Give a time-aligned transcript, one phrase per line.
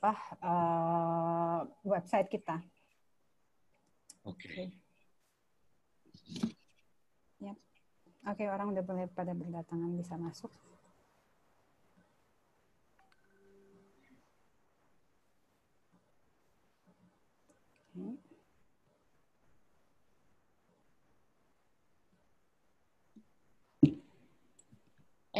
[0.00, 2.58] apa uh, website kita.
[4.26, 4.42] Oke.
[4.42, 4.66] Okay.
[7.38, 7.54] Ya.
[8.26, 10.50] Oke, okay, orang udah boleh pada berdatangan bisa masuk.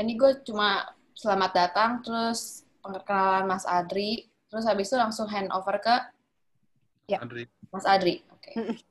[0.01, 5.79] Ini gue cuma selamat datang, terus perkenalan Mas Adri, Terus habis itu langsung hand over
[5.79, 5.97] ke
[7.07, 7.23] ya.
[7.23, 7.47] Adri.
[7.71, 8.27] Mas Adri.
[8.35, 8.51] Oke.
[8.51, 8.83] Okay.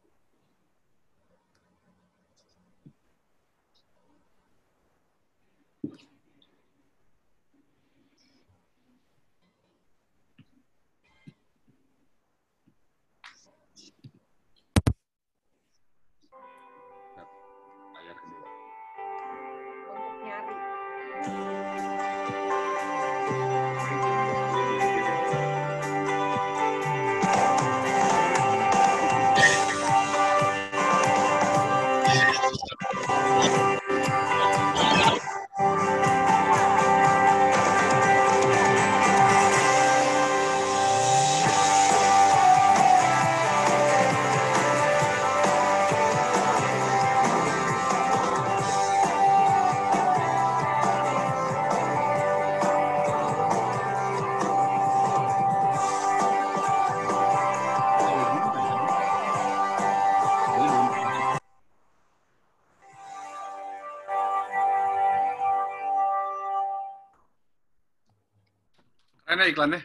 [69.48, 69.82] Iklannya?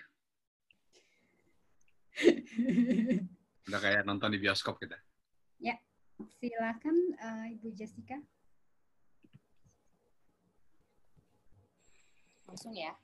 [3.69, 4.99] Udah kayak nonton di bioskop kita.
[5.63, 5.79] Ya,
[6.41, 8.19] silakan uh, Ibu Jessica.
[12.51, 12.95] Langsung ya.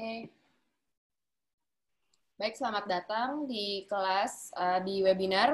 [0.00, 0.32] Oke.
[2.40, 5.52] Baik, selamat datang di kelas uh, di webinar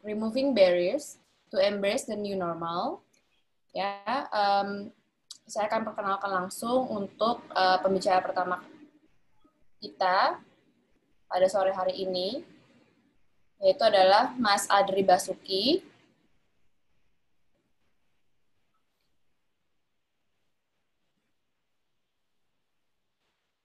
[0.00, 1.20] Removing Barriers
[1.52, 3.04] to Embrace the New Normal.
[3.76, 4.00] Ya,
[4.32, 4.88] um,
[5.44, 8.64] saya akan perkenalkan langsung untuk uh, pembicara pertama
[9.76, 10.40] kita
[11.28, 12.40] pada sore hari ini,
[13.60, 15.84] yaitu adalah Mas Adri Basuki.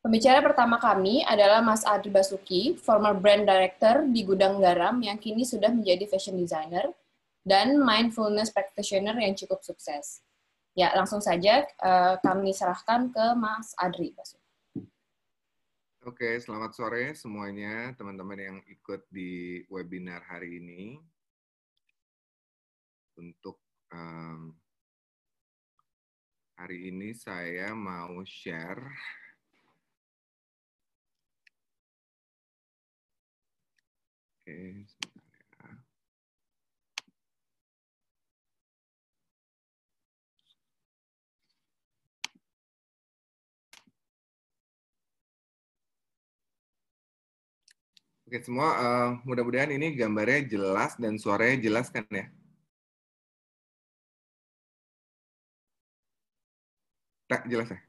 [0.07, 5.43] Pembicara pertama kami adalah Mas Adri Basuki, former brand director di Gudang Garam yang kini
[5.43, 6.95] sudah menjadi fashion designer
[7.43, 10.23] dan mindfulness practitioner yang cukup sukses.
[10.79, 14.47] Ya, langsung saja uh, kami serahkan ke Mas Adri Basuki.
[16.07, 21.03] Oke, selamat sore semuanya teman-teman yang ikut di webinar hari ini.
[23.19, 23.59] Untuk
[23.91, 24.55] um,
[26.55, 28.87] hari ini saya mau share
[34.47, 35.75] Oke, sebentar
[48.31, 48.39] ya.
[48.39, 52.31] Semua, uh, mudah-mudahan ini gambarnya jelas dan suaranya jelas kan ya?
[57.27, 57.79] Tak jelas ya?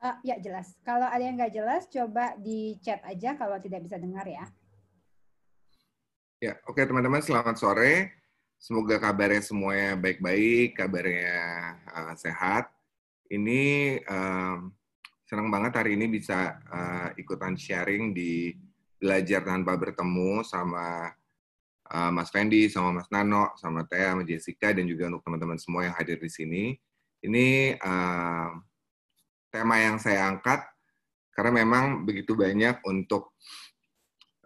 [0.00, 0.72] Uh, ya jelas.
[0.88, 4.48] Kalau ada yang nggak jelas, coba di chat aja kalau tidak bisa dengar ya.
[6.36, 8.12] Ya, oke okay, teman-teman, selamat sore.
[8.60, 11.32] Semoga kabarnya semuanya baik-baik, kabarnya
[11.88, 12.68] uh, sehat.
[13.32, 14.68] Ini uh,
[15.24, 18.52] senang banget hari ini bisa uh, ikutan sharing di
[19.00, 21.08] belajar tanpa bertemu sama
[21.88, 25.88] uh, Mas Fendi, sama Mas Nano, sama Tia, sama Jessica, dan juga untuk teman-teman semua
[25.88, 26.76] yang hadir di sini.
[27.24, 28.60] Ini uh,
[29.48, 30.68] tema yang saya angkat
[31.32, 33.32] karena memang begitu banyak untuk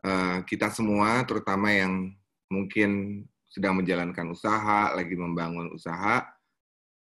[0.01, 2.09] Eh, kita semua, terutama yang
[2.49, 6.23] mungkin sedang menjalankan usaha, lagi membangun usaha,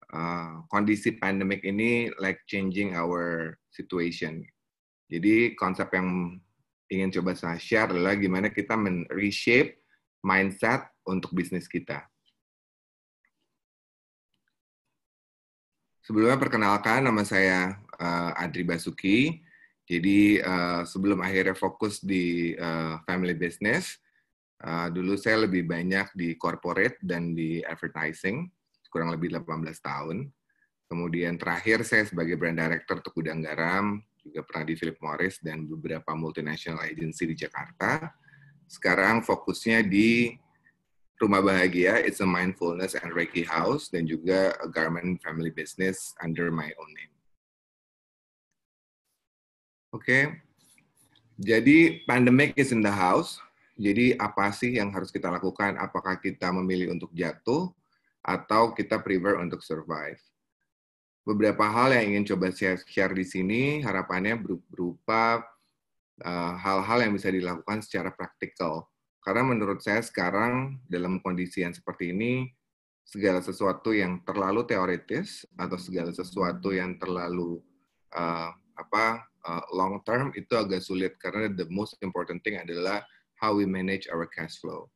[0.10, 4.42] uh, kondisi pandemik ini like changing our situation.
[5.08, 6.42] Jadi konsep yang
[6.90, 9.78] ingin coba saya share adalah gimana kita men-reshape
[10.26, 12.02] mindset untuk bisnis kita.
[16.02, 19.46] Sebelumnya perkenalkan nama saya uh, Adri Basuki.
[19.90, 23.98] Jadi uh, sebelum akhirnya fokus di uh, family business,
[24.62, 28.46] uh, dulu saya lebih banyak di corporate dan di advertising,
[28.94, 30.30] kurang lebih 18 tahun.
[30.86, 35.66] Kemudian terakhir saya sebagai brand director untuk Gudang Garam, juga pernah di Philip Morris dan
[35.66, 38.14] beberapa multinational agency di Jakarta.
[38.70, 40.38] Sekarang fokusnya di
[41.20, 46.48] Rumah Bahagia, It's a Mindfulness and Reiki House, dan juga a garment family business under
[46.54, 47.19] my own name.
[49.90, 50.24] Oke, okay.
[51.42, 53.42] jadi pandemic is in the house.
[53.80, 55.80] Jadi apa sih yang harus kita lakukan?
[55.80, 57.72] Apakah kita memilih untuk jatuh
[58.22, 60.20] atau kita prefer untuk survive?
[61.26, 64.38] Beberapa hal yang ingin coba share, share di sini harapannya
[64.68, 65.42] berupa
[66.22, 68.90] uh, hal-hal uh, yang bisa dilakukan secara praktikal
[69.20, 72.48] karena menurut saya sekarang dalam kondisi yang seperti ini,
[73.04, 77.60] segala sesuatu yang terlalu teoritis atau segala sesuatu yang terlalu
[78.16, 83.04] uh, apa uh, long term itu agak sulit karena the most important thing adalah
[83.36, 84.88] how we manage our cash flow.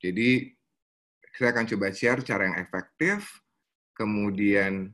[0.00, 0.52] Jadi
[1.36, 3.40] saya akan coba share cara yang efektif,
[3.96, 4.92] kemudian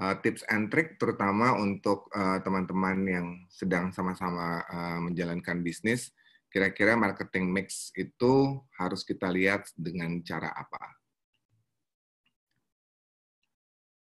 [0.00, 2.08] uh, tips and trick terutama untuk
[2.44, 6.12] teman-teman uh, yang sedang sama-sama uh, menjalankan bisnis
[6.56, 10.96] kira-kira marketing mix itu harus kita lihat dengan cara apa.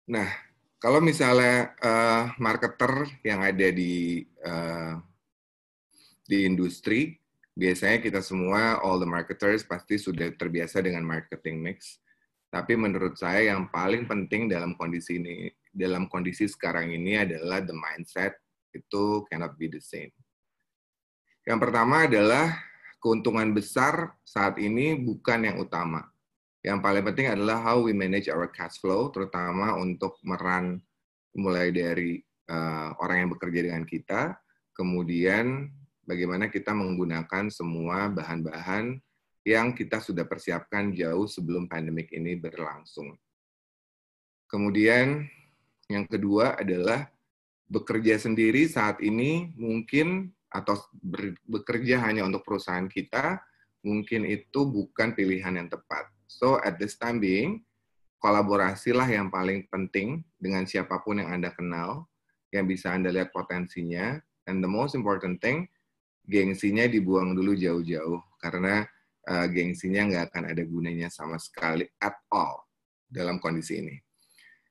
[0.08, 0.30] Nah,
[0.78, 5.02] kalau misalnya uh, marketer yang ada di uh,
[6.28, 7.18] di industri,
[7.58, 11.98] biasanya kita semua all the marketers pasti sudah terbiasa dengan marketing mix.
[12.54, 17.74] Tapi menurut saya yang paling penting dalam kondisi ini, dalam kondisi sekarang ini adalah the
[17.74, 18.38] mindset
[18.72, 20.14] itu cannot be the same.
[21.48, 22.54] Yang pertama adalah
[23.02, 26.06] keuntungan besar saat ini bukan yang utama.
[26.66, 30.82] Yang paling penting adalah how we manage our cash flow, terutama untuk meran
[31.38, 32.18] mulai dari
[32.50, 34.36] uh, orang yang bekerja dengan kita,
[34.74, 35.70] kemudian
[36.08, 38.98] bagaimana kita menggunakan semua bahan-bahan
[39.48, 43.16] yang kita sudah persiapkan jauh sebelum pandemik ini berlangsung.
[44.48, 45.24] Kemudian
[45.88, 47.08] yang kedua adalah
[47.68, 50.80] bekerja sendiri saat ini mungkin atau
[51.48, 53.40] bekerja hanya untuk perusahaan kita,
[53.84, 56.08] mungkin itu bukan pilihan yang tepat.
[56.28, 57.64] So at this time being,
[58.20, 62.06] kolaborasilah yang paling penting dengan siapa pun yang Anda kenal,
[62.52, 65.68] yang bisa Anda lihat potensinya, and the most important thing,
[66.28, 68.84] gengsinya dibuang dulu jauh-jauh, karena
[69.32, 72.68] uh, gengsinya nggak akan ada gunanya sama sekali at all
[73.08, 73.96] dalam kondisi ini.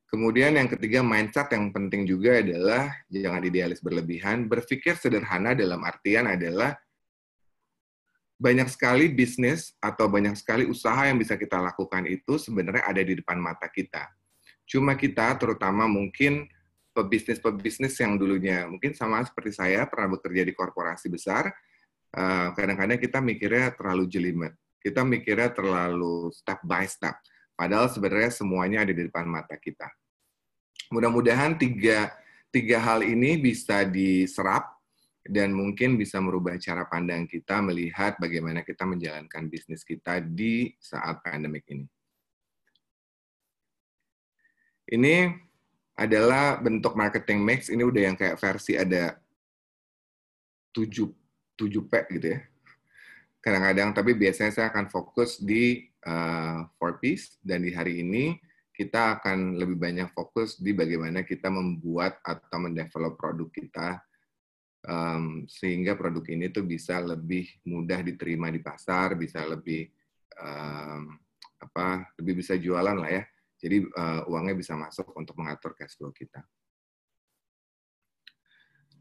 [0.06, 6.31] Kemudian yang ketiga mindset yang penting juga adalah jangan idealis berlebihan, berpikir sederhana dalam artian
[6.31, 6.79] adalah
[8.37, 13.17] banyak sekali bisnis atau banyak sekali usaha yang bisa kita lakukan itu sebenarnya ada di
[13.17, 14.12] depan mata kita.
[14.69, 16.44] Cuma kita terutama mungkin
[16.93, 21.49] pebisnis-pebisnis yang dulunya mungkin sama seperti saya pernah bekerja di korporasi besar,
[22.12, 24.53] eh, kadang-kadang kita mikirnya terlalu jelimet.
[24.81, 27.17] Kita mikirnya terlalu step by step
[27.56, 29.88] Padahal sebenarnya semuanya ada di depan mata kita.
[30.93, 32.12] Mudah-mudahan tiga,
[32.53, 34.75] tiga hal ini bisa diserap
[35.26, 41.23] dan mungkin bisa merubah cara pandang kita melihat bagaimana kita menjalankan bisnis kita di saat
[41.23, 41.87] pandemik ini.
[44.87, 45.34] Ini
[45.99, 47.67] adalah bentuk marketing mix.
[47.73, 49.19] Ini udah yang kayak versi ada
[50.70, 51.11] 7,
[51.58, 52.40] 7P gitu ya.
[53.42, 58.38] Kadang-kadang, tapi biasanya saya akan fokus di uh, four piece dan di hari ini
[58.76, 63.88] kita akan lebih banyak fokus di bagaimana kita membuat atau mendevelop produk kita
[64.87, 69.90] um, sehingga produk ini tuh bisa lebih mudah diterima di pasar, bisa lebih
[70.38, 71.19] um,
[71.59, 73.23] apa lebih bisa jualan lah ya.
[73.57, 76.40] Jadi uh, uangnya bisa masuk untuk mengatur cash flow kita.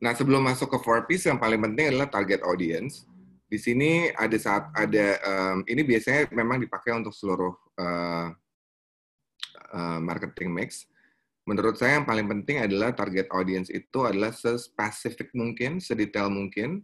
[0.01, 3.08] Nah sebelum masuk ke four piece yang paling penting adalah target audience
[3.46, 8.27] di sini ada saat ada um, ini biasanya memang dipakai untuk seluruh uh,
[9.72, 10.89] uh, marketing mix.
[11.46, 16.82] Menurut saya yang paling penting adalah target audience itu adalah sespesifik mungkin, sedetail mungkin.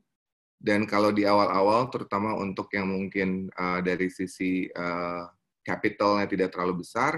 [0.62, 5.26] Dan kalau di awal-awal, terutama untuk yang mungkin uh, dari sisi uh,
[5.66, 7.18] capitalnya tidak terlalu besar,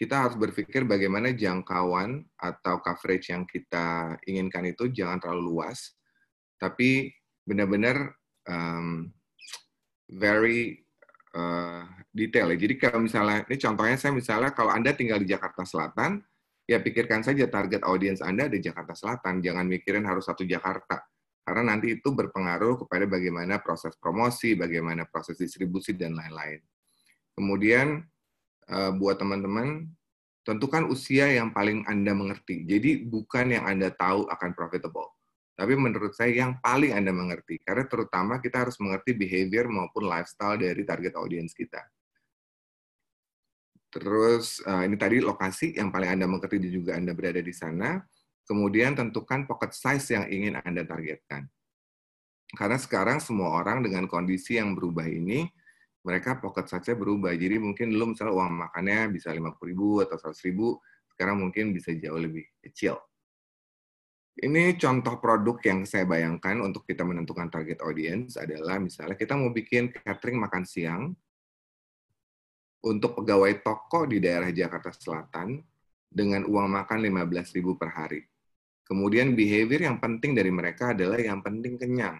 [0.00, 5.92] kita harus berpikir bagaimana jangkauan atau coverage yang kita inginkan itu jangan terlalu luas,
[6.56, 7.12] tapi
[7.44, 8.16] benar-benar
[8.48, 9.12] um,
[10.08, 10.80] very
[11.34, 12.58] uh, detail ya.
[12.58, 16.22] Jadi kalau misalnya, ini contohnya saya misalnya kalau Anda tinggal di Jakarta Selatan,
[16.66, 19.42] ya pikirkan saja target audience Anda di Jakarta Selatan.
[19.42, 21.02] Jangan mikirin harus satu Jakarta.
[21.40, 26.62] Karena nanti itu berpengaruh kepada bagaimana proses promosi, bagaimana proses distribusi, dan lain-lain.
[27.34, 28.04] Kemudian,
[28.70, 29.88] uh, buat teman-teman,
[30.46, 32.64] tentukan usia yang paling Anda mengerti.
[32.64, 35.19] Jadi bukan yang Anda tahu akan profitable.
[35.60, 37.60] Tapi menurut saya yang paling Anda mengerti.
[37.60, 41.84] Karena terutama kita harus mengerti behavior maupun lifestyle dari target audience kita.
[43.92, 48.00] Terus uh, ini tadi lokasi yang paling Anda mengerti juga Anda berada di sana.
[48.48, 51.44] Kemudian tentukan pocket size yang ingin Anda targetkan.
[52.56, 55.44] Karena sekarang semua orang dengan kondisi yang berubah ini,
[56.00, 57.36] mereka pocket size-nya berubah.
[57.36, 60.80] Jadi mungkin dulu misalnya uang makannya bisa 50 ribu atau 100 ribu,
[61.12, 62.96] sekarang mungkin bisa jauh lebih kecil.
[64.38, 69.50] Ini contoh produk yang saya bayangkan untuk kita menentukan target audience adalah misalnya kita mau
[69.50, 71.10] bikin catering makan siang,
[72.80, 75.60] untuk pegawai toko di daerah Jakarta Selatan
[76.08, 78.20] dengan uang makan 15.000 per hari.
[78.88, 82.18] Kemudian behavior yang penting dari mereka adalah yang penting kenyang.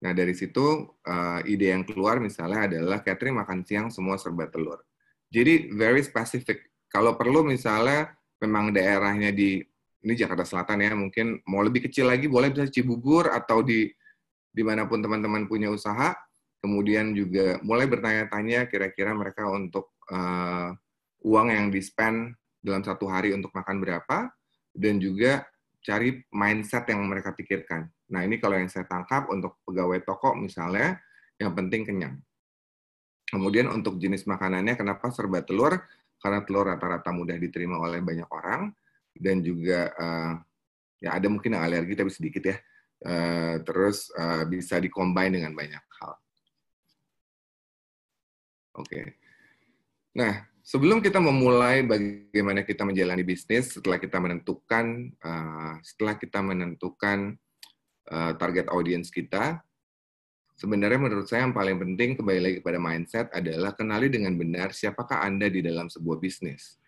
[0.00, 4.80] Nah, dari situ uh, ide yang keluar misalnya adalah catering makan siang semua serba telur.
[5.28, 6.72] Jadi very specific.
[6.90, 8.10] Kalau perlu misalnya
[8.40, 9.62] memang daerahnya di
[10.00, 13.88] ini Jakarta Selatan ya, mungkin mau lebih kecil lagi boleh bisa Cibubur atau di
[14.50, 16.16] di mana pun teman-teman punya usaha,
[16.58, 20.74] kemudian juga mulai bertanya-tanya kira-kira mereka untuk uh,
[21.22, 24.32] uang yang di-spend dalam satu hari untuk makan berapa,
[24.74, 25.46] dan juga
[25.80, 27.88] cari mindset yang mereka pikirkan.
[28.10, 30.98] Nah, ini kalau yang saya tangkap untuk pegawai toko misalnya,
[31.40, 32.20] yang penting kenyang.
[33.30, 35.78] Kemudian untuk jenis makanannya, kenapa serba telur?
[36.20, 38.74] Karena telur rata-rata mudah diterima oleh banyak orang,
[39.16, 40.34] dan juga uh,
[41.00, 42.56] ya ada mungkin yang alergi tapi sedikit ya.
[43.00, 46.12] Uh, terus uh, bisa dikombin dengan banyak hal.
[48.76, 49.16] Oke.
[50.12, 57.40] Nah, sebelum kita memulai bagaimana kita menjalani bisnis, setelah kita menentukan uh, setelah kita menentukan
[58.12, 59.64] uh, target audience kita,
[60.60, 65.24] sebenarnya menurut saya yang paling penting kembali lagi pada mindset adalah kenali dengan benar siapakah
[65.24, 66.79] Anda di dalam sebuah bisnis.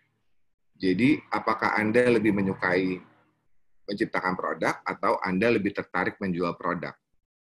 [0.77, 2.99] Jadi, apakah Anda lebih menyukai
[3.83, 6.95] menciptakan produk atau Anda lebih tertarik menjual produk?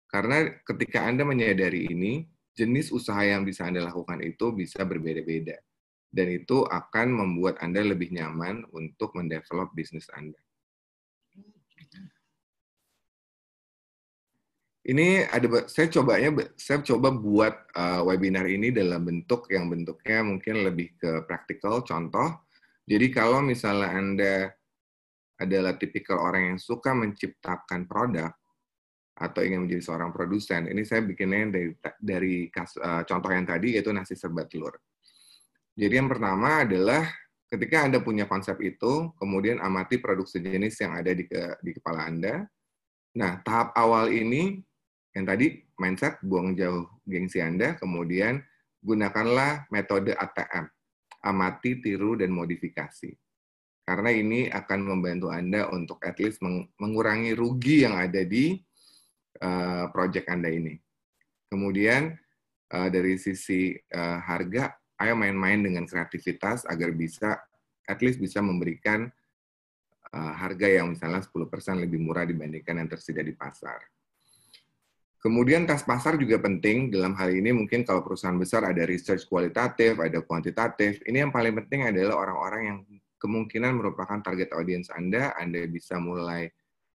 [0.08, 2.24] Karena ketika Anda menyadari ini,
[2.56, 5.60] jenis usaha yang bisa Anda lakukan itu bisa berbeda-beda.
[6.08, 10.40] Dan itu akan membuat Anda lebih nyaman untuk mendevelop bisnis Anda.
[14.88, 20.64] Ini ada saya cobanya saya coba buat uh, webinar ini dalam bentuk yang bentuknya mungkin
[20.64, 22.47] lebih ke praktikal contoh.
[22.88, 24.34] Jadi kalau misalnya Anda
[25.36, 28.32] adalah tipikal orang yang suka menciptakan produk,
[29.18, 33.74] atau ingin menjadi seorang produsen, ini saya bikinnya dari, dari kas, uh, contoh yang tadi
[33.74, 34.78] yaitu nasi serba telur.
[35.74, 37.02] Jadi yang pertama adalah
[37.50, 42.06] ketika Anda punya konsep itu, kemudian amati produk sejenis yang ada di, ke, di kepala
[42.06, 42.46] Anda.
[43.18, 44.62] Nah, tahap awal ini,
[45.18, 48.38] yang tadi mindset, buang jauh gengsi Anda, kemudian
[48.78, 50.70] gunakanlah metode ATM,
[51.22, 53.10] amati, tiru, dan modifikasi.
[53.88, 56.44] Karena ini akan membantu Anda untuk at least
[56.76, 58.52] mengurangi rugi yang ada di
[59.40, 60.76] uh, project Anda ini.
[61.48, 62.12] Kemudian
[62.76, 67.40] uh, dari sisi uh, harga, ayo main-main dengan kreativitas agar bisa
[67.88, 69.08] at least bisa memberikan
[70.12, 73.80] uh, harga yang misalnya 10% lebih murah dibandingkan yang tersedia di pasar.
[75.18, 79.98] Kemudian tes pasar juga penting dalam hal ini mungkin kalau perusahaan besar ada research kualitatif,
[79.98, 81.02] ada kuantitatif.
[81.02, 82.78] Ini yang paling penting adalah orang-orang yang
[83.18, 86.46] kemungkinan merupakan target audience Anda, Anda bisa mulai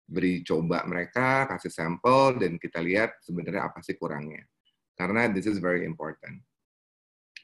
[0.08, 4.48] beri coba mereka, kasih sampel, dan kita lihat sebenarnya apa sih kurangnya.
[4.96, 6.40] Karena this is very important.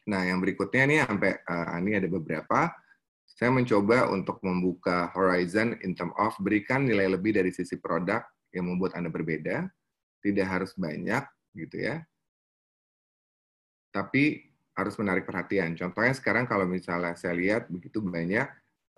[0.07, 2.71] Nah, yang berikutnya nih sampai uh, ini ada beberapa.
[3.29, 8.67] Saya mencoba untuk membuka horizon in term of berikan nilai lebih dari sisi produk yang
[8.67, 9.69] membuat Anda berbeda.
[10.19, 11.23] Tidak harus banyak,
[11.55, 12.03] gitu ya.
[13.89, 14.45] Tapi
[14.75, 15.75] harus menarik perhatian.
[15.75, 18.47] Contohnya sekarang kalau misalnya saya lihat begitu banyak,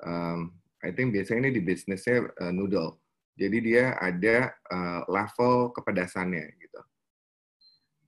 [0.03, 3.01] um, I think biasanya ini di bisnisnya uh, noodle
[3.41, 6.81] jadi dia ada uh, level kepedasannya gitu.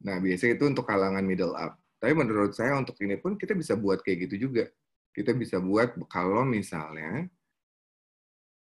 [0.05, 1.79] Nah, biasanya itu untuk kalangan middle up.
[1.97, 4.67] Tapi menurut saya untuk ini pun kita bisa buat kayak gitu juga.
[5.09, 7.25] Kita bisa buat kalau misalnya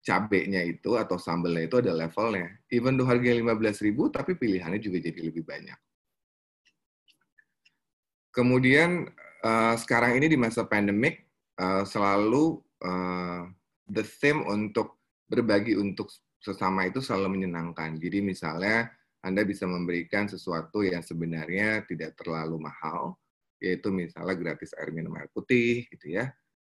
[0.06, 2.54] cabenya itu atau sambelnya itu ada levelnya.
[2.70, 5.74] Even though harganya 15 ribu, tapi pilihannya juga jadi lebih banyak.
[8.30, 9.10] Kemudian
[9.42, 11.26] uh, sekarang ini di masa pandemik
[11.58, 13.50] uh, selalu uh,
[13.90, 16.06] the theme untuk berbagi untuk
[16.38, 17.98] sesama itu selalu menyenangkan.
[17.98, 18.86] Jadi misalnya
[19.26, 23.18] Anda bisa memberikan sesuatu yang sebenarnya tidak terlalu mahal,
[23.58, 26.30] yaitu misalnya gratis air minum air putih gitu ya,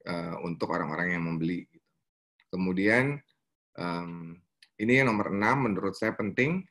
[0.07, 1.67] uh, untuk orang-orang yang membeli.
[2.47, 3.19] Kemudian
[3.75, 4.35] um,
[4.77, 6.63] ini yang nomor enam menurut saya penting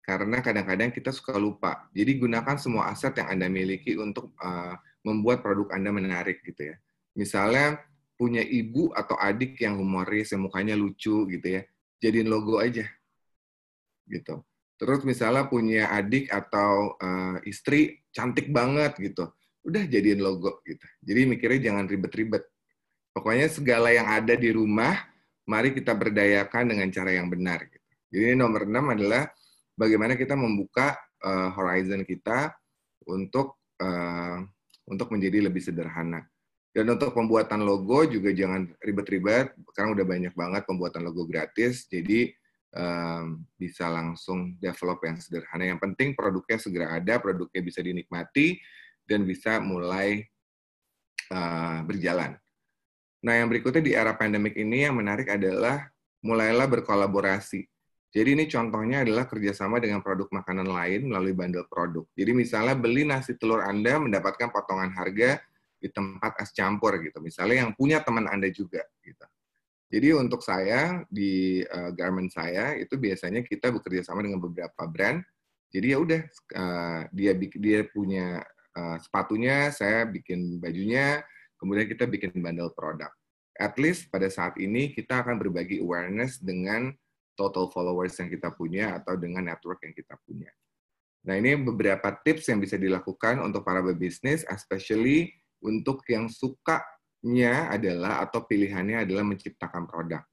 [0.00, 1.86] karena kadang-kadang kita suka lupa.
[1.94, 4.74] Jadi gunakan semua aset yang Anda miliki untuk uh,
[5.06, 6.76] membuat produk Anda menarik gitu ya.
[7.14, 7.78] Misalnya
[8.16, 11.62] punya ibu atau adik yang humoris, yang mukanya lucu gitu ya,
[12.04, 12.84] jadiin logo aja.
[14.04, 14.34] Gitu.
[14.80, 19.28] Terus misalnya punya adik atau uh, istri cantik banget gitu,
[19.64, 20.84] udah jadiin logo gitu.
[21.04, 22.44] Jadi mikirnya jangan ribet-ribet.
[23.12, 25.09] Pokoknya segala yang ada di rumah,
[25.50, 27.66] mari kita berdayakan dengan cara yang benar.
[27.66, 27.88] Gitu.
[28.14, 29.26] Jadi nomor enam adalah
[29.74, 30.94] bagaimana kita membuka
[31.26, 32.54] uh, horizon kita
[33.10, 34.38] untuk uh,
[34.86, 36.22] untuk menjadi lebih sederhana.
[36.70, 42.30] Dan untuk pembuatan logo juga jangan ribet-ribet, karena udah banyak banget pembuatan logo gratis, jadi
[42.78, 45.66] um, bisa langsung develop yang sederhana.
[45.66, 48.62] Yang penting produknya segera ada, produknya bisa dinikmati,
[49.02, 50.22] dan bisa mulai
[51.34, 52.38] uh, berjalan.
[53.20, 55.88] Nah, yang berikutnya di era pandemik ini yang menarik adalah
[56.24, 57.68] mulailah berkolaborasi.
[58.10, 62.02] Jadi ini contohnya adalah kerjasama dengan produk makanan lain melalui bundle produk.
[62.18, 65.38] Jadi misalnya beli nasi telur Anda mendapatkan potongan harga
[65.78, 67.22] di tempat es campur gitu.
[67.22, 69.26] Misalnya yang punya teman Anda juga gitu.
[69.90, 75.22] Jadi untuk saya di uh, garment saya itu biasanya kita bekerja sama dengan beberapa brand.
[75.70, 76.20] Jadi ya udah
[76.58, 78.42] uh, dia dia punya
[78.74, 81.22] uh, sepatunya, saya bikin bajunya,
[81.60, 83.12] kemudian kita bikin bundle produk.
[83.60, 86.96] At least pada saat ini kita akan berbagi awareness dengan
[87.36, 90.48] total followers yang kita punya atau dengan network yang kita punya.
[91.20, 98.24] Nah, ini beberapa tips yang bisa dilakukan untuk para pebisnis, especially untuk yang sukanya adalah
[98.24, 100.24] atau pilihannya adalah menciptakan produk.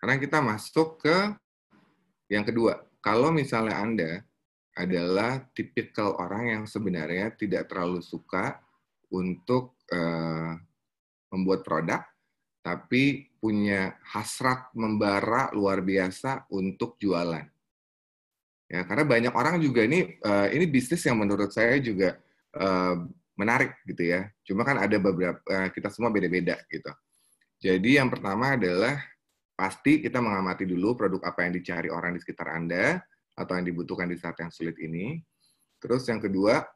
[0.00, 1.16] Karena kita masuk ke
[2.32, 2.80] yang kedua.
[3.04, 4.10] Kalau misalnya Anda
[4.78, 8.62] adalah tipikal orang yang sebenarnya tidak terlalu suka
[9.10, 10.54] untuk uh,
[11.34, 12.06] membuat produk,
[12.62, 17.44] tapi punya hasrat membara luar biasa untuk jualan.
[18.68, 22.20] Ya, karena banyak orang juga ini uh, ini bisnis yang menurut saya juga
[22.54, 23.00] uh,
[23.34, 24.28] menarik gitu ya.
[24.44, 26.92] Cuma kan ada beberapa uh, kita semua beda-beda gitu.
[27.58, 29.00] Jadi yang pertama adalah
[29.58, 33.02] pasti kita mengamati dulu produk apa yang dicari orang di sekitar Anda
[33.38, 35.22] atau yang dibutuhkan di saat yang sulit ini.
[35.78, 36.66] Terus yang kedua,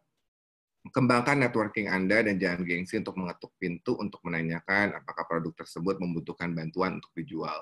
[0.83, 6.51] Kembangkan networking Anda dan jangan gengsi untuk mengetuk pintu untuk menanyakan apakah produk tersebut membutuhkan
[6.59, 7.55] bantuan untuk dijual.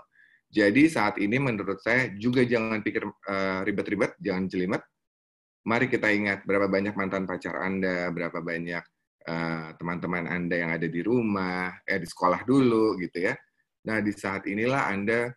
[0.49, 4.81] Jadi saat ini menurut saya juga jangan pikir uh, ribet-ribet, jangan jelimet.
[5.69, 8.85] Mari kita ingat berapa banyak mantan pacar Anda, berapa banyak
[9.29, 13.37] eh, teman-teman uh, Anda yang ada di rumah, eh di sekolah dulu gitu ya.
[13.85, 15.29] Nah di saat inilah Anda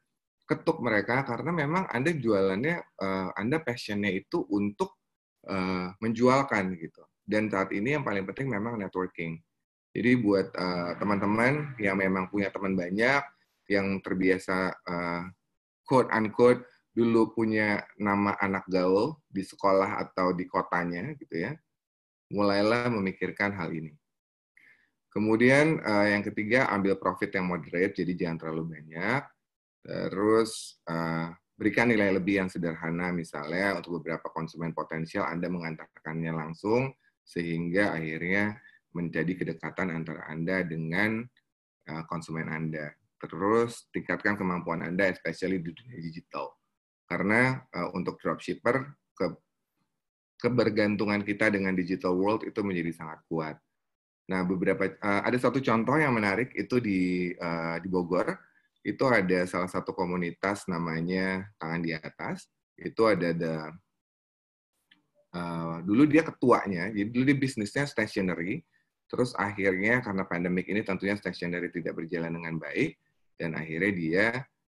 [0.43, 4.99] ketuk mereka karena memang Anda jualannya, uh, Anda passionnya itu untuk
[5.47, 9.39] uh, menjualkan gitu dan saat ini yang paling penting memang networking.
[9.93, 13.21] Jadi buat uh, teman-teman yang memang punya teman banyak,
[13.69, 15.23] yang terbiasa uh,
[15.85, 21.53] quote unquote dulu punya nama anak gaul di sekolah atau di kotanya gitu ya,
[22.33, 23.93] mulailah memikirkan hal ini.
[25.13, 29.21] Kemudian uh, yang ketiga ambil profit yang moderate, jadi jangan terlalu banyak.
[29.83, 31.27] Terus uh,
[31.59, 38.59] berikan nilai lebih yang sederhana, misalnya untuk beberapa konsumen potensial Anda mengantarkannya langsung sehingga akhirnya
[38.95, 41.23] menjadi kedekatan antara Anda dengan
[41.91, 42.95] uh, konsumen Anda.
[43.19, 46.51] Terus tingkatkan kemampuan Anda, especially di dunia digital.
[47.07, 48.83] Karena uh, untuk dropshipper,
[49.15, 49.25] ke,
[50.39, 53.55] kebergantungan kita dengan digital world itu menjadi sangat kuat.
[54.27, 58.31] Nah, beberapa uh, ada satu contoh yang menarik itu di uh, di Bogor.
[58.83, 62.51] Itu ada salah satu komunitas namanya Tangan di Atas.
[62.75, 63.71] Itu ada ada
[65.33, 68.61] Uh, dulu dia ketuanya, jadi dulu dia bisnisnya stationery,
[69.09, 73.01] terus akhirnya karena pandemik ini tentunya stationery tidak berjalan dengan baik,
[73.41, 74.25] dan akhirnya dia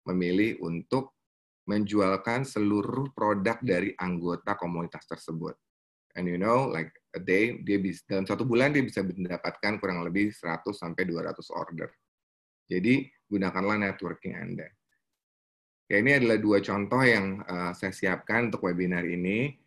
[0.08, 1.20] memilih untuk
[1.68, 5.52] menjualkan seluruh produk dari anggota komunitas tersebut.
[6.16, 10.00] And you know, like a day, dia bisa, dalam satu bulan dia bisa mendapatkan kurang
[10.08, 11.92] lebih 100 sampai 200 order.
[12.72, 14.70] Jadi gunakanlah networking Anda.
[15.90, 19.58] Ya, ini adalah dua contoh yang uh, saya siapkan untuk webinar ini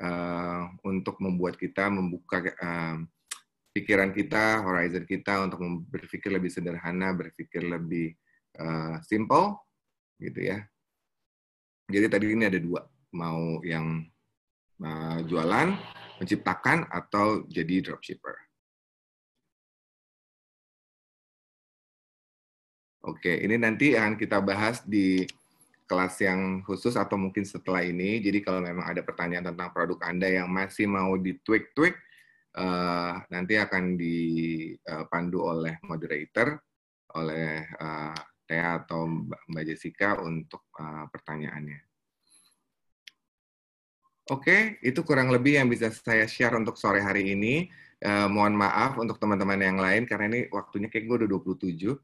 [0.00, 3.00] uh, untuk membuat kita membuka uh,
[3.74, 5.60] pikiran kita, horizon kita untuk
[5.90, 8.14] berpikir lebih sederhana, berpikir lebih
[8.60, 9.58] uh, simple,
[10.22, 10.62] gitu ya.
[11.90, 14.06] Jadi tadi ini ada dua, mau yang
[14.78, 15.74] uh, jualan,
[16.22, 18.43] menciptakan, atau jadi dropshipper.
[23.04, 25.28] Oke, ini nanti akan kita bahas di
[25.84, 28.16] kelas yang khusus atau mungkin setelah ini.
[28.24, 31.94] Jadi kalau memang ada pertanyaan tentang produk Anda yang masih mau ditweak-tweak,
[32.56, 36.56] uh, nanti akan dipandu oleh moderator,
[37.12, 38.16] oleh uh,
[38.48, 39.04] Thea atau
[39.52, 41.84] Mbak Jessica untuk uh, pertanyaannya.
[44.32, 47.68] Oke, itu kurang lebih yang bisa saya share untuk sore hari ini.
[48.04, 51.96] Eh, mohon maaf untuk teman-teman yang lain karena ini waktunya kayak gue udah 27.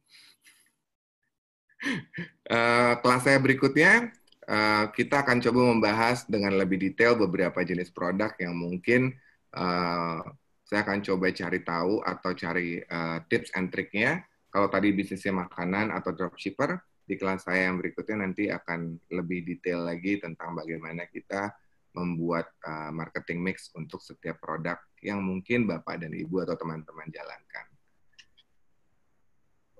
[2.51, 4.11] Eh, kelas saya berikutnya
[4.45, 9.15] eh, kita akan coba membahas dengan lebih detail beberapa jenis produk yang mungkin
[9.55, 10.21] eh,
[10.67, 14.27] saya akan coba cari tahu atau cari eh, tips and triknya.
[14.51, 16.75] Kalau tadi bisnisnya makanan atau dropshipper,
[17.07, 21.55] di kelas saya yang berikutnya nanti akan lebih detail lagi tentang bagaimana kita
[21.91, 27.67] membuat uh, marketing mix untuk setiap produk yang mungkin Bapak dan Ibu atau teman-teman jalankan.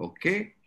[0.01, 0.59] Oke,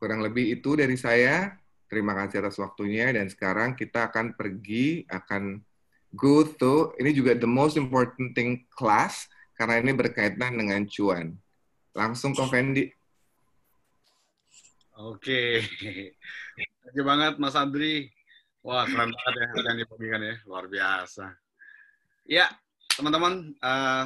[0.00, 1.54] kurang lebih itu dari saya.
[1.90, 5.60] Terima kasih atas waktunya dan sekarang kita akan pergi akan
[6.16, 11.36] go to ini juga the most important thing class karena ini berkaitan dengan cuan.
[11.92, 12.88] Langsung ke Fendi.
[14.96, 15.60] Oke.
[16.56, 18.08] Terima kasih banget Mas Andri.
[18.60, 20.34] Wah, keren banget ya yang dibagikan ya.
[20.44, 21.32] Luar biasa.
[22.28, 22.46] Ya,
[22.92, 24.04] teman-teman, eh,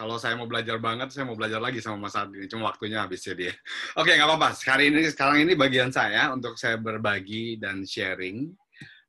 [0.00, 2.48] kalau saya mau belajar banget, saya mau belajar lagi sama Mas Andri.
[2.48, 3.52] Cuma waktunya habis ya dia.
[4.00, 4.56] Oke, nggak apa-apa.
[4.56, 8.48] Sekarang ini, sekarang ini bagian saya untuk saya berbagi dan sharing.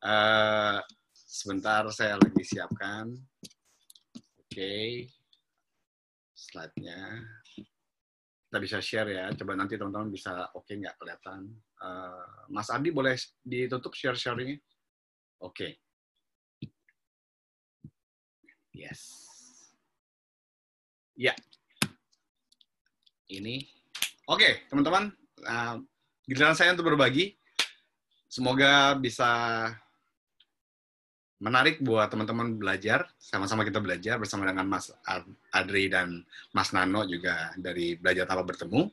[0.04, 0.80] Eh,
[1.16, 3.08] sebentar, saya lagi siapkan.
[4.44, 5.08] Oke.
[6.36, 7.24] Slide-nya
[8.52, 9.32] kita bisa share ya.
[9.32, 11.56] Coba nanti teman-teman bisa oke nggak kelihatan.
[11.80, 13.16] Uh, Mas Adi boleh
[13.48, 14.60] ditutup share-sharingnya?
[15.40, 15.80] Oke.
[18.76, 19.31] Yes.
[21.16, 21.36] Ya.
[23.32, 23.64] Ini.
[24.28, 25.12] Oke, teman-teman.
[25.42, 25.82] Uh,
[26.28, 27.36] giliran saya untuk berbagi.
[28.32, 29.28] Semoga bisa
[31.42, 33.10] menarik buat teman-teman belajar.
[33.18, 34.94] Sama-sama kita belajar bersama dengan Mas
[35.52, 36.22] Adri dan
[36.54, 38.88] Mas Nano juga dari Belajar Tanpa Bertemu.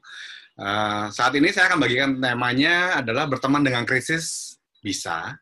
[0.59, 5.39] Uh, saat ini saya akan bagikan temanya adalah berteman dengan krisis bisa.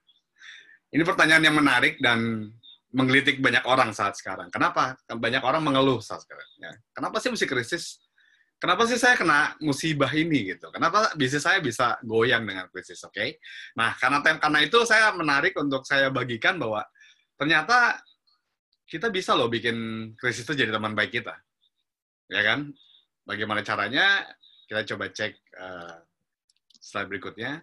[0.93, 2.53] Ini pertanyaan yang menarik dan
[2.97, 4.49] menggelitik banyak orang saat sekarang.
[4.49, 4.97] Kenapa?
[5.05, 6.49] Banyak orang mengeluh saat sekarang.
[6.57, 6.73] Ya.
[6.97, 8.01] Kenapa sih mesti krisis?
[8.57, 10.73] Kenapa sih saya kena musibah ini gitu?
[10.73, 12.97] Kenapa bisnis saya bisa goyang dengan krisis?
[13.05, 13.13] Oke.
[13.13, 13.29] Okay?
[13.77, 16.81] Nah, karena karena itu saya menarik untuk saya bagikan bahwa
[17.37, 18.01] ternyata
[18.89, 21.37] kita bisa loh bikin krisis itu jadi teman baik kita.
[22.33, 22.73] Ya kan?
[23.29, 24.25] Bagaimana caranya?
[24.65, 26.01] Kita coba cek uh,
[26.81, 27.61] slide berikutnya.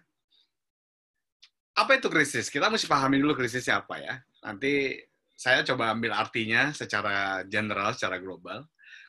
[1.74, 2.46] Apa itu krisis?
[2.46, 4.14] Kita mesti pahami dulu krisisnya apa ya.
[4.46, 4.94] Nanti
[5.34, 8.64] saya coba ambil artinya secara general, secara global.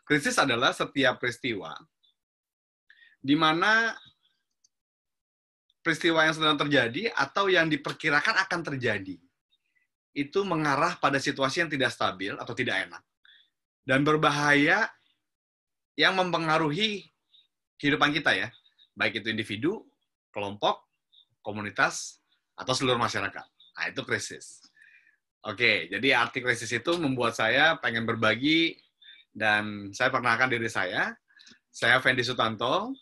[0.06, 1.74] Krisis adalah setiap peristiwa
[3.26, 3.90] di mana
[5.82, 9.18] peristiwa yang sedang terjadi atau yang diperkirakan akan terjadi
[10.14, 13.02] itu mengarah pada situasi yang tidak stabil atau tidak enak
[13.86, 14.90] dan berbahaya
[15.94, 17.08] yang mempengaruhi
[17.78, 18.50] kehidupan kita ya,
[18.98, 19.86] baik itu individu,
[20.34, 20.84] kelompok,
[21.46, 22.20] komunitas,
[22.58, 23.46] atau seluruh masyarakat.
[23.46, 24.65] Nah, itu krisis.
[25.46, 28.74] Oke, jadi arti krisis itu membuat saya pengen berbagi
[29.30, 31.14] dan saya perkenalkan diri saya.
[31.70, 32.98] Saya Fendi Sutanto,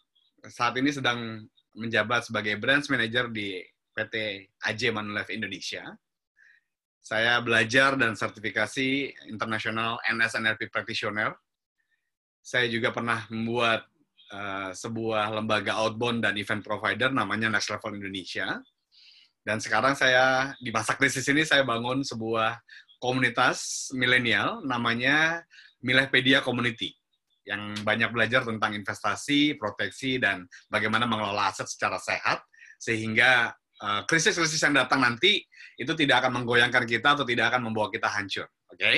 [0.51, 1.39] saat ini sedang
[1.71, 3.63] menjabat sebagai Branch Manager di
[3.95, 4.15] PT
[4.59, 5.87] AJ Manulife Indonesia.
[6.99, 11.31] Saya belajar dan sertifikasi internasional NSNLP Practitioner.
[12.43, 13.87] Saya juga pernah membuat
[14.35, 18.59] uh, sebuah lembaga outbound dan event provider namanya Next Level Indonesia.
[19.43, 22.63] Dan sekarang saya di masa krisis ini saya bangun sebuah
[23.03, 25.43] komunitas milenial namanya
[25.83, 26.95] Milehpedia Community
[27.43, 32.39] yang banyak belajar tentang investasi, proteksi, dan bagaimana mengelola aset secara sehat,
[32.79, 33.51] sehingga
[34.07, 35.43] krisis-krisis uh, yang datang nanti
[35.75, 38.47] itu tidak akan menggoyangkan kita atau tidak akan membawa kita hancur.
[38.71, 38.79] Oke?
[38.79, 38.97] Okay?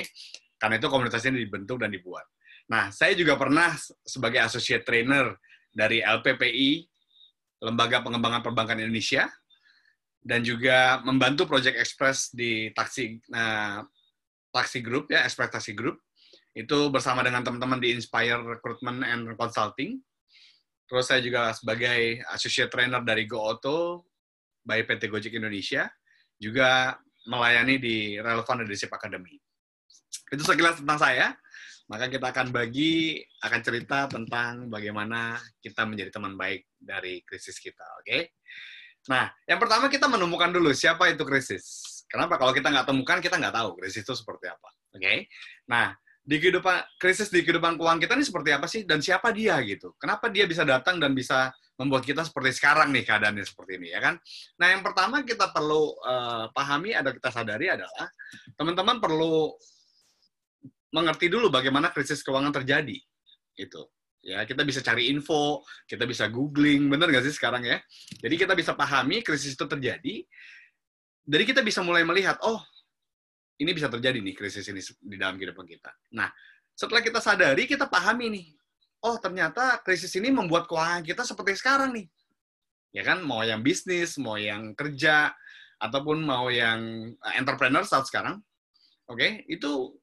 [0.62, 2.30] Karena itu komunitas ini dibentuk dan dibuat.
[2.70, 3.74] Nah, saya juga pernah
[4.06, 5.34] sebagai associate trainer
[5.74, 6.86] dari LPPI,
[7.66, 9.26] Lembaga Pengembangan Perbankan Indonesia,
[10.26, 13.86] dan juga membantu Project Express di taksi uh,
[14.50, 16.02] taksi group ya, Express Taksi Group
[16.56, 20.00] itu bersama dengan teman-teman di Inspire Recruitment and Consulting.
[20.88, 24.08] Terus saya juga sebagai associate trainer dari Go Auto
[24.64, 25.92] by PT Gojek Indonesia,
[26.40, 26.96] juga
[27.28, 29.36] melayani di Relevant Leadership Academy.
[30.32, 31.28] Itu sekilas tentang saya.
[31.86, 37.86] Maka kita akan bagi, akan cerita tentang bagaimana kita menjadi teman baik dari krisis kita.
[38.02, 38.10] Oke?
[38.10, 38.22] Okay?
[39.06, 41.86] Nah, yang pertama kita menemukan dulu siapa itu krisis.
[42.10, 42.42] Kenapa?
[42.42, 44.70] Kalau kita nggak temukan, kita nggak tahu krisis itu seperti apa.
[44.94, 45.02] Oke?
[45.02, 45.18] Okay?
[45.70, 45.94] Nah,
[46.26, 49.94] di kehidupan krisis di kehidupan keuangan kita ini seperti apa sih dan siapa dia gitu?
[50.02, 54.02] Kenapa dia bisa datang dan bisa membuat kita seperti sekarang nih keadaannya seperti ini ya
[54.02, 54.18] kan?
[54.58, 58.10] Nah yang pertama kita perlu uh, pahami ada kita sadari adalah
[58.58, 59.54] teman-teman perlu
[60.98, 62.98] mengerti dulu bagaimana krisis keuangan terjadi
[63.62, 63.82] itu
[64.26, 67.78] ya kita bisa cari info kita bisa googling bener nggak sih sekarang ya
[68.18, 70.26] jadi kita bisa pahami krisis itu terjadi
[71.26, 72.58] jadi kita bisa mulai melihat oh
[73.60, 75.92] ini bisa terjadi nih krisis ini di dalam kehidupan kita.
[76.16, 76.28] Nah,
[76.76, 78.48] setelah kita sadari, kita pahami nih,
[79.08, 82.08] oh ternyata krisis ini membuat keuangan kita seperti sekarang nih.
[82.96, 85.32] Ya kan, mau yang bisnis, mau yang kerja,
[85.80, 88.40] ataupun mau yang eh, entrepreneur saat sekarang,
[89.08, 89.96] oke, okay, itu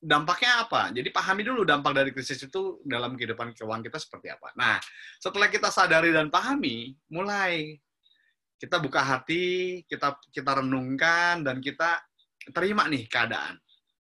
[0.00, 0.88] dampaknya apa?
[0.96, 4.48] Jadi pahami dulu dampak dari krisis itu dalam kehidupan keuangan kita seperti apa.
[4.56, 4.80] Nah,
[5.20, 7.76] setelah kita sadari dan pahami, mulai
[8.56, 12.00] kita buka hati, kita kita renungkan dan kita
[12.52, 13.60] terima nih keadaan.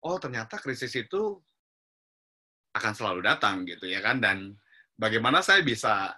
[0.04, 1.39] Oh, ternyata krisis itu
[2.74, 4.58] akan selalu datang gitu ya kan dan
[4.98, 6.10] bagaimana saya bisa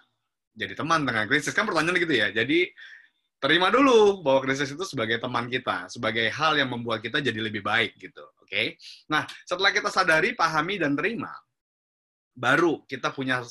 [0.55, 2.31] jadi teman dengan krisis kan pertanyaan gitu ya.
[2.31, 2.71] Jadi
[3.41, 7.61] terima dulu bahwa krisis itu sebagai teman kita, sebagai hal yang membuat kita jadi lebih
[7.61, 8.23] baik gitu.
[8.45, 8.53] Oke.
[8.53, 8.67] Okay?
[9.09, 11.33] Nah, setelah kita sadari, pahami dan terima,
[12.37, 13.41] baru kita punya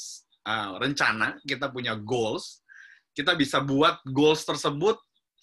[0.47, 2.63] uh, rencana, kita punya goals,
[3.11, 4.95] kita bisa buat goals tersebut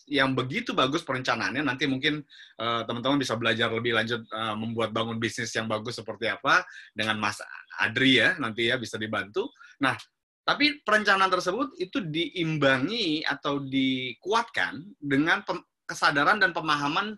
[0.10, 2.20] yang begitu bagus perencanaannya nanti mungkin
[2.60, 7.16] uh, teman-teman bisa belajar lebih lanjut uh, membuat bangun bisnis yang bagus seperti apa dengan
[7.22, 7.40] Mas
[7.80, 9.48] Adri ya nanti ya bisa dibantu.
[9.80, 9.96] Nah,
[10.42, 15.46] tapi perencanaan tersebut itu diimbangi atau dikuatkan dengan
[15.86, 17.16] kesadaran dan pemahaman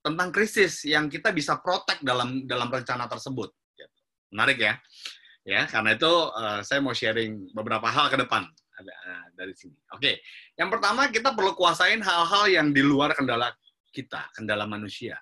[0.00, 3.52] tentang krisis yang kita bisa protek dalam dalam rencana tersebut.
[4.30, 4.74] Menarik ya,
[5.42, 9.74] ya karena itu uh, saya mau sharing beberapa hal ke depan uh, dari sini.
[9.92, 10.22] Oke,
[10.54, 13.50] yang pertama kita perlu kuasain hal-hal yang di luar kendala
[13.90, 15.18] kita, kendala manusia.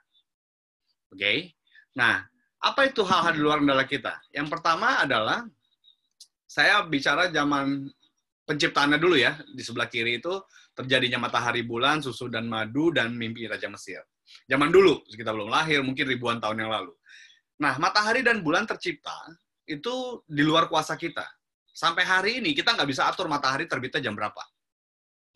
[1.09, 1.57] Oke,
[1.97, 2.21] nah
[2.61, 4.15] apa itu hal-hal di luar kendala kita?
[4.31, 5.49] Yang pertama adalah
[6.45, 7.89] saya bicara zaman
[8.45, 9.41] penciptaannya dulu ya.
[9.57, 10.37] Di sebelah kiri itu
[10.77, 14.05] terjadinya matahari bulan, susu dan madu, dan mimpi Raja Mesir.
[14.49, 16.93] Zaman dulu, kita belum lahir, mungkin ribuan tahun yang lalu.
[17.59, 19.15] Nah, matahari dan bulan tercipta
[19.69, 21.27] itu di luar kuasa kita.
[21.75, 24.43] Sampai hari ini kita nggak bisa atur matahari terbitnya jam berapa.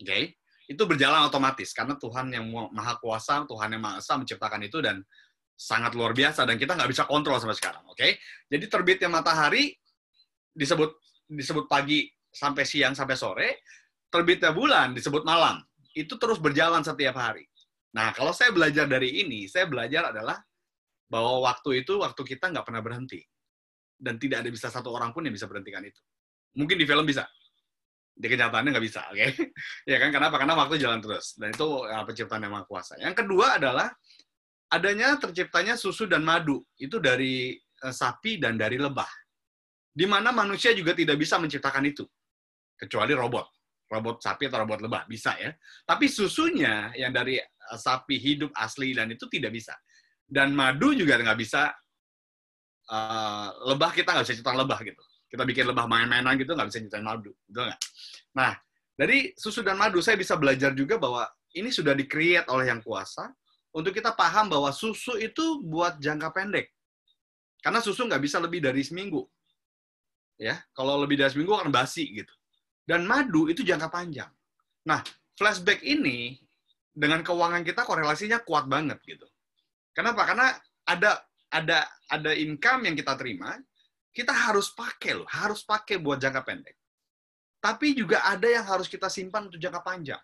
[0.01, 0.07] Oke?
[0.07, 0.23] Okay?
[0.67, 5.03] Itu berjalan otomatis karena Tuhan yang maha kuasa, Tuhan yang maha esa menciptakan itu dan
[5.53, 7.83] sangat luar biasa dan kita nggak bisa kontrol sampai sekarang.
[7.87, 7.99] Oke?
[7.99, 8.11] Okay?
[8.51, 9.75] Jadi terbitnya matahari
[10.51, 10.91] disebut
[11.27, 13.49] disebut pagi sampai siang sampai sore,
[14.09, 15.61] terbitnya bulan disebut malam.
[15.93, 17.45] Itu terus berjalan setiap hari.
[17.93, 20.41] Nah, kalau saya belajar dari ini, saya belajar adalah
[21.05, 23.21] bahwa waktu itu waktu kita nggak pernah berhenti.
[23.93, 26.01] Dan tidak ada bisa satu orang pun yang bisa berhentikan itu.
[26.57, 27.23] Mungkin di film bisa.
[28.13, 29.17] Di kenyataannya nggak bisa, oke?
[29.17, 29.29] Okay?
[29.91, 30.35] ya kan, kenapa?
[30.41, 31.37] Karena waktu jalan terus.
[31.37, 32.93] Dan itu ya, penciptaan yang maha kuasa.
[32.97, 33.87] Yang kedua adalah
[34.73, 36.65] adanya terciptanya susu dan madu.
[36.75, 37.53] Itu dari
[37.85, 39.09] uh, sapi dan dari lebah
[39.93, 42.01] di mana manusia juga tidak bisa menciptakan itu
[42.73, 43.45] kecuali robot
[43.89, 45.53] robot sapi atau robot lebah bisa ya.
[45.85, 49.75] Tapi susunya yang dari eh, sapi hidup asli dan itu tidak bisa.
[50.23, 51.69] Dan madu juga nggak bisa
[52.89, 55.03] uh, lebah kita nggak bisa ciptakan lebah gitu.
[55.29, 57.81] Kita bikin lebah main-mainan gitu nggak bisa ciptakan madu betul nggak?
[58.39, 58.51] Nah
[58.97, 62.07] dari susu dan madu saya bisa belajar juga bahwa ini sudah di
[62.49, 63.29] oleh yang kuasa
[63.75, 66.71] untuk kita paham bahwa susu itu buat jangka pendek.
[67.61, 69.21] Karena susu nggak bisa lebih dari seminggu.
[70.41, 72.33] Ya kalau lebih dari seminggu akan basi gitu
[72.83, 74.29] dan madu itu jangka panjang
[74.83, 74.99] nah
[75.35, 76.37] flashback ini
[76.93, 79.25] dengan keuangan kita korelasinya kuat banget gitu
[79.95, 80.47] kenapa karena
[80.85, 83.57] ada ada ada income yang kita terima
[84.13, 86.77] kita harus pakai loh harus pakai buat jangka pendek
[87.63, 90.19] tapi juga ada yang harus kita simpan untuk jangka panjang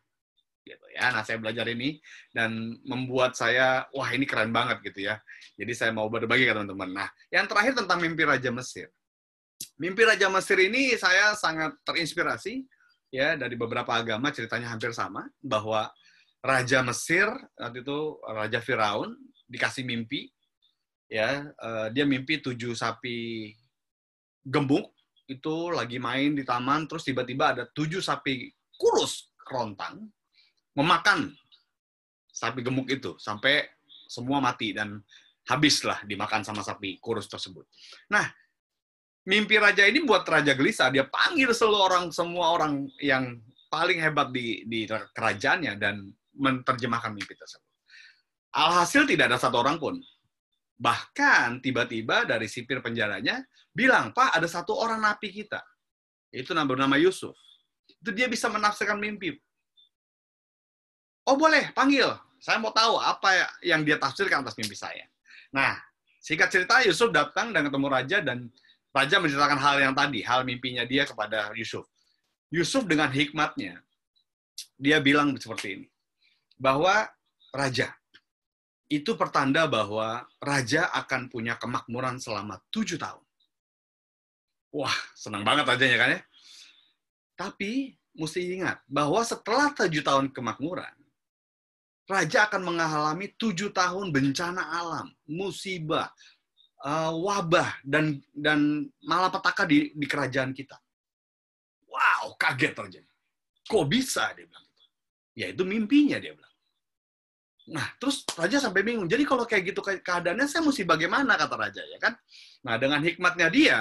[0.70, 1.10] gitu ya.
[1.10, 1.98] Nah, saya belajar ini
[2.30, 5.18] dan membuat saya wah ini keren banget gitu ya.
[5.58, 6.90] Jadi saya mau berbagi ke teman-teman.
[6.94, 8.94] Nah, yang terakhir tentang mimpi Raja Mesir.
[9.80, 12.68] Mimpi Raja Mesir ini saya sangat terinspirasi
[13.10, 15.88] ya dari beberapa agama ceritanya hampir sama bahwa
[16.44, 19.16] Raja Mesir waktu itu Raja Firaun
[19.48, 20.30] dikasih mimpi
[21.08, 23.50] ya uh, dia mimpi tujuh sapi
[24.46, 24.94] gemuk
[25.32, 30.06] itu lagi main di taman terus tiba-tiba ada tujuh sapi kurus kerontang
[30.78, 31.34] memakan
[32.30, 33.64] sapi gemuk itu sampai
[34.12, 35.00] semua mati dan
[35.50, 37.66] habislah dimakan sama sapi kurus tersebut.
[38.14, 38.26] Nah,
[39.28, 40.94] mimpi raja ini buat raja gelisah.
[40.94, 47.36] Dia panggil seluruh orang, semua orang yang paling hebat di, di kerajaannya dan menerjemahkan mimpi
[47.36, 47.68] tersebut.
[48.56, 50.00] Alhasil tidak ada satu orang pun.
[50.80, 53.44] Bahkan tiba-tiba dari sipir penjaranya
[53.76, 55.62] bilang, Pak ada satu orang napi kita.
[56.32, 57.36] Itu bernama Yusuf.
[57.86, 59.36] Itu dia bisa menafsirkan mimpi.
[61.28, 62.10] Oh boleh, panggil.
[62.40, 65.06] Saya mau tahu apa yang dia tafsirkan atas mimpi saya.
[65.52, 65.76] Nah,
[66.24, 68.48] singkat cerita Yusuf datang dan ketemu raja dan
[68.90, 71.86] Raja menceritakan hal yang tadi, hal mimpinya dia kepada Yusuf.
[72.50, 73.78] Yusuf dengan hikmatnya,
[74.74, 75.88] dia bilang seperti ini,
[76.58, 77.06] bahwa
[77.54, 77.94] Raja,
[78.90, 83.22] itu pertanda bahwa Raja akan punya kemakmuran selama tujuh tahun.
[84.74, 86.22] Wah, senang banget rajanya kan ya?
[87.38, 90.94] Tapi, mesti ingat, bahwa setelah tujuh tahun kemakmuran,
[92.10, 96.10] Raja akan mengalami tujuh tahun bencana alam, musibah,
[96.86, 100.78] uh, wabah dan dan malapetaka di di kerajaan kita.
[101.90, 103.12] Wow, kaget terjadi.
[103.66, 104.86] Kok bisa dia bilang gitu.
[105.36, 106.50] Ya itu mimpinya dia bilang.
[107.70, 109.06] Nah, terus raja sampai bingung.
[109.06, 112.18] Jadi kalau kayak gitu keadaannya saya mesti bagaimana kata raja ya kan?
[112.66, 113.80] Nah, dengan hikmatnya dia,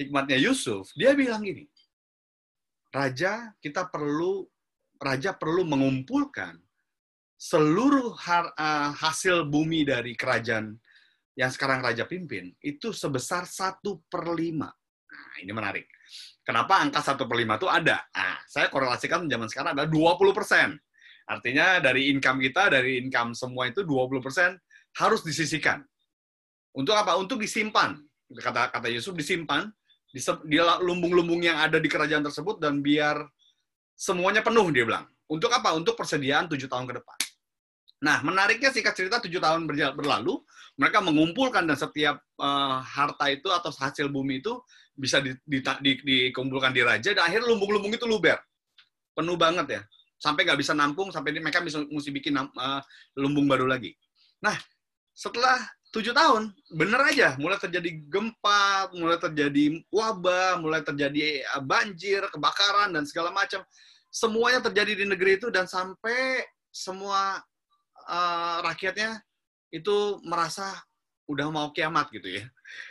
[0.00, 1.68] hikmatnya Yusuf, dia bilang gini.
[2.88, 4.46] Raja, kita perlu
[4.96, 6.56] raja perlu mengumpulkan
[7.36, 8.16] seluruh
[8.96, 10.78] hasil bumi dari kerajaan
[11.34, 14.70] yang sekarang raja pimpin itu sebesar satu per lima.
[14.70, 15.86] Nah, ini menarik.
[16.46, 18.06] Kenapa angka satu per lima itu ada?
[18.14, 20.78] Nah, saya korelasikan zaman sekarang ada 20 persen.
[21.24, 24.54] Artinya dari income kita, dari income semua itu 20 persen
[25.00, 25.82] harus disisikan.
[26.74, 27.16] Untuk apa?
[27.18, 27.98] Untuk disimpan.
[28.34, 29.70] Kata kata Yusuf disimpan
[30.10, 33.24] di, di lumbung-lumbung yang ada di kerajaan tersebut dan biar
[33.94, 35.06] semuanya penuh dia bilang.
[35.26, 35.72] Untuk apa?
[35.72, 37.18] Untuk persediaan tujuh tahun ke depan.
[38.04, 39.64] Nah, menariknya singkat cerita tujuh tahun
[39.96, 40.36] berlalu,
[40.76, 44.60] mereka mengumpulkan dan setiap uh, harta itu atau hasil bumi itu
[44.92, 48.36] bisa di, di, di, dikumpulkan di raja dan akhirnya lumbung-lumbung itu luber,
[49.16, 49.80] penuh banget ya,
[50.20, 52.82] sampai nggak bisa nampung, sampai mereka bisa mesti bikin uh,
[53.16, 53.96] lumbung baru lagi.
[54.44, 54.54] Nah,
[55.16, 55.56] setelah
[55.88, 62.92] tujuh tahun, bener aja, mulai terjadi gempa, mulai terjadi wabah, mulai terjadi eh, banjir, kebakaran
[62.92, 63.64] dan segala macam,
[64.12, 67.38] semuanya terjadi di negeri itu dan sampai semua
[68.08, 69.20] uh, rakyatnya
[69.72, 70.70] itu merasa
[71.24, 72.44] udah mau kiamat gitu ya.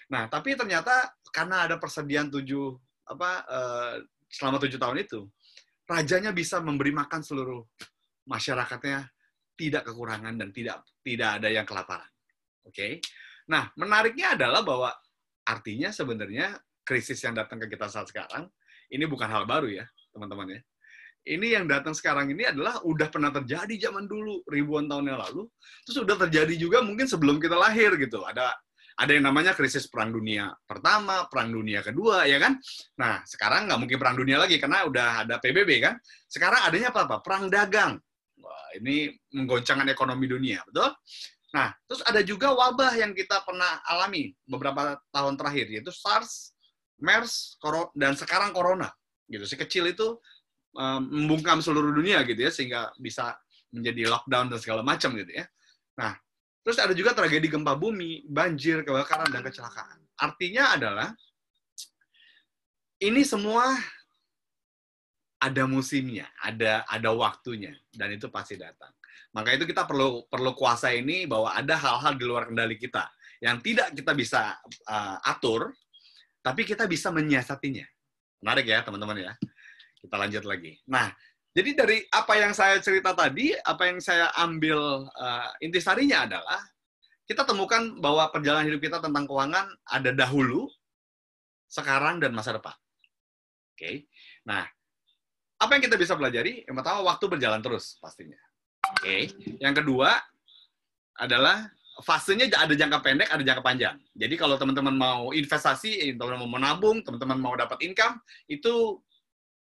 [0.10, 2.73] Nah, tapi ternyata karena ada persediaan tujuh
[3.10, 3.95] apa uh,
[4.30, 5.30] selama tujuh tahun itu,
[5.86, 7.62] rajanya bisa memberi makan seluruh
[8.26, 9.06] masyarakatnya
[9.54, 12.10] tidak kekurangan dan tidak tidak ada yang kelaparan.
[12.65, 12.73] Oke.
[12.73, 12.91] Okay?
[13.52, 14.89] Nah, menariknya adalah bahwa
[15.43, 18.47] artinya sebenarnya krisis yang datang ke kita saat sekarang
[18.89, 20.62] ini bukan hal baru ya, teman-teman ya
[21.24, 25.48] ini yang datang sekarang ini adalah udah pernah terjadi zaman dulu ribuan tahun yang lalu.
[25.88, 28.24] Terus udah terjadi juga mungkin sebelum kita lahir gitu.
[28.28, 28.52] Ada
[28.94, 32.60] ada yang namanya krisis perang dunia pertama perang dunia kedua ya kan?
[33.00, 35.96] Nah sekarang nggak mungkin perang dunia lagi karena udah ada PBB kan?
[36.28, 37.16] Sekarang adanya apa apa?
[37.24, 37.98] Perang dagang.
[38.44, 40.92] Wah, ini menggoncangkan ekonomi dunia betul?
[41.56, 46.54] Nah terus ada juga wabah yang kita pernah alami beberapa tahun terakhir yaitu SARS
[47.02, 47.58] MERS
[47.98, 48.92] dan sekarang corona.
[49.26, 50.20] Gitu si kecil itu
[50.74, 53.38] membungkam seluruh dunia gitu ya sehingga bisa
[53.74, 55.46] menjadi lockdown dan segala macam gitu ya.
[55.98, 56.14] Nah,
[56.66, 60.02] terus ada juga tragedi gempa bumi, banjir, kebakaran dan kecelakaan.
[60.18, 61.10] Artinya adalah
[63.02, 63.74] ini semua
[65.44, 68.94] ada musimnya, ada ada waktunya dan itu pasti datang.
[69.34, 73.10] Maka itu kita perlu perlu kuasa ini bahwa ada hal-hal di luar kendali kita
[73.44, 74.56] yang tidak kita bisa
[74.88, 75.76] uh, atur,
[76.40, 77.84] tapi kita bisa menyiasatinya.
[78.40, 79.34] Menarik ya teman-teman ya.
[80.04, 80.76] Kita lanjut lagi.
[80.92, 81.08] Nah,
[81.56, 86.60] jadi dari apa yang saya cerita tadi, apa yang saya ambil uh, intisarinya adalah
[87.24, 90.68] kita temukan bahwa perjalanan hidup kita tentang keuangan ada dahulu,
[91.72, 92.76] sekarang, dan masa depan.
[93.74, 93.80] Oke.
[93.80, 93.96] Okay?
[94.44, 94.68] Nah,
[95.62, 96.68] apa yang kita bisa pelajari?
[96.68, 98.38] Yang pertama, waktu berjalan terus pastinya.
[99.00, 99.00] Oke.
[99.00, 99.22] Okay?
[99.63, 100.20] Yang kedua
[101.16, 103.96] adalah fasenya ada jangka pendek, ada jangka panjang.
[104.18, 108.18] Jadi kalau teman-teman mau investasi, teman-teman mau menabung, teman-teman mau dapat income,
[108.50, 108.98] itu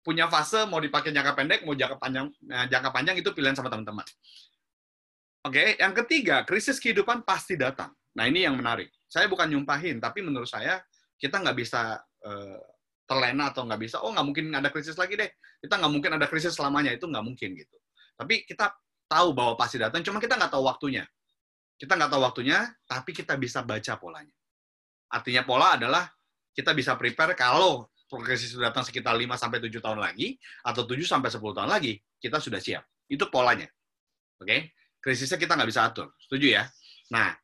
[0.09, 3.69] punya fase mau dipakai jangka pendek, mau jangka panjang, nah, jangka panjang itu pilihan sama
[3.69, 4.09] teman-teman.
[5.45, 7.93] Oke, yang ketiga, krisis kehidupan pasti datang.
[8.17, 8.89] Nah ini yang menarik.
[9.05, 10.81] Saya bukan nyumpahin, tapi menurut saya
[11.21, 12.61] kita nggak bisa uh,
[13.05, 15.29] terlena atau nggak bisa, oh nggak mungkin ada krisis lagi deh.
[15.61, 17.77] Kita nggak mungkin ada krisis selamanya, itu nggak mungkin gitu.
[18.17, 18.73] Tapi kita
[19.13, 21.05] tahu bahwa pasti datang, cuma kita nggak tahu waktunya.
[21.77, 24.33] Kita nggak tahu waktunya, tapi kita bisa baca polanya.
[25.13, 26.09] Artinya pola adalah
[26.57, 31.05] kita bisa prepare kalau progresi sudah datang sekitar 5 sampai 7 tahun lagi atau 7
[31.05, 32.83] sampai 10 tahun lagi, kita sudah siap.
[33.05, 33.69] Itu polanya.
[34.41, 34.49] Oke?
[34.49, 34.61] Okay?
[34.99, 36.11] Krisisnya kita nggak bisa atur.
[36.19, 36.65] Setuju ya?
[37.13, 37.37] Nah,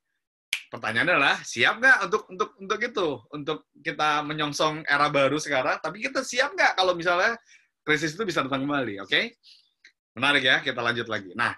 [0.72, 5.79] pertanyaannya adalah siap nggak untuk untuk untuk itu, untuk kita menyongsong era baru sekarang?
[5.79, 7.37] Tapi kita siap nggak kalau misalnya
[7.85, 9.05] krisis itu bisa datang kembali?
[9.05, 9.12] Oke?
[9.12, 9.24] Okay?
[10.16, 11.31] Menarik ya, kita lanjut lagi.
[11.37, 11.53] Nah,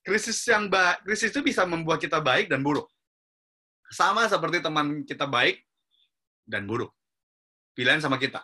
[0.00, 2.88] krisis yang ba krisis itu bisa membuat kita baik dan buruk.
[3.86, 5.62] Sama seperti teman kita baik
[6.42, 6.90] dan buruk
[7.76, 8.40] pilihan sama kita.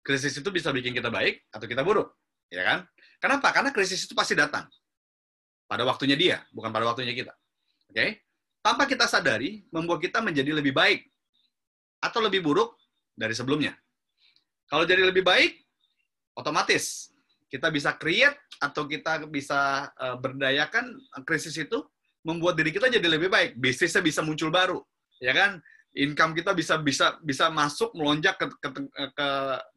[0.00, 2.14] Krisis itu bisa bikin kita baik atau kita buruk,
[2.48, 2.78] ya kan?
[3.20, 3.52] Kenapa?
[3.52, 4.64] Karena krisis itu pasti datang
[5.66, 7.34] pada waktunya dia, bukan pada waktunya kita.
[7.90, 7.94] Oke?
[7.98, 8.10] Okay?
[8.62, 11.04] Tanpa kita sadari, membuat kita menjadi lebih baik
[12.00, 12.78] atau lebih buruk
[13.12, 13.76] dari sebelumnya.
[14.70, 15.60] Kalau jadi lebih baik,
[16.38, 17.10] otomatis
[17.50, 20.96] kita bisa create atau kita bisa uh, berdayakan
[21.26, 21.82] krisis itu
[22.22, 23.56] membuat diri kita jadi lebih baik.
[23.58, 24.78] Bisnisnya bisa muncul baru,
[25.18, 25.58] ya kan?
[25.96, 28.68] Income kita bisa bisa bisa masuk melonjak ke ke
[29.10, 29.28] ke,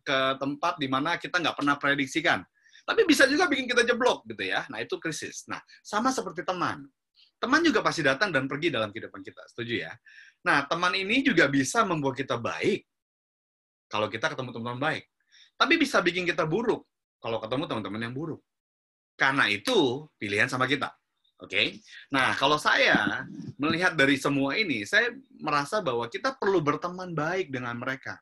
[0.06, 2.42] ke tempat di mana kita nggak pernah prediksikan.
[2.84, 4.68] Tapi bisa juga bikin kita jeblok gitu ya.
[4.68, 5.48] Nah, itu krisis.
[5.48, 6.84] Nah, sama seperti teman.
[7.40, 9.40] Teman juga pasti datang dan pergi dalam kehidupan kita.
[9.48, 9.92] Setuju ya?
[10.44, 12.84] Nah, teman ini juga bisa membuat kita baik
[13.88, 15.08] kalau kita ketemu teman baik.
[15.56, 16.84] Tapi bisa bikin kita buruk
[17.24, 18.44] kalau ketemu teman-teman yang buruk.
[19.16, 20.92] Karena itu pilihan sama kita.
[21.44, 21.52] Oke.
[21.52, 21.68] Okay?
[22.08, 23.28] Nah, kalau saya
[23.60, 25.12] melihat dari semua ini, saya
[25.44, 28.16] merasa bahwa kita perlu berteman baik dengan mereka.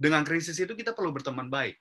[0.00, 1.76] Dengan krisis itu kita perlu berteman baik.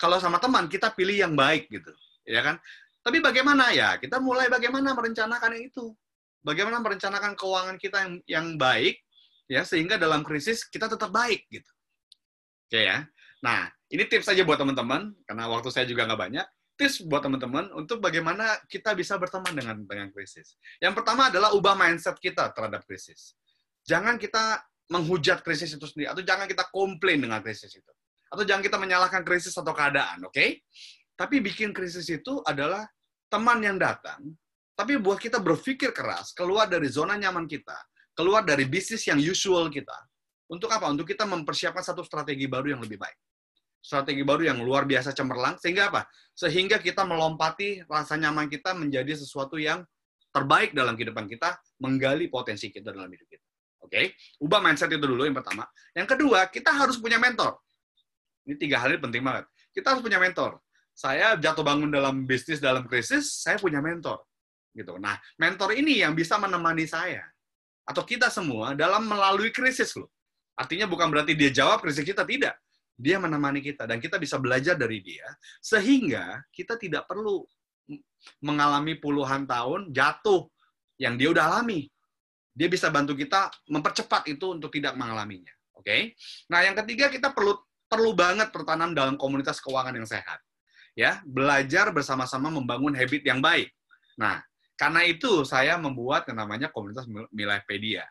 [0.00, 1.92] Kalau sama teman kita pilih yang baik gitu,
[2.24, 2.56] ya kan?
[3.04, 4.00] Tapi bagaimana ya?
[4.00, 5.92] Kita mulai bagaimana merencanakan itu.
[6.40, 8.98] Bagaimana merencanakan keuangan kita yang yang baik
[9.46, 11.70] ya sehingga dalam krisis kita tetap baik gitu.
[12.66, 13.06] Oke ya.
[13.42, 16.46] Nah, ini tips saja buat teman-teman karena waktu saya juga nggak banyak.
[16.76, 20.60] Tips buat teman-teman untuk bagaimana kita bisa berteman dengan dengan krisis.
[20.76, 23.32] Yang pertama adalah ubah mindset kita terhadap krisis.
[23.88, 24.60] Jangan kita
[24.92, 27.92] menghujat krisis itu sendiri atau jangan kita komplain dengan krisis itu.
[28.28, 30.36] Atau jangan kita menyalahkan krisis atau keadaan, oke?
[30.36, 30.60] Okay?
[31.16, 32.84] Tapi bikin krisis itu adalah
[33.32, 34.20] teman yang datang,
[34.76, 37.74] tapi buat kita berpikir keras, keluar dari zona nyaman kita,
[38.12, 39.96] keluar dari bisnis yang usual kita.
[40.52, 40.92] Untuk apa?
[40.92, 43.16] Untuk kita mempersiapkan satu strategi baru yang lebih baik
[43.80, 46.10] strategi baru yang luar biasa cemerlang sehingga apa?
[46.34, 49.86] Sehingga kita melompati rasa nyaman kita menjadi sesuatu yang
[50.34, 53.46] terbaik dalam kehidupan kita, menggali potensi kita dalam hidup kita.
[53.86, 54.06] Oke, okay?
[54.42, 55.62] ubah mindset itu dulu yang pertama.
[55.94, 57.56] Yang kedua, kita harus punya mentor.
[58.44, 59.46] Ini tiga hal ini penting banget.
[59.70, 60.58] Kita harus punya mentor.
[60.90, 64.26] Saya jatuh bangun dalam bisnis dalam krisis, saya punya mentor.
[64.74, 64.98] Gitu.
[64.98, 67.22] Nah, mentor ini yang bisa menemani saya
[67.86, 70.10] atau kita semua dalam melalui krisis loh.
[70.58, 72.58] Artinya bukan berarti dia jawab krisis kita tidak
[72.96, 75.28] dia menemani kita dan kita bisa belajar dari dia
[75.60, 77.44] sehingga kita tidak perlu
[78.42, 80.48] mengalami puluhan tahun jatuh
[80.96, 81.86] yang dia udah alami.
[82.56, 85.52] Dia bisa bantu kita mempercepat itu untuk tidak mengalaminya.
[85.76, 85.84] Oke.
[85.84, 86.00] Okay?
[86.48, 87.52] Nah, yang ketiga kita perlu
[87.86, 90.40] perlu banget bertanam dalam komunitas keuangan yang sehat.
[90.96, 93.68] Ya, belajar bersama-sama membangun habit yang baik.
[94.16, 94.40] Nah,
[94.80, 98.08] karena itu saya membuat yang namanya komunitas Milahpedia.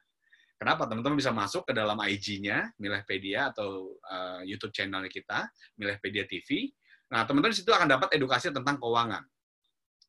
[0.55, 0.87] Kenapa?
[0.87, 6.71] Teman-teman bisa masuk ke dalam IG-nya, Milehpedia atau uh, YouTube channelnya kita, Milehpedia TV.
[7.11, 9.23] Nah, teman-teman di situ akan dapat edukasi tentang keuangan.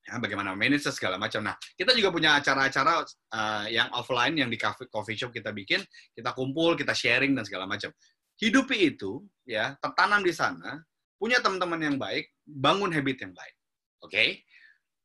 [0.06, 1.42] Ya, bagaimana manage segala macam.
[1.42, 5.82] Nah, kita juga punya acara-acara uh, yang offline yang di coffee, coffee shop kita bikin,
[6.14, 7.90] kita kumpul, kita sharing dan segala macam.
[8.38, 10.78] Hidupi itu, ya, tertanam di sana,
[11.18, 13.54] punya teman-teman yang baik, bangun habit yang baik.
[13.98, 14.14] Oke?
[14.14, 14.28] Okay?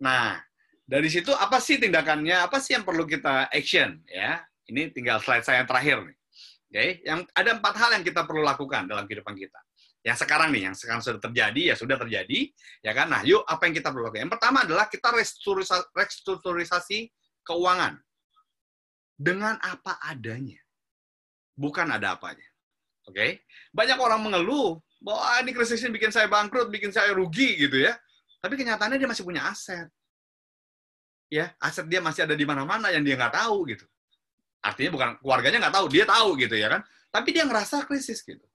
[0.05, 0.37] Nah,
[0.85, 2.37] dari situ apa sih tindakannya?
[2.45, 4.37] Apa sih yang perlu kita action, ya?
[4.69, 6.17] Ini tinggal slide saya yang terakhir nih.
[6.71, 6.89] Oke, okay?
[7.03, 9.59] yang ada empat hal yang kita perlu lakukan dalam kehidupan kita.
[10.01, 12.39] Yang sekarang nih, yang sekarang sudah terjadi, ya sudah terjadi,
[12.79, 13.11] ya kan?
[13.11, 14.23] Nah, yuk apa yang kita perlu lakukan?
[14.23, 16.99] Yang pertama adalah kita restrukturisasi, restrukturisasi
[17.43, 17.99] keuangan
[19.19, 20.57] dengan apa adanya,
[21.59, 22.47] bukan ada apanya.
[23.05, 23.31] Oke, okay?
[23.75, 27.81] banyak orang mengeluh bahwa ah, ini krisis ini bikin saya bangkrut, bikin saya rugi gitu
[27.81, 27.97] ya.
[28.41, 29.89] Tapi kenyataannya dia masih punya aset.
[31.29, 33.85] Ya, aset dia masih ada di mana-mana yang dia nggak tahu gitu.
[34.61, 36.81] Artinya bukan keluarganya nggak tahu, dia tahu gitu ya kan.
[37.11, 38.45] Tapi dia ngerasa krisis gitu.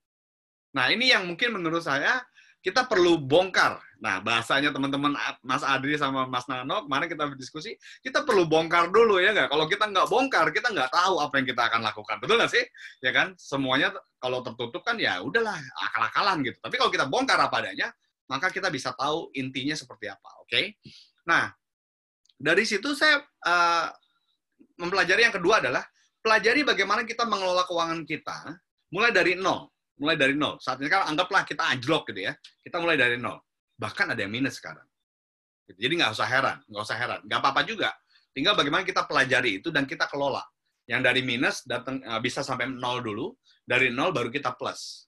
[0.73, 2.23] Nah ini yang mungkin menurut saya
[2.63, 3.79] kita perlu bongkar.
[4.03, 5.13] Nah bahasanya teman-teman
[5.45, 9.49] Mas Adri sama Mas Nano kemarin kita berdiskusi, kita perlu bongkar dulu ya nggak?
[9.53, 12.15] Kalau kita nggak bongkar, kita nggak tahu apa yang kita akan lakukan.
[12.19, 12.63] Betul nggak sih?
[12.99, 13.37] Ya kan?
[13.37, 15.55] Semuanya kalau tertutup kan ya udahlah
[15.89, 16.57] akal-akalan gitu.
[16.59, 17.87] Tapi kalau kita bongkar apa adanya,
[18.27, 20.29] maka kita bisa tahu intinya seperti apa.
[20.43, 20.51] Oke?
[20.51, 20.65] Okay?
[21.29, 21.47] Nah
[22.37, 23.87] dari situ saya uh,
[24.77, 25.81] mempelajari yang kedua adalah
[26.27, 28.59] pelajari bagaimana kita mengelola keuangan kita
[28.91, 29.71] mulai dari nol.
[29.97, 30.59] Mulai dari nol.
[30.59, 32.35] Saat ini kan anggaplah kita anjlok gitu ya.
[32.59, 33.39] Kita mulai dari nol.
[33.79, 34.83] Bahkan ada yang minus sekarang.
[35.71, 37.19] Jadi nggak usah heran, nggak usah heran.
[37.23, 37.89] Nggak apa-apa juga.
[38.35, 40.43] Tinggal bagaimana kita pelajari itu dan kita kelola.
[40.87, 43.31] Yang dari minus datang eh, bisa sampai nol dulu,
[43.63, 45.07] dari nol baru kita plus.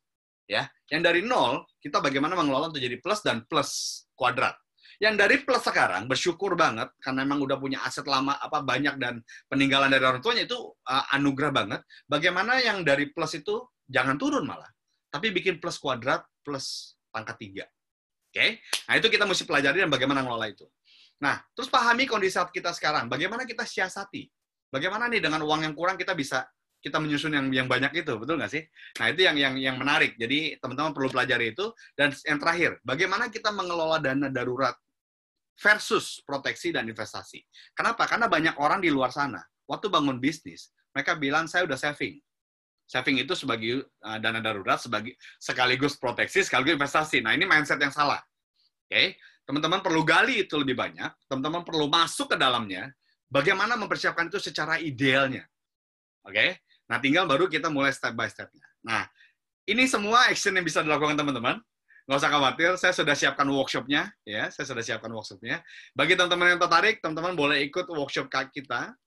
[0.49, 4.57] Ya, yang dari nol kita bagaimana mengelola untuk jadi plus dan plus kuadrat.
[4.99, 9.23] Yang dari plus sekarang bersyukur banget karena memang udah punya aset lama apa banyak dan
[9.47, 11.81] peninggalan dari orang tuanya itu uh, anugerah banget.
[12.03, 14.67] Bagaimana yang dari plus itu jangan turun malah,
[15.07, 17.65] tapi bikin plus kuadrat plus pangkat tiga.
[18.29, 18.49] Oke, okay?
[18.85, 20.67] nah itu kita mesti pelajari dan bagaimana ngelola itu.
[21.23, 23.09] Nah, terus pahami kondisi saat kita sekarang.
[23.09, 24.29] Bagaimana kita siasati?
[24.69, 26.45] Bagaimana nih dengan uang yang kurang kita bisa
[26.79, 28.63] kita menyusun yang yang banyak itu, betul nggak sih?
[29.03, 30.15] Nah itu yang yang yang menarik.
[30.15, 31.75] Jadi teman-teman perlu pelajari itu.
[31.91, 34.75] Dan yang terakhir, bagaimana kita mengelola dana darurat
[35.59, 37.43] versus proteksi dan investasi.
[37.75, 38.07] Kenapa?
[38.07, 42.17] Karena banyak orang di luar sana, waktu bangun bisnis, mereka bilang saya udah saving.
[42.89, 47.21] Saving itu sebagai uh, dana darurat, sebagai sekaligus proteksi, sekaligus investasi.
[47.21, 48.17] Nah ini mindset yang salah.
[48.89, 49.07] Oke, okay?
[49.45, 51.13] teman-teman perlu gali itu lebih banyak.
[51.29, 52.89] Teman-teman perlu masuk ke dalamnya.
[53.29, 55.45] Bagaimana mempersiapkan itu secara idealnya.
[56.25, 56.49] Oke, okay?
[56.89, 58.65] nah tinggal baru kita mulai step by stepnya.
[58.81, 59.05] Nah,
[59.69, 61.61] ini semua action yang bisa dilakukan teman-teman
[62.09, 65.61] nggak usah khawatir, saya sudah siapkan workshopnya, ya, saya sudah siapkan workshopnya.
[65.93, 68.97] Bagi teman-teman yang tertarik, teman-teman boleh ikut workshop kita.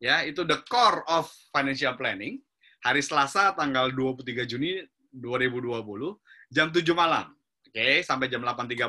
[0.00, 2.40] Ya, itu the core of financial planning.
[2.80, 4.80] Hari Selasa tanggal 23 Juni
[5.12, 6.16] 2020
[6.48, 7.28] jam 7 malam.
[7.68, 8.88] Oke, sampai jam 8.30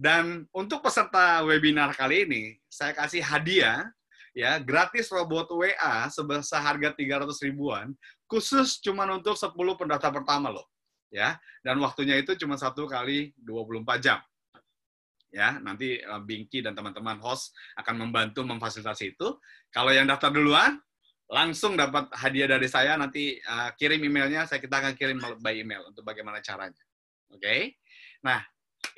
[0.00, 2.42] dan untuk peserta webinar kali ini
[2.72, 3.84] saya kasih hadiah
[4.32, 7.92] ya gratis robot WA sebesar harga 300 ribuan
[8.24, 10.69] khusus cuma untuk 10 pendaftar pertama loh
[11.10, 11.36] ya.
[11.60, 14.18] Dan waktunya itu cuma satu kali 24 jam.
[15.30, 19.38] Ya nanti uh, Binky dan teman-teman host akan membantu memfasilitasi itu.
[19.70, 20.78] Kalau yang daftar duluan
[21.30, 22.98] langsung dapat hadiah dari saya.
[22.98, 26.82] Nanti uh, kirim emailnya saya kita akan kirim by email untuk bagaimana caranya.
[27.30, 27.40] Oke?
[27.40, 27.60] Okay?
[28.20, 28.42] nah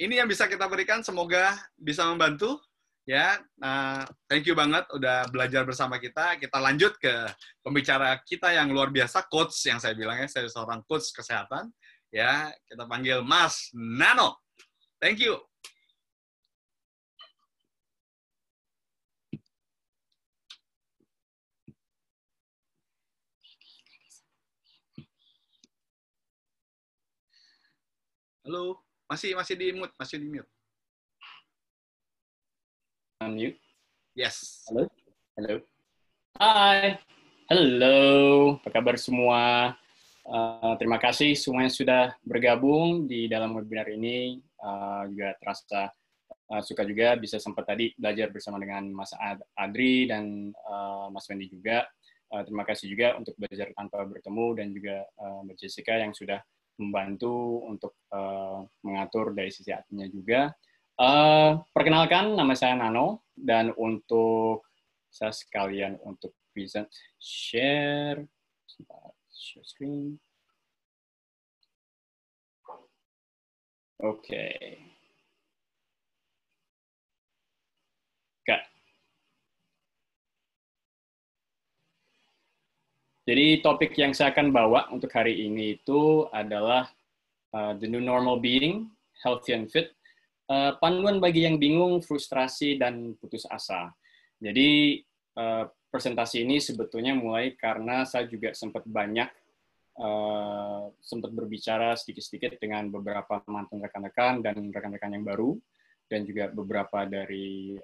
[0.00, 1.04] ini yang bisa kita berikan.
[1.04, 2.58] Semoga bisa membantu
[3.04, 3.38] ya.
[3.60, 6.40] Nah, thank you banget udah belajar bersama kita.
[6.40, 7.12] Kita lanjut ke
[7.60, 10.26] pembicara kita yang luar biasa coach yang saya bilang ya.
[10.26, 11.68] Saya seorang coach kesehatan
[12.12, 14.36] ya kita panggil Mas Nano
[15.00, 15.40] thank you
[28.42, 30.50] Halo, masih masih di mute, masih di mute.
[33.22, 33.54] Unmute.
[34.18, 34.66] Yes.
[34.66, 34.90] Halo.
[35.38, 35.62] Halo.
[36.42, 36.98] Hai.
[37.46, 37.98] Halo.
[38.58, 39.78] Apa kabar semua?
[40.22, 44.38] Uh, terima kasih semua yang sudah bergabung di dalam webinar ini.
[44.62, 45.90] Uh, juga terasa
[46.54, 49.10] uh, suka juga bisa sempat tadi belajar bersama dengan Mas
[49.58, 51.88] Adri dan uh, Mas Wendy juga.
[52.32, 56.40] Uh, terima kasih juga untuk belajar tanpa bertemu dan juga uh, Mbak Jessica yang sudah
[56.80, 60.40] membantu untuk uh, mengatur dari sisi adminnya juga.
[60.96, 64.64] Uh, perkenalkan, nama saya Nano, dan untuk
[65.12, 66.88] saya sekalian untuk present
[67.20, 68.24] share,
[69.42, 70.22] share screen.
[73.98, 74.78] Okay.
[78.46, 78.62] Kak.
[83.26, 86.90] Jadi topik yang saya akan bawa untuk hari ini itu adalah
[87.54, 88.90] uh, the new normal being,
[89.22, 89.94] healthy and fit,
[90.50, 93.94] uh, panduan bagi yang bingung, frustrasi dan putus asa.
[94.42, 95.02] Jadi
[95.38, 99.28] uh, presentasi ini sebetulnya mulai karena saya juga sempat banyak
[100.00, 105.52] uh, sempat berbicara sedikit-sedikit dengan beberapa mantan rekan-rekan dan rekan-rekan yang baru
[106.08, 107.76] dan juga beberapa dari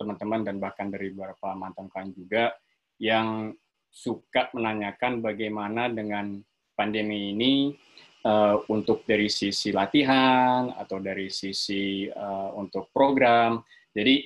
[0.00, 2.56] teman-teman uh, dan bahkan dari beberapa mantan klien juga
[2.96, 3.52] yang
[3.92, 6.40] suka menanyakan bagaimana dengan
[6.72, 7.76] pandemi ini
[8.24, 13.60] uh, untuk dari sisi latihan atau dari sisi uh, untuk program.
[13.92, 14.24] Jadi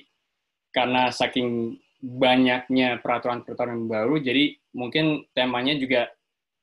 [0.71, 6.09] karena saking banyaknya peraturan-peraturan baru, jadi mungkin temanya juga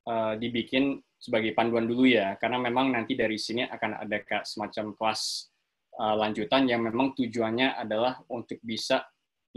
[0.07, 5.51] uh, dibikin sebagai panduan dulu ya, karena memang nanti dari sini akan ada semacam kelas
[5.99, 9.03] uh, lanjutan yang memang tujuannya adalah untuk bisa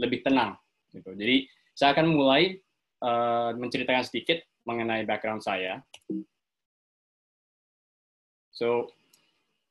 [0.00, 0.56] lebih tenang.
[0.90, 1.12] Gitu.
[1.14, 1.36] Jadi
[1.76, 2.58] saya akan mulai
[3.04, 5.84] uh, menceritakan sedikit mengenai background saya.
[8.50, 8.90] So,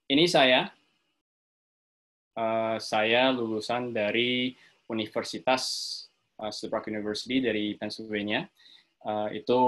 [0.08, 0.72] ini saya.
[2.38, 4.54] Uh, saya lulusan dari
[4.88, 5.64] Universitas
[6.40, 8.48] uh, Rock University dari Pennsylvania.
[9.04, 9.60] Uh, itu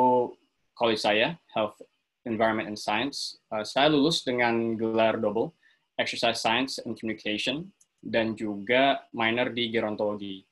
[0.73, 1.79] college saya, Health,
[2.25, 3.39] Environment, and Science.
[3.51, 5.55] Uh, saya lulus dengan gelar double,
[5.99, 10.43] Exercise Science and Communication, dan juga minor di gerontologi.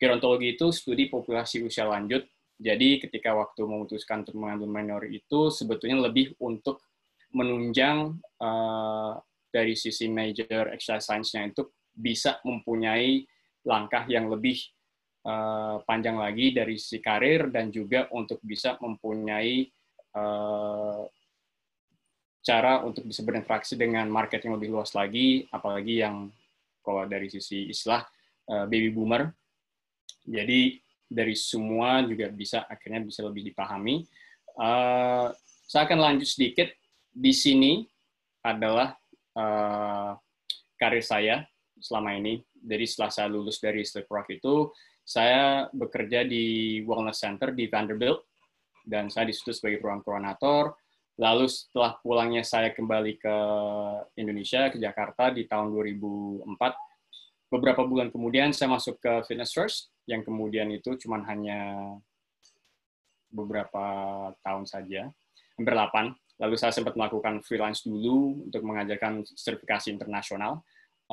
[0.00, 2.24] Gerontologi itu studi populasi usia lanjut
[2.60, 6.84] jadi ketika waktu memutuskan untuk mengambil minor itu sebetulnya lebih untuk
[7.32, 9.16] menunjang uh,
[9.48, 11.64] dari sisi major exercise science-nya itu
[11.96, 13.24] bisa mempunyai
[13.66, 14.56] langkah yang lebih
[15.26, 19.68] uh, panjang lagi dari sisi karir dan juga untuk bisa mempunyai
[20.16, 21.04] uh,
[22.40, 26.32] cara untuk bisa berinteraksi dengan market yang lebih luas lagi, apalagi yang
[26.80, 28.00] kalau dari sisi istilah
[28.48, 29.28] uh, baby boomer.
[30.24, 30.80] Jadi
[31.10, 34.06] dari semua juga bisa akhirnya bisa lebih dipahami.
[35.70, 36.70] Saya akan lanjut sedikit.
[37.10, 37.82] Di sini
[38.42, 38.94] adalah
[39.38, 40.18] uh,
[40.74, 41.46] karir saya
[41.78, 42.42] selama ini.
[42.60, 48.28] Jadi setelah saya lulus dari Sleep Rock itu, saya bekerja di Wellness Center di Vanderbilt,
[48.84, 50.76] dan saya di situ sebagai program koordinator.
[51.20, 53.36] Lalu setelah pulangnya saya kembali ke
[54.16, 56.48] Indonesia, ke Jakarta di tahun 2004,
[57.52, 61.92] beberapa bulan kemudian saya masuk ke Fitness First, yang kemudian itu cuma hanya
[63.28, 63.84] beberapa
[64.42, 65.12] tahun saja,
[65.58, 66.16] hampir 8.
[66.40, 70.64] Lalu saya sempat melakukan freelance dulu untuk mengajarkan sertifikasi internasional,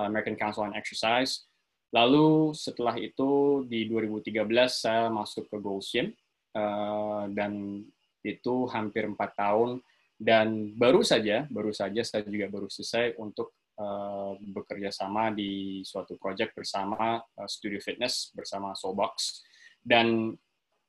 [0.05, 1.49] American Council on Exercise.
[1.95, 6.11] Lalu setelah itu di 2013 saya masuk ke Goals Gym,
[6.57, 7.83] uh, dan
[8.25, 9.79] itu hampir empat tahun
[10.17, 16.17] dan baru saja baru saja saya juga baru selesai untuk uh, bekerja sama di suatu
[16.17, 19.45] project bersama uh, Studio Fitness bersama Soulbox
[19.87, 20.35] Dan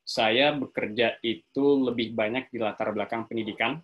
[0.09, 3.78] saya bekerja itu lebih banyak di latar belakang pendidikan.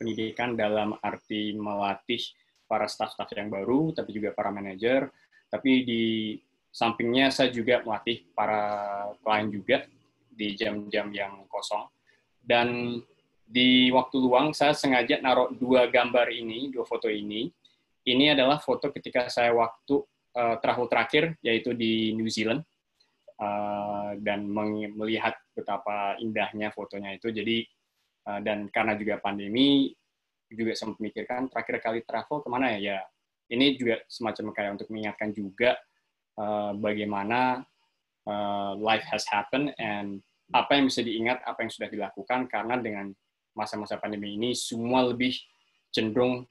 [0.00, 2.24] Pendidikan dalam arti melatih
[2.70, 5.10] para staff-staff yang baru, tapi juga para manajer.
[5.50, 6.04] Tapi di
[6.70, 8.62] sampingnya saya juga melatih para
[9.26, 9.82] klien juga
[10.30, 11.90] di jam-jam yang kosong.
[12.38, 13.02] Dan
[13.50, 17.50] di waktu luang saya sengaja naruh dua gambar ini, dua foto ini.
[18.06, 19.98] Ini adalah foto ketika saya waktu
[20.38, 22.62] uh, terakhir yaitu di New Zealand
[23.36, 24.46] uh, dan
[24.94, 27.28] melihat betapa indahnya fotonya itu.
[27.34, 27.66] Jadi
[28.30, 29.92] uh, dan karena juga pandemi
[30.50, 32.78] juga sempat memikirkan terakhir kali travel ke mana ya?
[32.78, 32.98] Ya
[33.50, 35.74] ini juga semacam kayak untuk mengingatkan juga
[36.38, 37.66] uh, bagaimana
[38.24, 43.10] uh, life has happened and apa yang bisa diingat, apa yang sudah dilakukan karena dengan
[43.54, 45.34] masa-masa pandemi ini semua lebih
[45.90, 46.46] cenderung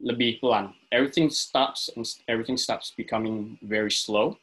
[0.00, 0.76] lebih pelan.
[0.92, 4.36] Everything stops and everything stops becoming very slow.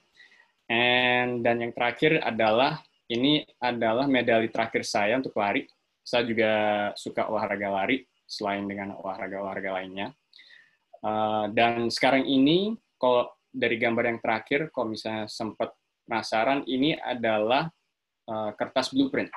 [0.69, 5.69] And dan yang terakhir adalah ini adalah medali terakhir saya untuk lari.
[6.01, 6.51] Saya juga
[6.97, 8.01] suka olahraga lari
[8.33, 10.09] selain dengan olahraga-olahraga lainnya.
[11.05, 15.77] Uh, dan sekarang ini kalau dari gambar yang terakhir, kalau misalnya sempat
[16.09, 17.69] penasaran, ini adalah
[18.25, 19.29] uh, kertas blueprint.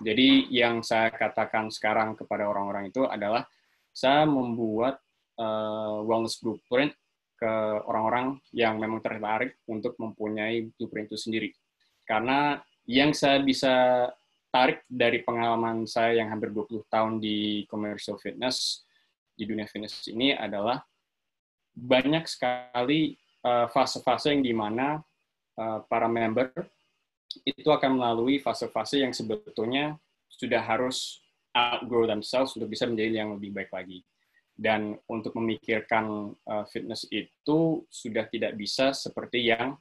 [0.00, 3.44] Jadi yang saya katakan sekarang kepada orang-orang itu adalah
[3.92, 4.98] saya membuat
[5.36, 6.96] uh, wellness blueprint
[7.36, 7.54] ke
[7.86, 11.50] orang-orang yang memang tertarik untuk mempunyai blueprint itu sendiri.
[12.06, 14.06] Karena yang saya bisa
[14.52, 18.84] tarik dari pengalaman saya yang hampir 20 tahun di commercial fitness,
[19.32, 20.84] di dunia fitness ini adalah
[21.72, 25.00] banyak sekali eh, fase-fase yang di mana
[25.56, 26.52] uh, para member
[27.48, 29.96] itu akan melalui fase-fase yang sebetulnya
[30.28, 34.04] sudah harus outgrow themselves untuk bisa menjadi yang lebih baik lagi.
[34.52, 39.80] Dan untuk memikirkan uh, fitness itu sudah tidak bisa seperti yang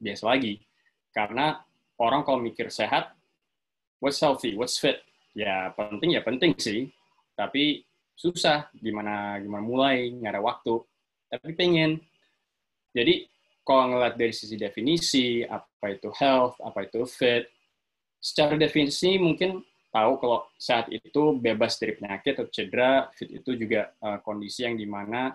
[0.00, 0.64] biasa lagi.
[1.12, 1.60] Karena
[2.00, 3.12] orang kalau mikir sehat
[4.02, 4.58] what's healthy?
[4.58, 4.98] What's fit?
[5.32, 6.90] Ya penting ya penting sih.
[7.38, 7.86] Tapi
[8.18, 8.66] susah.
[8.74, 10.10] Gimana gimana mulai?
[10.10, 10.74] Nggak ada waktu.
[11.30, 12.02] Tapi pengen.
[12.90, 13.30] Jadi
[13.62, 17.46] kalau ngeliat dari sisi definisi apa itu health apa itu fit
[18.22, 23.92] secara definisi mungkin tahu kalau saat itu bebas dari penyakit atau cedera, fit itu juga
[24.00, 25.34] uh, kondisi yang di mana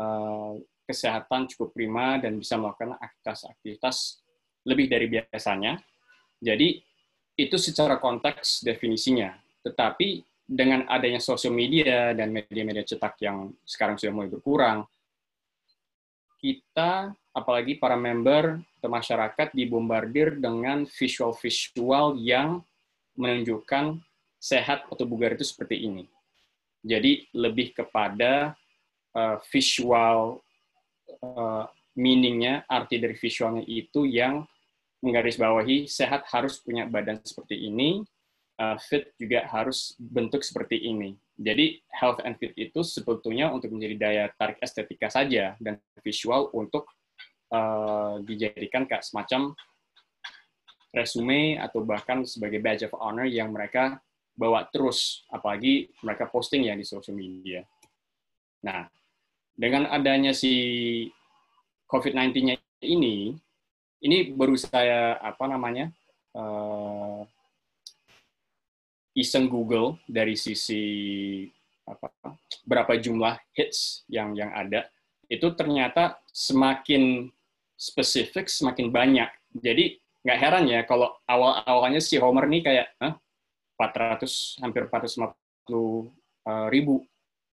[0.00, 0.56] uh,
[0.88, 4.24] kesehatan cukup prima dan bisa melakukan aktivitas-aktivitas
[4.64, 5.76] lebih dari biasanya.
[6.40, 6.80] Jadi
[7.46, 9.32] itu secara konteks definisinya.
[9.64, 14.78] Tetapi dengan adanya sosial media dan media-media cetak yang sekarang sudah mulai berkurang,
[16.40, 22.64] kita apalagi para member atau masyarakat dibombardir dengan visual-visual yang
[23.14, 24.00] menunjukkan
[24.40, 26.04] sehat atau bugar itu seperti ini.
[26.80, 28.56] Jadi lebih kepada
[29.12, 30.40] uh, visual
[31.20, 34.48] uh, meaningnya, arti dari visualnya itu yang
[35.00, 38.04] menggarisbawahi sehat harus punya badan seperti ini,
[38.60, 41.16] uh, fit juga harus bentuk seperti ini.
[41.40, 46.84] Jadi health and fit itu sebetulnya untuk menjadi daya tarik estetika saja dan visual untuk
[47.48, 49.56] uh, dijadikan kayak semacam
[50.92, 54.02] resume atau bahkan sebagai badge of honor yang mereka
[54.36, 57.64] bawa terus, apalagi mereka posting ya di social media.
[58.64, 58.88] Nah,
[59.56, 60.52] dengan adanya si
[61.88, 63.36] COVID-19-nya ini,
[64.00, 65.92] ini baru saya apa namanya
[66.36, 67.24] uh,
[69.16, 70.82] iseng Google dari sisi
[71.84, 72.10] apa
[72.62, 74.86] berapa jumlah hits yang yang ada
[75.30, 77.30] itu ternyata semakin
[77.80, 79.30] spesifik semakin banyak.
[79.56, 83.16] Jadi nggak heran ya kalau awal-awalnya si Homer nih kayak Hah,
[83.80, 85.32] 400 hampir 450
[85.72, 87.00] uh, ribu.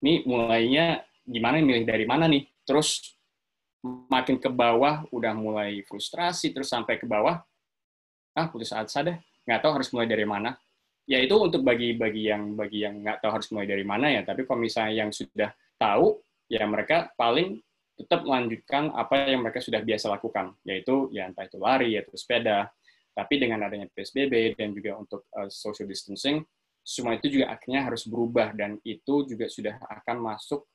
[0.01, 2.49] Ini mulainya gimana milih dari mana nih?
[2.65, 3.19] Terus
[3.85, 7.41] makin ke bawah udah mulai frustrasi terus sampai ke bawah
[8.35, 10.57] ah putus asa deh nggak tahu harus mulai dari mana
[11.05, 14.49] ya itu untuk bagi-bagi yang bagi yang nggak tahu harus mulai dari mana ya tapi
[14.49, 16.17] kalau misalnya yang sudah tahu
[16.49, 17.61] ya mereka paling
[17.95, 22.71] tetap melanjutkan apa yang mereka sudah biasa lakukan, yaitu ya entah itu lari atau sepeda.
[23.15, 26.43] Tapi dengan adanya PSBB dan juga untuk uh, social distancing,
[26.83, 30.67] semua itu juga akhirnya harus berubah dan itu juga sudah akan masuk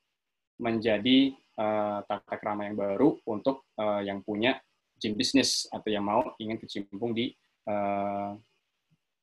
[0.60, 4.56] menjadi uh, tata krama yang baru untuk uh, yang punya
[4.96, 7.36] gym bisnis atau yang mau ingin kecimpung di
[7.68, 8.34] uh,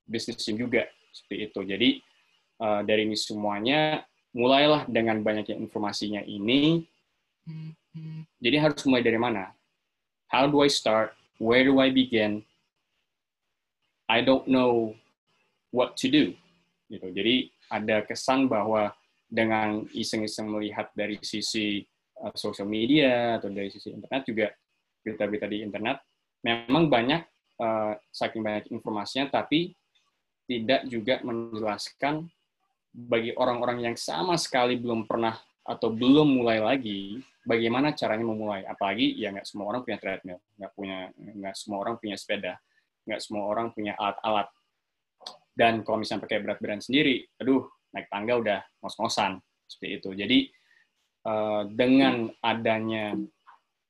[0.05, 0.85] bisnis gym juga
[1.17, 1.61] seperti itu.
[1.65, 1.89] Jadi
[2.61, 4.05] uh, dari ini semuanya
[4.37, 6.85] mulailah dengan banyaknya informasinya ini
[8.43, 9.55] jadi harus mulai dari mana?
[10.29, 11.15] How do I start?
[11.39, 12.45] Where do I begin?
[14.07, 14.95] I don't know
[15.73, 16.35] what to do.
[16.91, 17.07] Gitu.
[17.15, 18.95] Jadi ada kesan bahwa
[19.27, 21.83] dengan iseng-iseng melihat dari sisi
[22.23, 24.47] uh, social media atau dari sisi internet juga
[25.03, 26.03] berita-berita di internet
[26.47, 27.23] memang banyak
[27.59, 29.75] uh, saking banyak informasinya, tapi
[30.47, 32.31] tidak juga menjelaskan
[32.95, 35.37] bagi orang-orang yang sama sekali belum pernah
[35.67, 38.63] atau belum mulai lagi, bagaimana caranya memulai.
[38.63, 42.55] Apalagi ya nggak semua orang punya treadmill, nggak punya nggak semua orang punya sepeda,
[43.03, 44.47] nggak semua orang punya alat-alat.
[45.57, 50.11] Dan kalau misalnya pakai berat badan sendiri, aduh naik tangga udah ngos-ngosan seperti itu.
[50.15, 50.39] Jadi
[51.27, 53.19] uh, dengan adanya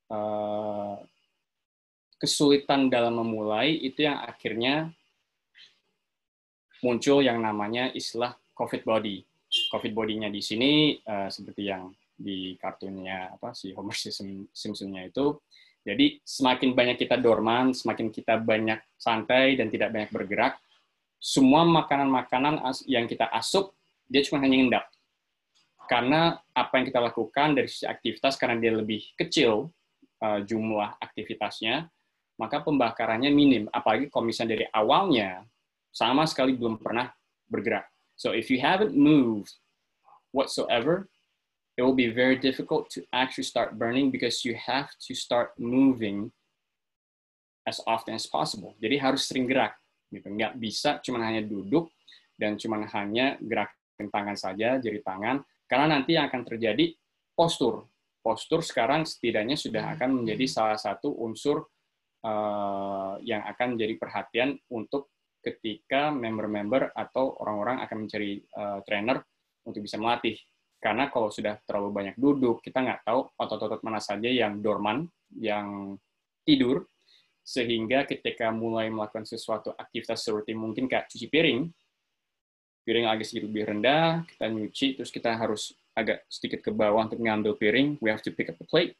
[0.09, 0.97] uh,
[2.17, 4.89] kesulitan dalam memulai itu yang akhirnya
[6.81, 9.21] muncul yang namanya istilah COVID body.
[9.47, 13.93] COVID body-nya di sini uh, seperti yang di kartunnya apa si Homer
[14.49, 15.37] Simpson-nya itu.
[15.87, 20.59] Jadi semakin banyak kita dorman, semakin kita banyak santai dan tidak banyak bergerak,
[21.15, 22.59] semua makanan-makanan
[22.91, 23.71] yang kita asup
[24.07, 24.85] dia cuma hanya ngendap.
[25.87, 29.71] Karena apa yang kita lakukan dari sisi aktivitas karena dia lebih kecil
[30.21, 31.87] uh, jumlah aktivitasnya,
[32.37, 33.71] maka pembakarannya minim.
[33.71, 35.47] Apalagi kalau dari awalnya
[35.89, 37.09] sama sekali belum pernah
[37.49, 37.87] bergerak.
[38.19, 39.55] So if you haven't moved
[40.35, 41.07] whatsoever,
[41.77, 46.33] it will be very difficult to actually start burning because you have to start moving
[47.69, 48.73] as often as possible.
[48.81, 49.77] Jadi harus sering gerak,
[50.09, 50.29] gitu.
[50.33, 51.93] Nggak bisa cuma hanya duduk
[52.33, 56.95] dan cuma hanya gerakin tangan saja, jari tangan, karena nanti yang akan terjadi
[57.35, 57.85] postur.
[58.23, 61.63] Postur sekarang setidaknya sudah akan menjadi salah satu unsur
[62.23, 69.21] uh, yang akan menjadi perhatian untuk ketika member-member atau orang-orang akan mencari uh, trainer
[69.63, 70.35] untuk bisa melatih.
[70.77, 75.97] Karena kalau sudah terlalu banyak duduk, kita nggak tahu otot-otot mana saja yang dorman, yang
[76.45, 76.85] tidur,
[77.41, 81.71] sehingga ketika mulai melakukan sesuatu aktivitas seperti mungkin kayak cuci piring,
[82.87, 87.19] piring agak sedikit lebih rendah, kita nyuci, terus kita harus agak sedikit ke bawah untuk
[87.19, 88.95] mengambil piring, we have to pick up the plate,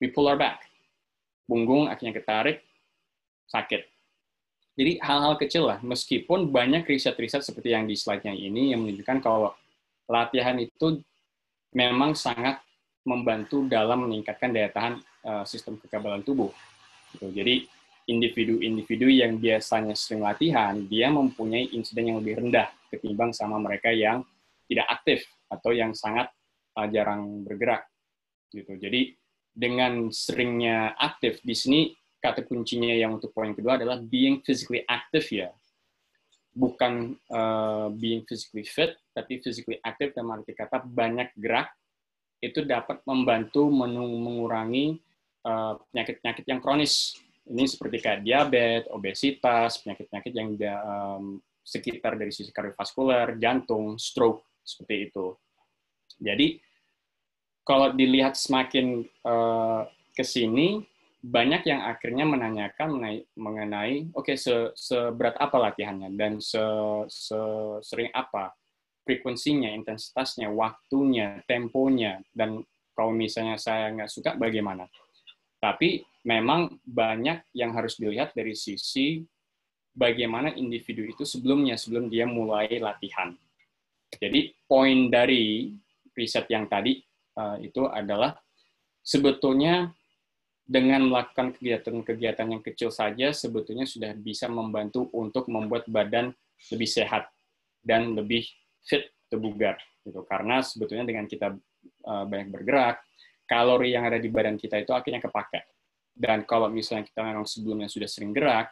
[0.00, 0.64] we pull our back.
[1.44, 2.64] Punggung akhirnya ketarik,
[3.52, 3.90] sakit
[4.80, 9.52] jadi hal-hal kecil lah, meskipun banyak riset-riset seperti yang di slide-nya ini yang menunjukkan kalau
[10.08, 11.04] latihan itu
[11.76, 12.64] memang sangat
[13.04, 14.94] membantu dalam meningkatkan daya tahan
[15.28, 16.48] uh, sistem kekebalan tubuh.
[17.12, 17.28] Gitu.
[17.28, 17.54] Jadi
[18.10, 24.26] individu-individu yang biasanya sering latihan, dia mempunyai insiden yang lebih rendah ketimbang sama mereka yang
[24.66, 26.26] tidak aktif atau yang sangat
[26.74, 27.86] uh, jarang bergerak.
[28.50, 28.74] Gitu.
[28.74, 29.14] Jadi
[29.54, 31.80] dengan seringnya aktif di sini
[32.20, 35.50] kata kuncinya yang untuk poin kedua adalah being physically active ya.
[36.50, 41.70] Bukan uh, being physically fit, tapi physically active dalam arti kata banyak gerak
[42.40, 44.96] itu dapat membantu mengurangi
[45.44, 47.20] eh, penyakit-penyakit uh, yang kronis.
[47.50, 51.24] Ini seperti kayak diabetes, obesitas, penyakit-penyakit yang um,
[51.66, 55.34] sekitar dari sisi kardiovaskular, jantung, stroke, seperti itu.
[56.22, 56.62] Jadi,
[57.66, 59.82] kalau dilihat semakin uh,
[60.14, 60.82] ke sini,
[61.20, 66.64] banyak yang akhirnya menanyakan mengenai, mengenai oke okay, se, seberat apa latihannya dan se,
[67.12, 67.36] se
[67.84, 68.56] sering apa
[69.04, 72.64] frekuensinya, intensitasnya, waktunya, temponya dan
[72.96, 74.88] kalau misalnya saya nggak suka bagaimana.
[75.60, 79.20] Tapi memang banyak yang harus dilihat dari sisi
[79.92, 83.36] bagaimana individu itu sebelumnya sebelum dia mulai latihan.
[84.10, 85.70] Jadi poin dari
[86.16, 86.98] riset yang tadi
[87.38, 88.34] uh, itu adalah
[89.04, 89.92] sebetulnya
[90.70, 96.30] dengan melakukan kegiatan-kegiatan yang kecil saja sebetulnya sudah bisa membantu untuk membuat badan
[96.70, 97.26] lebih sehat
[97.82, 98.46] dan lebih
[98.86, 101.58] fit atau bugar gitu karena sebetulnya dengan kita
[102.06, 103.02] uh, banyak bergerak
[103.50, 105.66] kalori yang ada di badan kita itu akhirnya kepake
[106.14, 108.70] dan kalau misalnya kita memang sebelumnya sudah sering gerak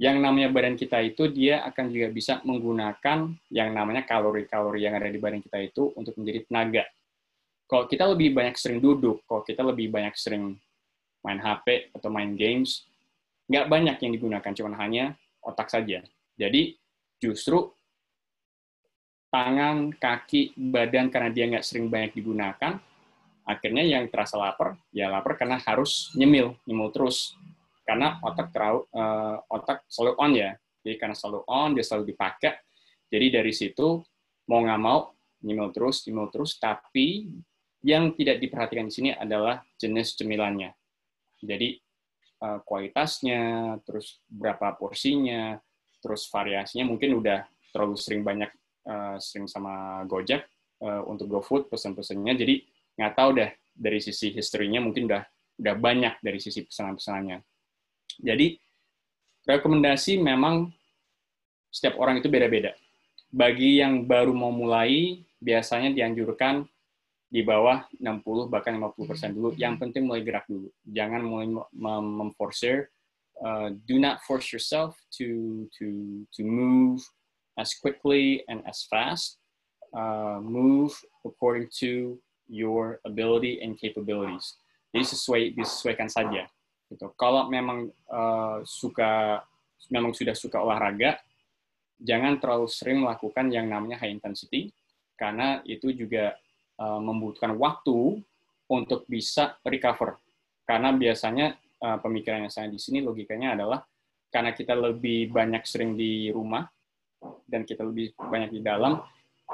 [0.00, 5.12] yang namanya badan kita itu dia akan juga bisa menggunakan yang namanya kalori-kalori yang ada
[5.12, 6.84] di badan kita itu untuk menjadi tenaga
[7.68, 10.56] kalau kita lebih banyak sering duduk kalau kita lebih banyak sering
[11.26, 12.86] main HP atau main games,
[13.50, 16.06] nggak banyak yang digunakan, cuma hanya otak saja.
[16.38, 16.78] Jadi
[17.18, 17.74] justru
[19.34, 22.78] tangan, kaki, badan karena dia nggak sering banyak digunakan,
[23.46, 27.38] akhirnya yang terasa lapar, ya lapar karena harus nyemil, nyemil terus.
[27.86, 30.50] Karena otak terau, uh, otak selalu on ya,
[30.82, 32.58] jadi karena selalu on, dia selalu dipakai.
[33.06, 34.02] Jadi dari situ
[34.50, 35.14] mau nggak mau
[35.46, 37.30] nyemil terus, nyemil terus, tapi
[37.86, 40.74] yang tidak diperhatikan di sini adalah jenis cemilannya.
[41.38, 41.78] Jadi
[42.42, 45.54] uh, kualitasnya, terus berapa porsinya,
[46.02, 48.50] terus variasinya mungkin udah terlalu sering banyak
[48.90, 50.42] uh, sering sama Gojek
[50.82, 52.34] uh, untuk GoFood pesan-pesannya.
[52.34, 52.54] Jadi
[52.96, 55.22] nggak tahu deh dari sisi historinya mungkin udah
[55.56, 57.40] udah banyak dari sisi pesanan-pesanannya.
[58.20, 58.56] Jadi
[59.44, 60.72] rekomendasi memang
[61.72, 62.72] setiap orang itu beda-beda.
[63.28, 66.64] Bagi yang baru mau mulai, biasanya dianjurkan
[67.26, 69.52] di bawah 60 bahkan 50 persen dulu.
[69.60, 70.72] Yang penting mulai gerak dulu.
[70.88, 71.48] Jangan mulai
[72.16, 72.88] memforcer
[73.44, 77.04] uh, do not force yourself to to to move
[77.58, 79.36] as quickly and as fast.
[79.96, 80.92] Uh, move
[81.24, 84.58] according to your ability and capabilities.
[84.94, 86.46] Jadi sesuai disesuaikan saja.
[86.86, 87.06] Gitu.
[87.18, 89.42] Kalau memang uh, suka
[89.90, 91.18] memang sudah suka olahraga,
[92.00, 94.70] jangan terlalu sering melakukan yang namanya high intensity
[95.18, 96.36] karena itu juga
[96.78, 98.20] uh, membutuhkan waktu
[98.70, 100.18] untuk bisa recover.
[100.66, 103.82] Karena biasanya uh, pemikiran yang saya di sini logikanya adalah
[104.30, 106.66] karena kita lebih banyak sering di rumah
[107.46, 109.00] dan kita lebih banyak di dalam,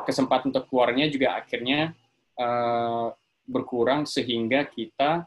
[0.04, 1.92] kesempatan untuk keluarnya juga akhirnya
[2.38, 3.12] uh,
[3.46, 5.26] berkurang sehingga kita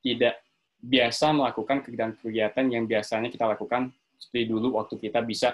[0.00, 0.40] tidak
[0.80, 5.52] biasa melakukan kegiatan-kegiatan yang biasanya kita lakukan seperti dulu waktu kita bisa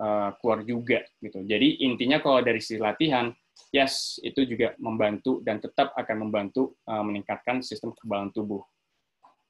[0.00, 1.44] uh, keluar juga gitu.
[1.44, 3.28] Jadi intinya kalau dari sisi latihan,
[3.68, 8.64] yes itu juga membantu dan tetap akan membantu uh, meningkatkan sistem kekebalan tubuh.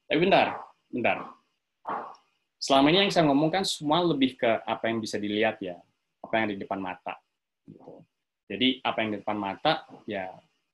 [0.07, 0.59] Tapi bentar,
[0.91, 1.17] bentar.
[2.59, 5.75] Selama ini yang saya ngomongkan semua lebih ke apa yang bisa dilihat ya,
[6.23, 7.19] apa yang di depan mata.
[7.63, 8.03] Gitu.
[8.47, 10.27] Jadi apa yang di depan mata ya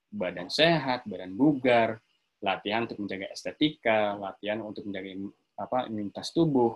[0.09, 2.01] badan sehat, badan bugar,
[2.41, 5.29] latihan untuk menjaga estetika, latihan untuk menjaga
[5.59, 6.75] apa imunitas tubuh.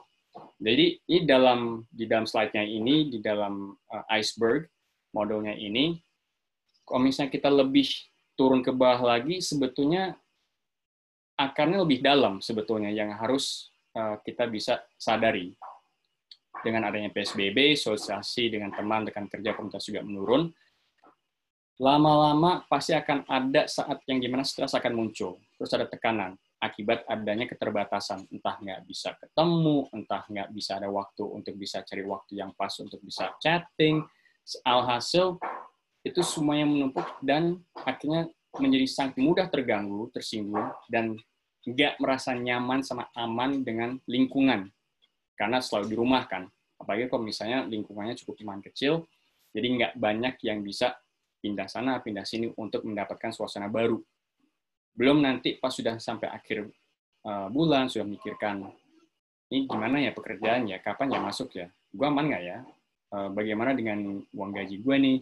[0.58, 4.66] Jadi ini dalam di dalam slide-nya ini di dalam uh, iceberg
[5.14, 6.02] modelnya ini
[6.84, 7.86] kalau misalnya kita lebih
[8.34, 10.18] turun ke bawah lagi sebetulnya
[11.38, 15.54] akarnya lebih dalam sebetulnya yang harus uh, kita bisa sadari.
[16.64, 20.48] Dengan adanya PSBB, sosialisasi dengan teman, rekan kerja, komunitas juga menurun,
[21.82, 25.42] lama-lama pasti akan ada saat yang gimana stres akan muncul.
[25.58, 28.24] Terus ada tekanan akibat adanya keterbatasan.
[28.32, 32.72] Entah nggak bisa ketemu, entah nggak bisa ada waktu untuk bisa cari waktu yang pas
[32.80, 34.00] untuk bisa chatting.
[34.64, 35.40] Alhasil,
[36.04, 41.16] itu semua yang menumpuk dan akhirnya menjadi sangat mudah terganggu, tersinggung, dan
[41.64, 44.72] nggak merasa nyaman sama aman dengan lingkungan.
[45.36, 46.48] Karena selalu di rumah kan.
[46.80, 49.08] Apalagi kalau misalnya lingkungannya cukup cuman kecil,
[49.56, 50.92] jadi nggak banyak yang bisa
[51.44, 54.00] pindah sana, pindah sini untuk mendapatkan suasana baru.
[54.96, 56.72] Belum nanti pas sudah sampai akhir
[57.28, 58.72] uh, bulan, sudah mikirkan,
[59.52, 62.58] ini gimana ya pekerjaan ya, kapan ya masuk ya, gue aman nggak ya,
[63.12, 65.18] uh, bagaimana dengan uang gaji gue nih,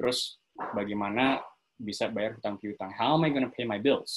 [0.00, 0.40] terus
[0.72, 1.44] bagaimana
[1.76, 4.16] bisa bayar hutang piutang, how am I gonna pay my bills?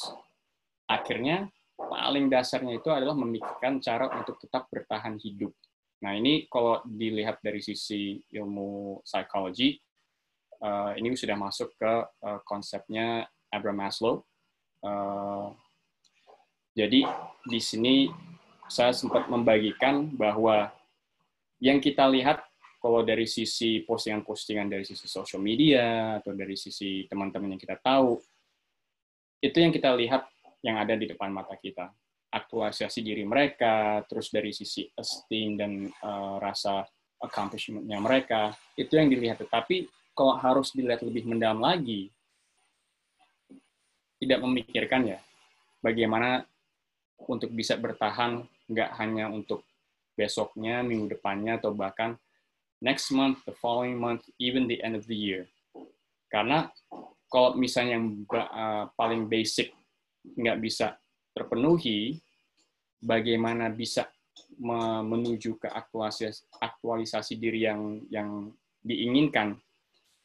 [0.88, 5.52] Akhirnya, paling dasarnya itu adalah memikirkan cara untuk tetap bertahan hidup.
[6.06, 9.80] Nah ini kalau dilihat dari sisi ilmu psikologi,
[10.64, 11.93] uh, ini sudah masuk ke
[12.24, 14.16] uh, konsepnya Abraham Maslow.
[14.80, 15.51] Uh,
[16.74, 17.05] jadi
[17.45, 18.09] di sini
[18.72, 20.72] saya sempat membagikan bahwa
[21.61, 22.41] yang kita lihat
[22.84, 28.20] kalau dari sisi postingan-postingan dari sisi social media atau dari sisi teman-teman yang kita tahu,
[29.39, 30.28] itu yang kita lihat
[30.59, 31.88] yang ada di depan mata kita.
[32.34, 35.72] Aktualisasi diri mereka, terus dari sisi esteem dan
[36.03, 36.84] uh, rasa
[37.24, 39.39] accomplishment-nya mereka, itu yang dilihat.
[39.47, 42.14] Tetapi kalau harus dilihat lebih mendalam lagi,
[44.22, 45.20] tidak memikirkan ya
[45.84, 46.47] bagaimana
[47.28, 49.68] untuk bisa bertahan nggak hanya untuk
[50.16, 52.16] besoknya, minggu depannya, atau bahkan
[52.80, 55.49] next month, the following month, even the end of the year.
[56.32, 56.70] Karena
[57.28, 59.74] kalau misalnya yang uh, paling basic
[60.24, 60.95] nggak bisa
[61.36, 62.22] terpenuhi,
[63.03, 64.07] bagaimana bisa
[65.03, 68.30] menuju ke aktualisasi, aktualisasi diri yang yang
[68.86, 69.57] diinginkan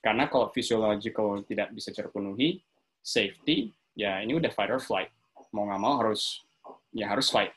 [0.08, 2.64] karena kalau physiological tidak bisa terpenuhi,
[3.04, 5.12] safety, ya ini udah fight or flight.
[5.52, 6.48] Mau nggak mau harus,
[6.96, 7.52] ya harus fight.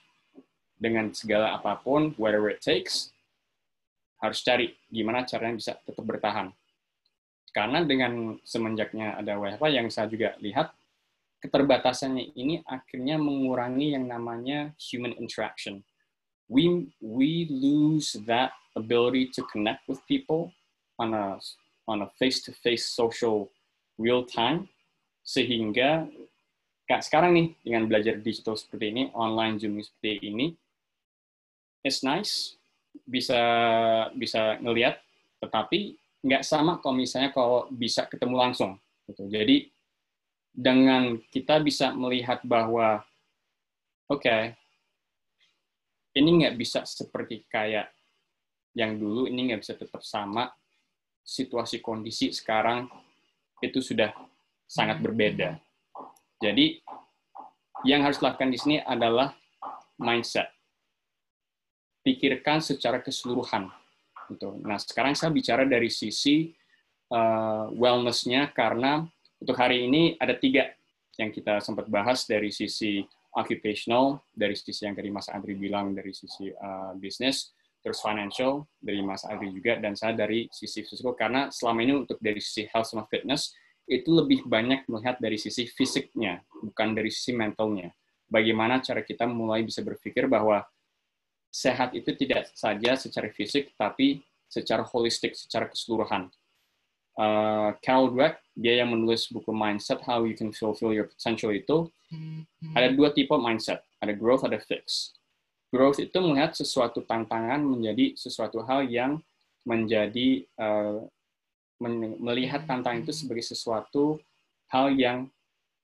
[0.76, 3.16] Dengan segala apa pun, whatever it takes,
[4.20, 6.52] harus cari gimana caranya bisa tetap bertahan.
[7.56, 10.76] Karena dengan semenjaknya ada WFH yang saya juga lihat,
[11.40, 15.88] keterbatasannya ini akhirnya mengurangi yang namanya human interaction.
[16.52, 20.52] We, we lose that ability to connect with people
[21.00, 21.40] on a
[21.92, 23.52] on a face-to-face social
[24.00, 24.72] real time
[25.28, 26.08] sehingga
[26.88, 30.56] kayak sekarang nih dengan belajar digital seperti ini, online Zoom seperti ini,
[31.84, 32.56] it's nice
[33.08, 33.40] bisa
[34.16, 35.00] bisa ngelihat,
[35.40, 38.72] tetapi nggak sama kalau misalnya kalau bisa ketemu langsung.
[39.08, 39.24] Gitu.
[39.32, 39.58] Jadi
[40.52, 43.00] dengan kita bisa melihat bahwa
[44.12, 44.52] oke okay,
[46.20, 47.88] ini nggak bisa seperti kayak
[48.76, 50.52] yang dulu, ini nggak bisa tetap sama
[51.22, 52.90] situasi kondisi sekarang
[53.62, 54.12] itu sudah
[54.66, 55.58] sangat berbeda.
[56.42, 56.82] Jadi
[57.86, 59.34] yang harus dilakukan di sini adalah
[60.02, 60.50] mindset.
[62.02, 63.70] Pikirkan secara keseluruhan.
[64.34, 64.50] Gitu.
[64.66, 66.50] Nah, sekarang saya bicara dari sisi
[67.14, 69.06] uh, wellness-nya karena
[69.38, 70.74] untuk hari ini ada tiga
[71.20, 76.12] yang kita sempat bahas dari sisi occupational dari sisi yang tadi Mas Adri bilang dari
[76.12, 81.50] sisi uh, bisnis, terus financial dari Mas Adri juga, dan saya dari sisi physical karena
[81.50, 83.52] selama ini untuk dari sisi health sama fitness
[83.90, 87.92] itu lebih banyak melihat dari sisi fisiknya, bukan dari sisi mentalnya.
[88.32, 90.64] Bagaimana cara kita mulai bisa berpikir bahwa
[91.52, 96.32] sehat itu tidak saja secara fisik, tapi secara holistik, secara keseluruhan.
[97.20, 101.92] Uh, Carol Dweck, dia yang menulis buku Mindset, How You Can Fulfill Your Potential itu,
[102.08, 102.72] mm-hmm.
[102.72, 105.12] ada dua tipe mindset, ada growth, ada fix.
[105.72, 109.24] Growth itu melihat sesuatu tantangan menjadi sesuatu hal yang
[109.64, 111.08] menjadi uh,
[112.20, 114.20] melihat tantangan itu sebagai sesuatu
[114.68, 115.32] hal yang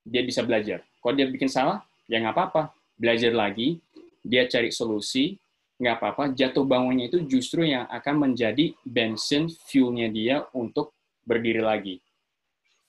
[0.03, 0.83] dia bisa belajar.
[0.99, 2.75] Kalau dia bikin salah, ya nggak apa-apa.
[2.99, 3.79] Belajar lagi,
[4.25, 5.39] dia cari solusi,
[5.77, 12.01] nggak apa-apa, jatuh bangunnya itu justru yang akan menjadi bensin fuelnya dia untuk berdiri lagi.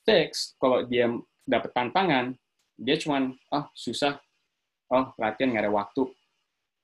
[0.03, 1.05] Fix, kalau dia
[1.45, 2.33] dapat tantangan,
[2.73, 4.17] dia cuman, oh susah,
[4.89, 6.01] oh latihan nggak ada waktu,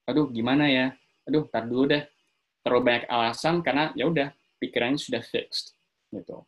[0.05, 0.93] aduh gimana ya,
[1.25, 2.05] aduh tar dulu deh,
[2.61, 4.29] terlalu banyak alasan karena ya udah
[4.61, 5.73] pikirannya sudah fixed
[6.13, 6.45] gitu.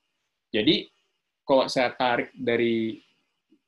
[0.53, 0.88] Jadi
[1.43, 2.97] kalau saya tarik dari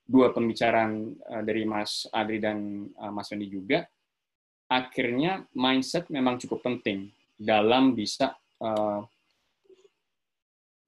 [0.10, 3.86] dua pembicaraan uh, dari Mas Adri dan uh, Mas Wendy juga,
[4.66, 9.06] akhirnya mindset memang cukup penting dalam bisa uh,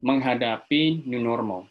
[0.02, 1.70] menghadapi new normal.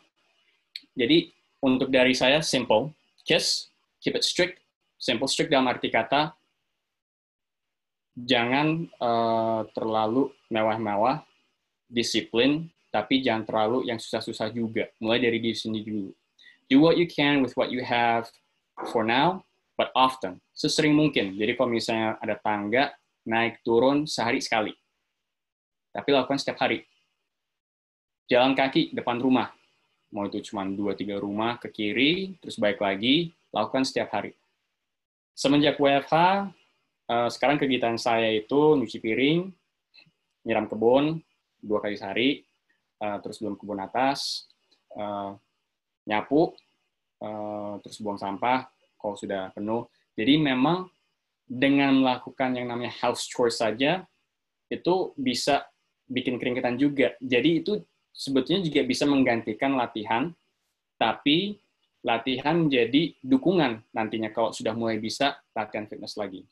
[0.95, 2.95] Jadi untuk dari saya simple,
[3.27, 4.63] just keep it strict,
[4.97, 6.33] simple strict dalam arti kata
[8.17, 11.23] jangan uh, terlalu mewah-mewah,
[11.87, 14.91] disiplin, tapi jangan terlalu yang susah-susah juga.
[14.99, 16.13] Mulai dari diri sendiri dulu.
[16.71, 18.31] Do what you can with what you have
[18.91, 19.43] for now,
[19.75, 21.35] but often, sesering mungkin.
[21.35, 22.95] Jadi kalau misalnya ada tangga,
[23.27, 24.75] naik turun sehari sekali.
[25.91, 26.87] Tapi lakukan setiap hari.
[28.31, 29.51] Jalan kaki depan rumah.
[30.11, 34.35] Mau itu cuma 2-3 rumah ke kiri, terus balik lagi, lakukan setiap hari.
[35.35, 36.51] Semenjak WFH,
[37.11, 39.51] eh, sekarang kegiatan saya itu nyuci piring,
[40.47, 41.19] nyiram kebun,
[41.59, 42.31] dua kali sehari,
[43.03, 44.47] eh, terus belum kebun atas,
[44.95, 45.35] eh,
[46.07, 46.55] nyapu,
[47.85, 48.65] terus buang sampah,
[48.97, 49.85] kalau sudah penuh.
[50.17, 50.89] Jadi memang
[51.45, 54.09] dengan melakukan yang namanya house chores saja
[54.73, 55.69] itu bisa
[56.09, 57.13] bikin keringetan juga.
[57.21, 57.77] Jadi itu
[58.15, 60.33] sebetulnya juga bisa menggantikan latihan,
[60.97, 61.61] tapi
[62.01, 66.49] latihan menjadi dukungan nantinya kalau sudah mulai bisa latihan fitness lagi.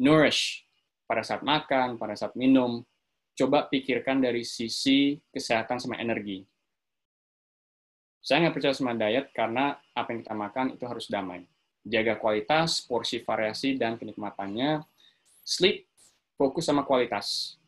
[0.00, 0.66] Nourish
[1.04, 2.82] pada saat makan, pada saat minum,
[3.34, 6.42] coba pikirkan dari sisi kesehatan sama energi.
[8.24, 11.44] Saya nggak percaya sama diet karena apa yang kita makan itu harus damai
[11.84, 14.80] jaga kualitas, porsi variasi, dan kenikmatannya.
[15.44, 15.84] Sleep,
[16.40, 17.60] fokus sama kualitas.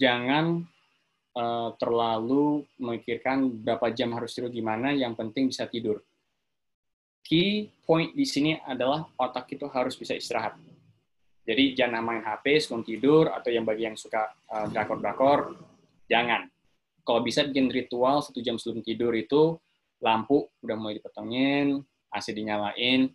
[0.00, 0.64] Jangan
[1.36, 6.00] uh, terlalu memikirkan berapa jam harus tidur gimana, yang penting bisa tidur.
[7.28, 10.56] Key point di sini adalah otak itu harus bisa istirahat.
[11.44, 15.60] Jadi jangan main HP sebelum tidur, atau yang bagi yang suka uh, drakor-drakor,
[16.08, 16.48] jangan.
[17.04, 19.60] Kalau bisa bikin ritual satu jam sebelum tidur itu,
[20.00, 21.84] lampu udah mulai dipetengin,
[22.16, 23.12] AC dinyalain,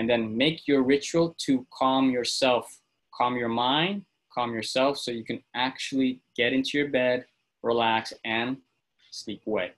[0.00, 2.64] and then make your ritual to calm yourself,
[3.12, 7.28] calm your mind, calm yourself so you can actually get into your bed,
[7.60, 8.64] relax, and
[9.12, 9.76] sleep away.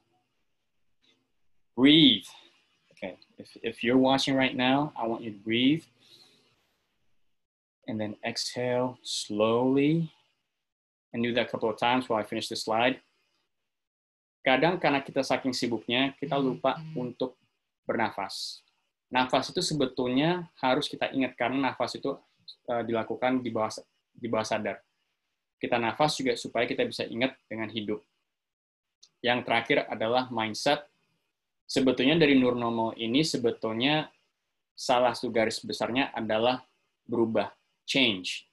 [1.74, 2.26] Breathe.
[3.38, 5.84] If, if you're watching right now, I want you to breathe.
[7.86, 10.12] And then exhale slowly.
[11.12, 12.98] And do that a couple of times while I finish the slide.
[14.44, 17.40] Kadang karena kita saking sibuknya, kita lupa untuk
[17.88, 18.60] bernafas.
[19.08, 22.12] Nafas itu sebetulnya harus kita ingat karena nafas itu
[22.68, 23.72] uh, dilakukan di bawah
[24.12, 24.82] di bawah sadar.
[25.56, 28.04] Kita nafas juga supaya kita bisa ingat dengan hidup.
[29.24, 30.84] Yang terakhir adalah mindset.
[31.64, 34.06] Sebetulnya dari nur normal ini sebetulnya
[34.76, 36.60] salah satu garis besarnya adalah
[37.08, 37.52] berubah,
[37.88, 38.46] change.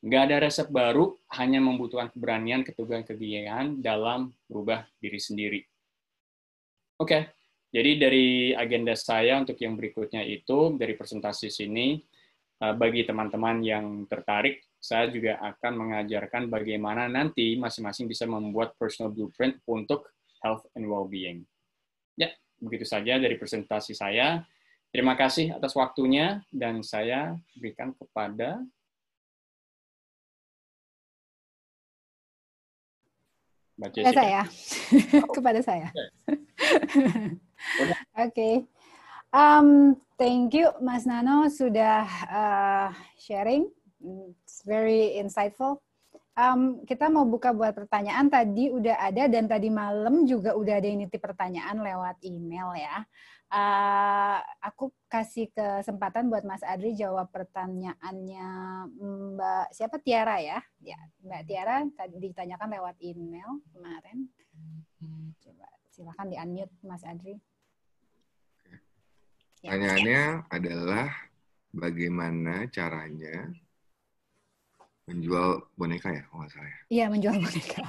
[0.00, 5.60] Nggak ada resep baru, hanya membutuhkan keberanian, keteguhan, kegiatan dalam berubah diri sendiri.
[7.00, 7.22] Oke, okay.
[7.70, 12.02] Jadi dari agenda saya untuk yang berikutnya itu dari presentasi sini
[12.58, 19.14] eh, bagi teman-teman yang tertarik saya juga akan mengajarkan bagaimana nanti masing-masing bisa membuat personal
[19.14, 20.10] blueprint untuk
[20.42, 21.46] health and well-being.
[22.20, 24.44] Ya, begitu saja dari presentasi saya.
[24.92, 28.60] Terima kasih atas waktunya dan saya berikan kepada
[33.80, 34.12] Mbak Jessica.
[34.12, 34.40] Saya,
[35.40, 35.88] kepada saya.
[37.88, 37.96] Oke.
[38.12, 38.54] okay.
[39.32, 43.72] Um, thank you, Mas Nano, sudah uh, sharing.
[44.36, 45.80] It's very insightful.
[46.38, 48.30] Um, kita mau buka buat pertanyaan.
[48.30, 53.02] Tadi udah ada dan tadi malam juga udah ada yang nitip pertanyaan lewat email ya.
[53.50, 58.46] Uh, aku kasih kesempatan buat Mas Adri jawab pertanyaannya
[59.34, 60.62] Mbak siapa Tiara ya?
[60.78, 60.94] Ya,
[61.26, 64.30] Mbak Tiara tadi ditanyakan lewat email kemarin.
[65.42, 67.42] Coba silakan di unmute Mas Adri.
[69.66, 70.46] Ya, Pertanyaannya ya.
[70.46, 71.08] adalah
[71.74, 73.50] bagaimana caranya
[75.10, 76.78] menjual boneka ya, kalau nggak salah ya?
[76.86, 77.84] Iya, menjual boneka.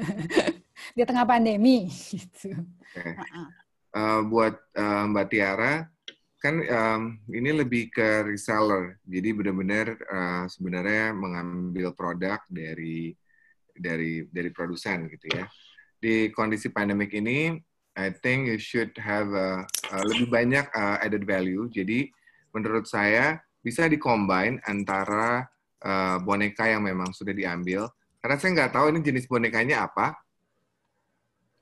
[0.96, 1.92] Di tengah pandemi.
[1.92, 2.56] Gitu.
[2.96, 3.14] Okay.
[3.14, 3.60] Uh -uh
[3.94, 5.86] uh, buat uh, Mbak Tiara
[6.40, 13.12] kan um, ini lebih ke reseller, jadi benar-benar uh, sebenarnya mengambil produk dari
[13.76, 15.44] dari dari produsen gitu ya.
[16.00, 17.60] Di kondisi pandemik ini,
[17.92, 21.68] I think you should have a, a lebih banyak uh, added value.
[21.68, 22.08] Jadi
[22.56, 25.44] menurut saya bisa dikombine antara
[25.84, 27.88] uh, boneka yang memang sudah diambil.
[28.20, 30.16] Karena saya nggak tahu ini jenis bonekanya apa.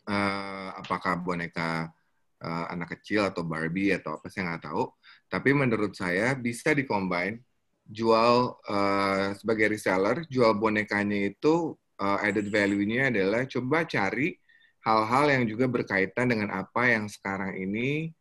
[0.08, 1.92] Uh, apakah boneka
[2.40, 4.84] uh, anak kecil atau Barbie atau apa saya nggak tahu.
[5.28, 7.44] Tapi menurut saya bisa dikombine
[7.88, 14.36] jual uh, sebagai reseller, jual bonekanya itu uh, added value-nya adalah coba cari
[14.84, 18.12] hal-hal yang juga berkaitan dengan apa yang sekarang ini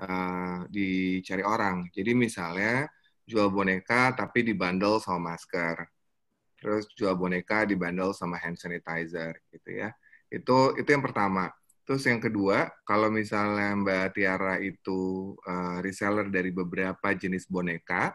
[0.00, 1.88] uh, dicari orang.
[1.92, 2.88] Jadi misalnya
[3.28, 5.84] jual boneka tapi dibundle sama masker.
[6.58, 9.92] Terus jual boneka dibundle sama hand sanitizer gitu ya.
[10.32, 11.52] Itu itu yang pertama.
[11.88, 18.12] Terus yang kedua, kalau misalnya Mbak Tiara itu uh, reseller dari beberapa jenis boneka,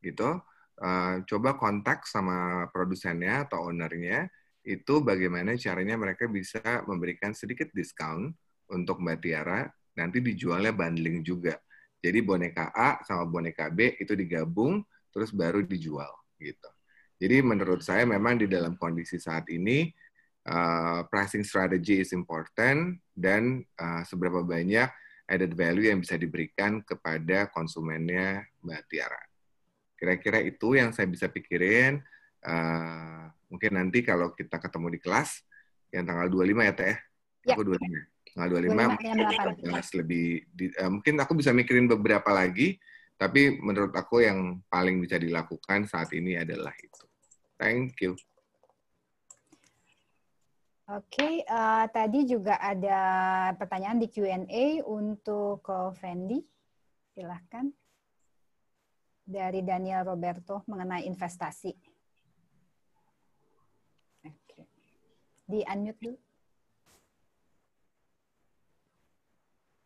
[0.00, 0.40] gitu,
[0.80, 4.24] uh, coba kontak sama produsennya atau ownernya,
[4.64, 8.32] itu bagaimana caranya mereka bisa memberikan sedikit diskon
[8.72, 9.68] untuk Mbak Tiara,
[10.00, 11.60] nanti dijualnya bundling juga.
[12.00, 14.80] Jadi boneka A sama boneka B itu digabung,
[15.12, 16.68] terus baru dijual, gitu.
[17.20, 19.92] Jadi menurut saya memang di dalam kondisi saat ini,
[20.48, 24.88] uh, pricing strategy is important dan uh, seberapa banyak
[25.28, 29.22] added value yang bisa diberikan kepada konsumennya Mbak Tiara.
[30.00, 32.00] Kira-kira itu yang saya bisa pikirin.
[32.40, 35.44] Uh, mungkin nanti kalau kita ketemu di kelas
[35.92, 36.96] yang tanggal 25 ya Teh.
[37.44, 37.52] Ya.
[37.52, 38.19] Aku 25.
[38.40, 42.80] Tanggal 25, 25 jelas lebih di, uh, mungkin aku bisa mikirin beberapa lagi,
[43.20, 47.04] tapi menurut aku yang paling bisa dilakukan saat ini adalah itu.
[47.60, 48.16] Thank you.
[50.88, 52.98] Oke, okay, uh, eh, tadi juga ada
[53.60, 56.40] pertanyaan di Q&A untuk Ko Fendi.
[57.12, 57.68] Silahkan.
[59.20, 61.70] Dari Daniel Roberto mengenai investasi.
[64.24, 64.32] Oke.
[64.32, 64.64] Okay.
[65.44, 66.29] Di unmute dulu.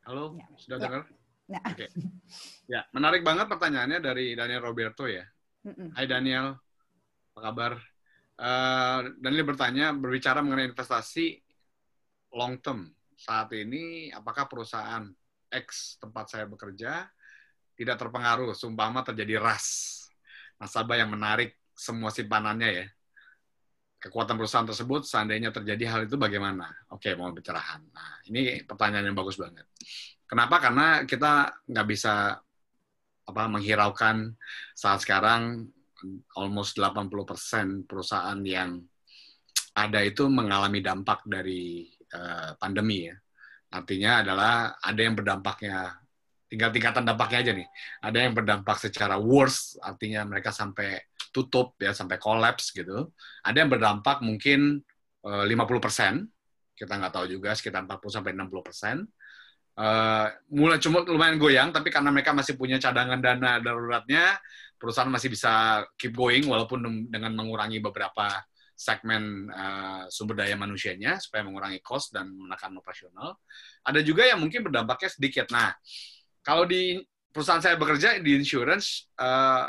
[0.04, 0.46] Halo, ya.
[0.60, 0.82] sudah ya.
[0.84, 1.02] dengar?
[1.48, 1.60] Ya.
[1.64, 1.76] Oke.
[1.76, 1.90] Okay.
[2.64, 5.20] Ya, menarik banget pertanyaannya dari Daniel Roberto ya.
[5.68, 5.88] Mm -mm.
[5.92, 6.56] Hai Daniel,
[7.36, 7.72] apa kabar?
[8.40, 11.44] Uh, Daniel bertanya, berbicara mengenai investasi
[12.32, 12.88] long term.
[13.20, 15.04] Saat ini, apakah perusahaan
[15.52, 17.04] X tempat saya bekerja
[17.76, 19.92] tidak terpengaruh, sumpama terjadi ras
[20.56, 22.86] nasabah yang menarik semua simpanannya ya.
[24.04, 26.68] Kekuatan perusahaan tersebut, seandainya terjadi hal itu bagaimana?
[26.92, 27.80] Oke, mau pencerahan.
[27.88, 29.64] Nah, ini pertanyaan yang bagus banget.
[30.28, 30.60] Kenapa?
[30.60, 32.36] Karena kita nggak bisa
[33.24, 34.36] apa menghiraukan
[34.76, 35.64] saat sekarang
[36.36, 38.76] almost 80% perusahaan yang
[39.72, 43.16] ada itu mengalami dampak dari uh, pandemi ya.
[43.72, 46.03] Artinya adalah ada yang berdampaknya
[46.54, 47.68] tinggal tingkatan dampaknya aja nih.
[47.98, 51.02] Ada yang berdampak secara worse, artinya mereka sampai
[51.34, 53.10] tutup ya, sampai collapse gitu.
[53.42, 54.78] Ada yang berdampak mungkin
[55.26, 58.96] uh, 50%, kita nggak tahu juga sekitar 40 sampai 60 persen.
[59.74, 64.38] Uh, mulai cuma lumayan goyang, tapi karena mereka masih punya cadangan dana daruratnya,
[64.78, 68.30] perusahaan masih bisa keep going walaupun dengan mengurangi beberapa
[68.74, 73.42] segmen uh, sumber daya manusianya supaya mengurangi cost dan menekan operasional.
[73.82, 75.50] Ada juga yang mungkin berdampaknya sedikit.
[75.50, 75.74] Nah,
[76.44, 77.00] kalau di
[77.32, 79.66] perusahaan saya bekerja di insurance eh,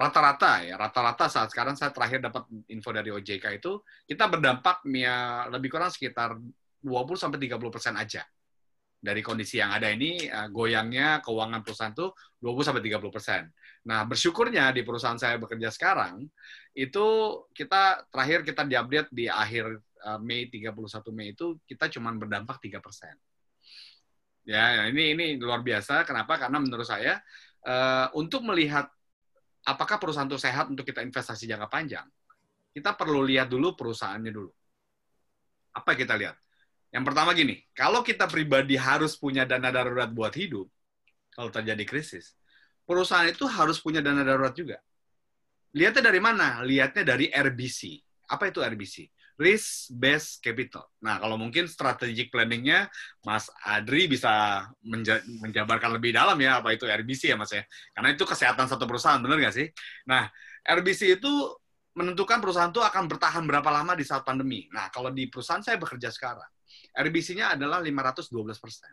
[0.00, 5.44] rata-rata ya rata-rata saat sekarang saya terakhir dapat info dari OJK itu kita berdampak ya
[5.52, 6.40] lebih kurang sekitar
[6.80, 8.24] 20 sampai 30 persen aja
[9.00, 13.42] dari kondisi yang ada ini uh, goyangnya keuangan perusahaan itu 20 sampai 30 persen.
[13.88, 16.28] Nah bersyukurnya di perusahaan saya bekerja sekarang
[16.76, 17.06] itu
[17.56, 19.72] kita terakhir kita diupdate di akhir
[20.04, 20.76] uh, Mei 31
[21.16, 23.16] Mei itu kita cuma berdampak 3 persen.
[24.50, 26.02] Ya ini ini luar biasa.
[26.02, 26.34] Kenapa?
[26.34, 27.22] Karena menurut saya
[27.62, 28.90] uh, untuk melihat
[29.62, 32.06] apakah perusahaan itu sehat untuk kita investasi jangka panjang,
[32.74, 34.50] kita perlu lihat dulu perusahaannya dulu.
[35.70, 36.36] Apa yang kita lihat?
[36.90, 40.66] Yang pertama gini, kalau kita pribadi harus punya dana darurat buat hidup,
[41.30, 42.34] kalau terjadi krisis,
[42.82, 44.82] perusahaan itu harus punya dana darurat juga.
[45.70, 46.66] Lihatnya dari mana?
[46.66, 48.02] Lihatnya dari RBC.
[48.26, 49.06] Apa itu RBC?
[49.40, 50.84] Risk based capital.
[51.00, 52.92] Nah, kalau mungkin strategic planningnya
[53.24, 57.64] Mas Adri bisa menja menjabarkan lebih dalam ya apa itu RBC ya Mas ya.
[57.96, 59.66] Karena itu kesehatan satu perusahaan, benar nggak sih?
[60.04, 60.28] Nah,
[60.68, 61.32] RBC itu
[61.96, 64.68] menentukan perusahaan itu akan bertahan berapa lama di saat pandemi.
[64.76, 66.46] Nah, kalau di perusahaan saya bekerja sekarang,
[66.92, 68.92] RBC-nya adalah 512 persen.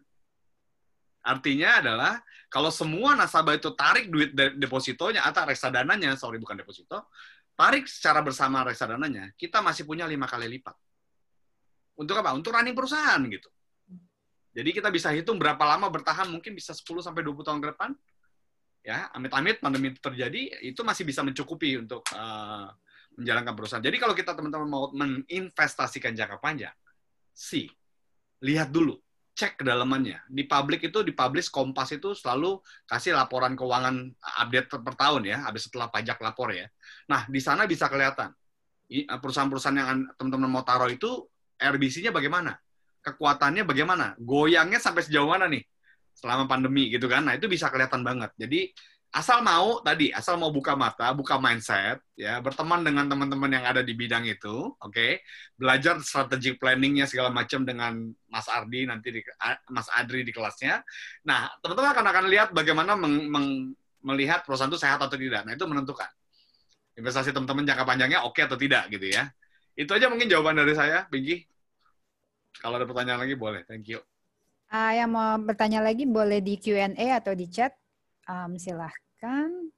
[1.28, 2.14] Artinya adalah
[2.48, 7.12] kalau semua nasabah itu tarik duit depositonya atau reksadananya, sorry bukan deposito,
[7.58, 10.78] tarik secara bersama reksadananya, kita masih punya lima kali lipat.
[11.98, 12.38] Untuk apa?
[12.38, 13.50] Untuk running perusahaan gitu.
[14.54, 17.92] Jadi kita bisa hitung berapa lama bertahan, mungkin bisa 10 sampai 20 tahun ke depan.
[18.86, 22.70] Ya, amit-amit pandemi itu terjadi, itu masih bisa mencukupi untuk uh,
[23.18, 23.84] menjalankan perusahaan.
[23.84, 26.74] Jadi kalau kita teman-teman mau menginvestasikan jangka panjang,
[27.34, 27.70] sih
[28.42, 28.98] lihat dulu
[29.38, 30.26] cek kedalamannya.
[30.26, 32.58] Di publik itu, di publish Kompas itu selalu
[32.90, 34.10] kasih laporan keuangan
[34.42, 36.66] update per tahun ya, habis setelah pajak lapor ya.
[37.06, 38.34] Nah, di sana bisa kelihatan
[38.90, 41.30] eh, perusahaan-perusahaan yang teman-teman mau taruh itu
[41.62, 42.58] RBC-nya bagaimana,
[43.06, 45.62] kekuatannya bagaimana, goyangnya sampai sejauh mana nih
[46.18, 47.22] selama pandemi gitu kan.
[47.30, 48.34] Nah, itu bisa kelihatan banget.
[48.42, 48.74] Jadi
[49.08, 53.80] asal mau tadi asal mau buka mata buka mindset ya berteman dengan teman-teman yang ada
[53.80, 54.92] di bidang itu oke?
[54.92, 55.24] Okay?
[55.56, 57.98] belajar strategic planningnya segala macam dengan
[58.28, 59.22] Mas Ardi nanti di
[59.72, 60.84] Mas Adri di kelasnya.
[61.24, 63.48] Nah teman-teman akan akan lihat bagaimana meng, meng,
[64.04, 65.48] melihat perusahaan itu sehat atau tidak.
[65.48, 66.10] Nah itu menentukan.
[66.98, 69.32] Investasi teman-teman jangka panjangnya oke okay atau tidak gitu ya.
[69.78, 71.46] Itu aja mungkin jawaban dari saya Pinky.
[72.58, 73.62] Kalau ada pertanyaan lagi boleh.
[73.70, 74.02] Thank you.
[74.68, 77.72] Uh, yang mau bertanya lagi boleh di Q&A atau di chat
[78.28, 79.72] Um, silahkan.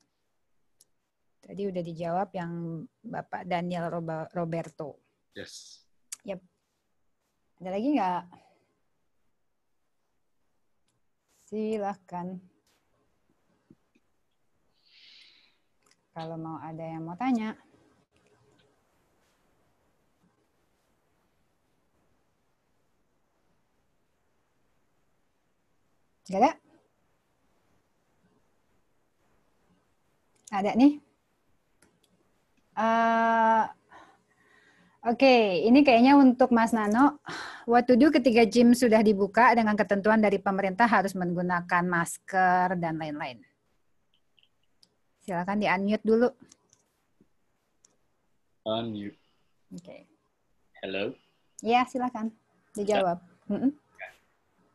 [1.39, 3.93] Tadi udah dijawab yang Bapak Daniel
[4.33, 4.97] Roberto.
[5.37, 5.85] Yes.
[6.25, 6.41] Yep.
[7.61, 8.23] Ada lagi nggak?
[11.49, 12.27] Silahkan.
[16.13, 17.53] Kalau mau ada yang mau tanya.
[26.29, 26.68] Gak ada?
[30.49, 30.97] Ada nih.
[32.73, 33.65] Uh,
[34.99, 35.43] Oke, okay.
[35.63, 37.23] ini kayaknya untuk Mas Nano.
[37.63, 42.99] What to do ketika gym sudah dibuka dengan ketentuan dari pemerintah harus menggunakan masker dan
[42.99, 43.39] lain-lain.
[45.23, 46.27] Silakan di-unmute dulu.
[48.67, 49.15] Unmute.
[49.71, 49.85] Oke.
[49.87, 50.01] Okay.
[50.83, 51.15] Hello.
[51.63, 52.35] Ya, silakan.
[52.75, 53.23] Dijawab.
[53.47, 53.55] Ya.
[53.55, 53.71] Mm.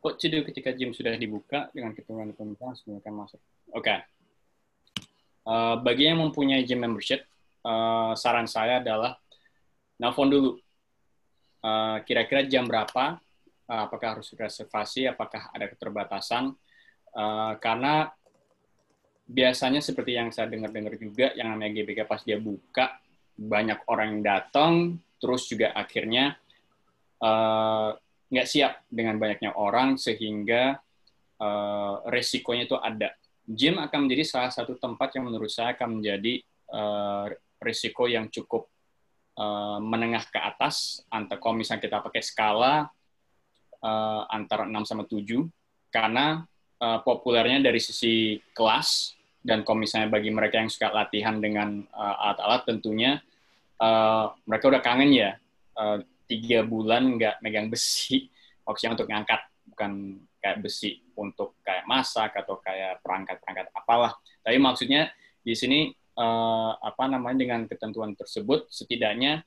[0.01, 3.39] What to do ketika gym sudah dibuka dengan ketentuan pemerintah harus menggunakan masker.
[3.77, 3.93] Oke.
[3.93, 3.99] Okay.
[5.45, 7.21] Uh, bagi yang mempunyai gym membership,
[7.61, 9.13] uh, saran saya adalah
[10.01, 10.57] nelfon dulu.
[11.61, 13.21] Uh, kira-kira jam berapa?
[13.69, 15.05] Uh, apakah harus reservasi?
[15.05, 16.53] Apakah ada keterbatasan?
[17.13, 18.09] Uh, karena
[19.25, 22.97] biasanya seperti yang saya dengar-dengar juga, yang namanya GBK pas dia buka,
[23.37, 24.73] banyak orang yang datang,
[25.17, 26.37] terus juga akhirnya
[28.29, 30.77] nggak uh, siap dengan banyaknya orang, sehingga
[31.41, 33.13] uh, resikonya itu ada
[33.45, 36.41] gym akan menjadi salah satu tempat yang menurut saya akan menjadi
[36.73, 37.29] uh,
[37.61, 38.65] risiko yang cukup
[39.37, 42.89] uh, menengah ke atas antara kalau misalnya kita pakai skala
[43.85, 45.21] uh, antara 6 sama 7
[45.93, 46.43] karena
[46.81, 49.13] uh, populernya dari sisi kelas
[49.45, 53.21] dan kalau misalnya bagi mereka yang suka latihan dengan alat-alat uh, tentunya
[53.77, 55.31] uh, mereka udah kangen ya
[55.77, 58.25] uh, tiga bulan nggak megang besi
[58.65, 64.13] maksudnya untuk ngangkat bukan kayak besi untuk kayak masak atau kayak perangkat-perangkat apalah.
[64.45, 65.09] Tapi maksudnya
[65.41, 65.89] di sini
[66.21, 69.41] uh, apa namanya dengan ketentuan tersebut setidaknya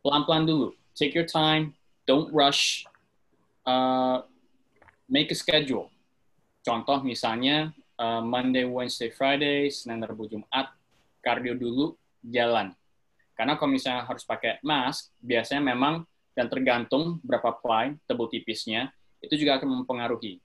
[0.00, 0.72] pelan-pelan dulu.
[0.96, 1.76] Take your time,
[2.08, 2.88] don't rush,
[3.68, 4.24] uh,
[5.12, 5.92] make a schedule.
[6.64, 10.72] Contoh misalnya uh, Monday, Wednesday, Friday, Senin, Rabu, Jumat,
[11.20, 12.72] kardio dulu, jalan.
[13.36, 18.90] Karena kalau misalnya harus pakai mask, biasanya memang dan tergantung berapa ply, tebal tipisnya,
[19.22, 20.38] itu juga akan mempengaruhi.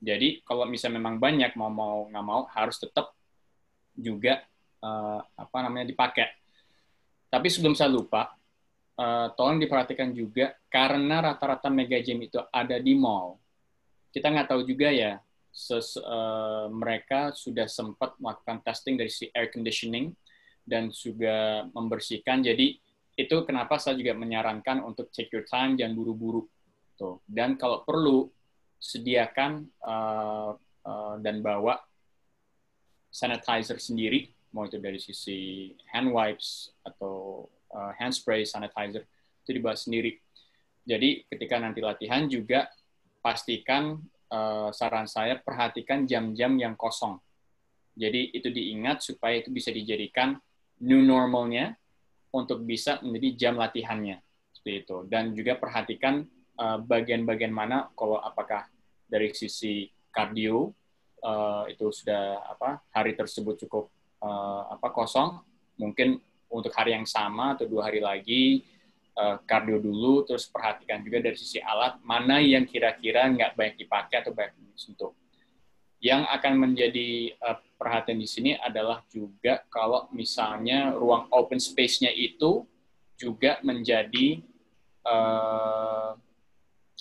[0.00, 3.12] Jadi kalau misalnya memang banyak mau mau nggak mau harus tetap
[3.92, 4.40] juga
[4.80, 6.32] uh, apa namanya dipakai.
[7.30, 8.32] Tapi sebelum saya lupa,
[8.98, 13.38] uh, tolong diperhatikan juga karena rata-rata mega gym itu ada di mall.
[14.10, 19.52] Kita nggak tahu juga ya, ses, uh, mereka sudah sempat melakukan testing dari si air
[19.52, 20.10] conditioning
[20.66, 22.42] dan juga membersihkan.
[22.42, 22.80] Jadi
[23.14, 26.48] itu kenapa saya juga menyarankan untuk take your time, jangan buru-buru.
[27.00, 27.16] Gitu.
[27.24, 28.28] Dan kalau perlu
[28.76, 30.52] sediakan uh,
[30.84, 31.80] uh, dan bawa
[33.08, 39.08] sanitizer sendiri, mau itu dari sisi hand wipes atau uh, hand spray sanitizer
[39.40, 40.20] itu dibawa sendiri.
[40.84, 42.68] Jadi ketika nanti latihan juga
[43.24, 43.96] pastikan
[44.28, 47.16] uh, saran saya perhatikan jam-jam yang kosong.
[47.96, 50.36] Jadi itu diingat supaya itu bisa dijadikan
[50.84, 51.80] new normalnya
[52.36, 54.20] untuk bisa menjadi jam latihannya
[54.52, 54.96] seperti itu.
[55.08, 56.28] Dan juga perhatikan
[56.60, 57.88] uh, bagian-bagian mana?
[57.96, 58.68] Kalau apakah
[59.08, 60.68] dari sisi kardio
[61.24, 63.88] uh, itu sudah apa hari tersebut cukup
[64.20, 65.40] uh, apa kosong,
[65.80, 66.20] mungkin
[66.52, 68.66] untuk hari yang sama atau dua hari lagi
[69.20, 74.32] kardio dulu, terus perhatikan juga dari sisi alat mana yang kira-kira nggak banyak dipakai atau
[74.32, 75.12] banyak disentuh.
[76.00, 82.64] Yang akan menjadi uh, perhatian di sini adalah juga kalau misalnya ruang open space-nya itu
[83.20, 84.40] juga menjadi
[85.04, 86.16] uh,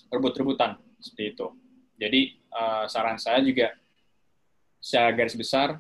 [0.10, 1.48] rebut-rebutan seperti itu.
[1.99, 2.22] Jadi
[2.53, 3.72] uh, saran saya juga
[4.80, 5.80] secara garis besar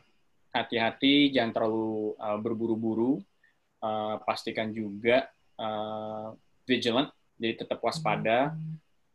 [0.51, 3.21] hati-hati, jangan terlalu uh, berburu-buru,
[3.85, 5.29] uh, pastikan juga
[5.61, 6.33] uh,
[6.65, 8.57] vigilant, jadi tetap waspada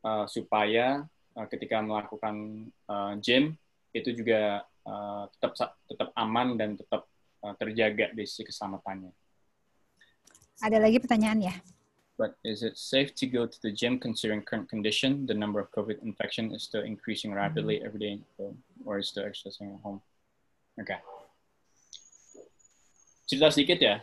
[0.00, 1.04] uh, supaya
[1.36, 3.58] uh, ketika melakukan uh, gym
[3.92, 7.06] itu juga uh, tetap tetap aman dan tetap
[7.44, 9.12] uh, terjaga di sisi keselamatannya.
[10.62, 11.54] Ada lagi pertanyaan ya?
[12.16, 15.26] But is it safe to go to the gym considering current condition?
[15.26, 18.20] The number of COVID infection is still increasing rapidly every day,
[18.84, 20.00] or is still exercising at home?
[20.80, 20.98] Okay.
[23.26, 23.96] Cerita sedikit ya.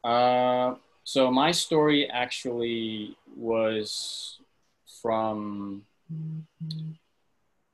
[0.00, 4.38] Uh, so my story actually was
[5.02, 5.82] from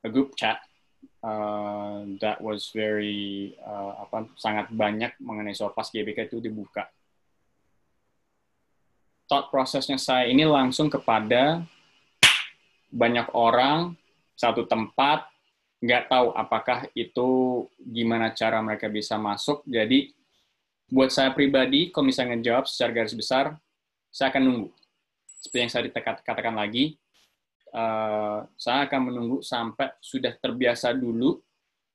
[0.02, 0.58] a group chat
[1.22, 6.86] uh, that was very uh, apa sangat banyak mengenai soal pas GBK itu dibuka.
[9.26, 11.66] Thought prosesnya saya ini langsung kepada
[12.90, 13.98] banyak orang
[14.38, 15.26] satu tempat
[15.82, 17.28] nggak tahu apakah itu
[17.78, 19.60] gimana cara mereka bisa masuk.
[19.66, 20.14] Jadi
[20.86, 23.58] buat saya pribadi, kalau misalnya jawab secara garis besar,
[24.08, 24.68] saya akan nunggu.
[25.42, 25.82] Seperti yang saya
[26.22, 26.94] katakan lagi,
[27.74, 31.42] uh, saya akan menunggu sampai sudah terbiasa dulu,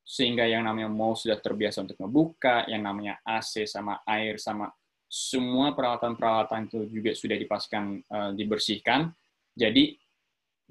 [0.04, 4.68] sehingga yang namanya mau sudah terbiasa untuk membuka, yang namanya AC sama air sama
[5.12, 9.12] semua peralatan-peralatan itu juga sudah dipastikan uh, dibersihkan.
[9.52, 10.00] Jadi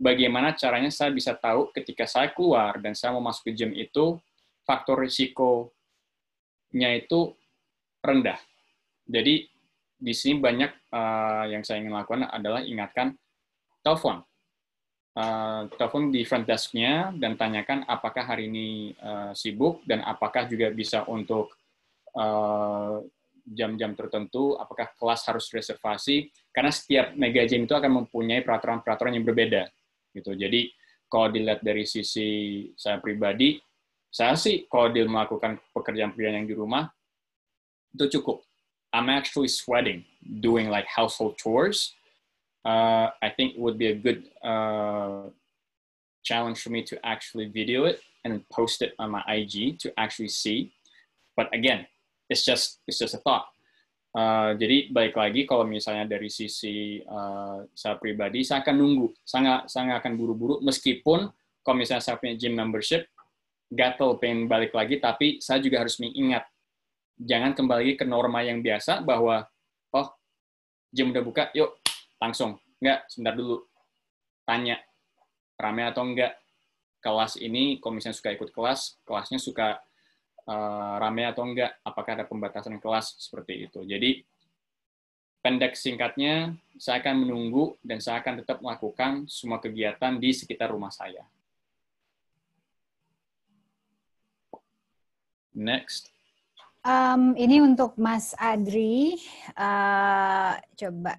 [0.00, 4.16] bagaimana caranya saya bisa tahu ketika saya keluar dan saya mau masuk ke gym itu
[4.64, 5.70] faktor risikonya
[6.96, 7.36] itu
[8.00, 8.40] rendah.
[9.04, 9.44] Jadi
[10.00, 13.12] di sini banyak uh, yang saya ingin lakukan adalah ingatkan
[13.84, 14.24] telepon
[15.16, 20.70] uh, telepon di front desk-nya dan tanyakan apakah hari ini uh, sibuk dan apakah juga
[20.70, 21.52] bisa untuk
[22.14, 23.02] uh,
[23.50, 29.26] jam-jam tertentu, apakah kelas harus reservasi, karena setiap mega gym itu akan mempunyai peraturan-peraturan yang
[29.26, 29.66] berbeda.
[30.14, 30.34] gitu.
[30.34, 30.70] Jadi
[31.10, 33.58] kalau dilihat dari sisi saya pribadi,
[34.10, 36.90] saya sih kalau dia melakukan pekerjaan-pekerjaan yang di rumah,
[37.94, 38.42] itu cukup.
[38.90, 41.94] I'm actually sweating doing like household chores,
[42.64, 45.30] uh, I think it would be a good uh,
[46.22, 50.28] challenge for me to actually video it and post it on my IG to actually
[50.28, 50.72] see.
[51.36, 51.86] But again,
[52.30, 53.50] it's just it's just a thought.
[54.10, 59.66] Uh, jadi baik lagi kalau misalnya dari sisi uh, saya pribadi, saya akan nunggu, sangat
[59.66, 60.62] sangat akan buru-buru.
[60.62, 61.30] Meskipun
[61.62, 63.10] kalau misalnya saya punya gym membership,
[63.70, 66.46] gatel pengen balik lagi, tapi saya juga harus mengingat
[67.18, 69.46] jangan kembali ke norma yang biasa bahwa
[69.94, 70.08] oh
[70.90, 71.78] gym udah buka, yuk
[72.22, 72.58] langsung.
[72.82, 73.62] Enggak sebentar dulu.
[74.42, 74.82] Tanya
[75.54, 76.34] rame atau enggak
[76.98, 79.80] kelas ini kalau misalnya suka ikut kelas kelasnya suka
[80.46, 84.22] uh, rame atau enggak apakah ada pembatasan kelas seperti itu jadi
[85.40, 90.92] pendek singkatnya saya akan menunggu dan saya akan tetap melakukan semua kegiatan di sekitar rumah
[90.92, 91.24] saya
[95.52, 96.12] next
[96.80, 99.20] Um, ini untuk Mas Adri.
[99.52, 101.12] Uh, coba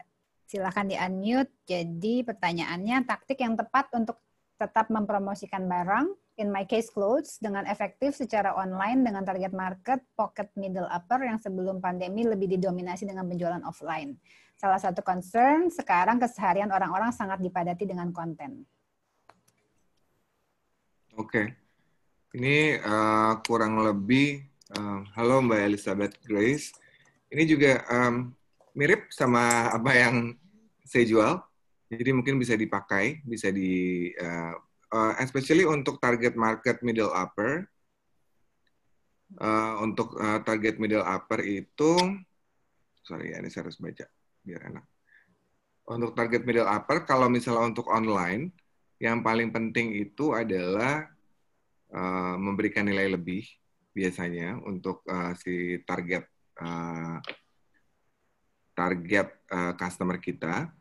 [0.52, 1.64] Silahkan di-unmute.
[1.64, 4.20] Jadi pertanyaannya, taktik yang tepat untuk
[4.60, 10.48] tetap mempromosikan barang, in my case clothes, dengan efektif secara online dengan target market pocket
[10.56, 14.16] middle upper yang sebelum pandemi lebih didominasi dengan penjualan offline.
[14.56, 18.64] Salah satu concern, sekarang keseharian orang-orang sangat dipadati dengan konten.
[21.18, 21.28] Oke.
[21.28, 21.46] Okay.
[22.32, 26.72] Ini uh, kurang lebih, uh, halo Mbak Elizabeth Grace.
[27.28, 28.32] Ini juga um,
[28.72, 30.16] mirip sama apa yang
[30.88, 31.44] saya jual.
[31.92, 34.56] Jadi mungkin bisa dipakai, bisa di uh,
[34.92, 37.66] uh, especially untuk target market middle upper.
[39.40, 41.96] Uh, untuk uh, target middle upper itu
[43.00, 44.04] sorry ya ini saya harus baca
[44.44, 44.86] biar enak.
[45.88, 48.52] Untuk target middle upper kalau misalnya untuk online
[49.00, 51.08] yang paling penting itu adalah
[51.96, 53.48] uh, memberikan nilai lebih
[53.92, 56.28] biasanya untuk uh, si target
[56.60, 57.18] uh,
[58.76, 60.72] target uh, customer kita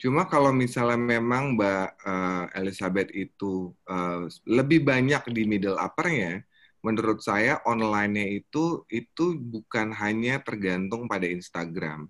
[0.00, 6.40] Cuma kalau misalnya memang Mbak uh, Elizabeth itu uh, lebih banyak di middle upper-nya,
[6.80, 12.08] menurut saya online-nya itu itu bukan hanya tergantung pada Instagram,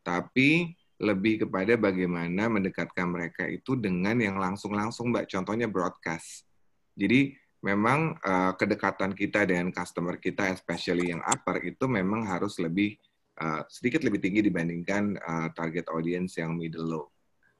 [0.00, 5.28] tapi lebih kepada bagaimana mendekatkan mereka itu dengan yang langsung-langsung, Mbak.
[5.28, 6.48] Contohnya broadcast.
[6.96, 12.96] Jadi memang uh, kedekatan kita dengan customer kita, especially yang upper, itu memang harus lebih
[13.44, 17.06] uh, sedikit lebih tinggi dibandingkan uh, target audience yang middle low.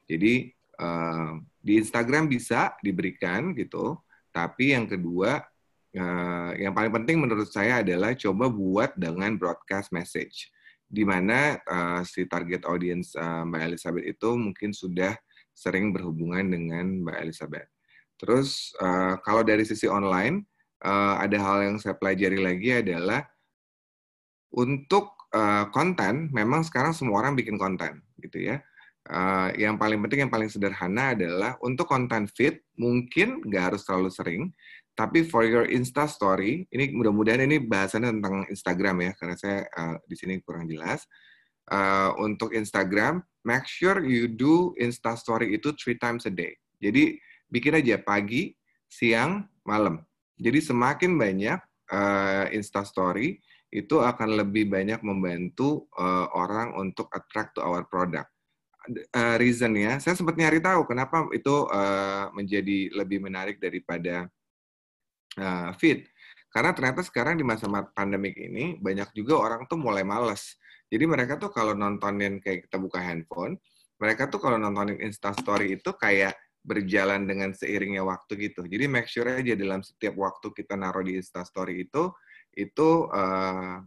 [0.06, 3.98] Jadi uh, di Instagram bisa diberikan gitu,
[4.30, 5.42] tapi yang kedua
[5.98, 10.50] uh, yang paling penting menurut saya adalah coba buat dengan broadcast message
[10.86, 15.18] di mana uh, si target audience uh, Mbak Elizabeth itu mungkin sudah
[15.50, 17.68] sering berhubungan dengan Mbak Elizabeth.
[18.16, 20.46] Terus uh, kalau dari sisi online,
[20.86, 23.26] uh, ada hal yang saya pelajari lagi adalah
[24.54, 28.62] untuk uh, konten, memang sekarang semua orang bikin konten, gitu ya.
[29.06, 34.10] Uh, yang paling penting, yang paling sederhana adalah untuk konten feed, mungkin nggak harus terlalu
[34.10, 34.42] sering,
[34.98, 39.96] tapi for your Insta Story, ini mudah-mudahan ini bahasannya tentang Instagram ya, karena saya uh,
[40.08, 41.06] di sini kurang jelas.
[41.66, 46.54] Uh, untuk Instagram, make sure you do Insta Story itu three times a day.
[46.78, 47.18] Jadi
[47.50, 48.54] bikin aja pagi,
[48.86, 50.02] siang, malam.
[50.38, 51.58] Jadi semakin banyak
[51.92, 53.38] uh, Insta Story,
[53.68, 58.32] itu akan lebih banyak membantu uh, orang untuk attract to our product.
[58.86, 64.30] Uh, reasonnya, saya sempat nyari tahu kenapa itu uh, menjadi lebih menarik daripada
[65.42, 66.06] uh, feed.
[66.54, 70.54] Karena ternyata sekarang di masa pandemik ini banyak juga orang tuh mulai males.
[70.86, 73.58] Jadi mereka tuh kalau nontonin kayak kita buka handphone,
[73.98, 78.66] mereka tuh kalau nontonin Insta Story itu kayak berjalan dengan seiringnya waktu gitu.
[78.66, 82.14] Jadi make sure aja dalam setiap waktu kita naruh di Insta Story itu,
[82.54, 83.82] itu uh,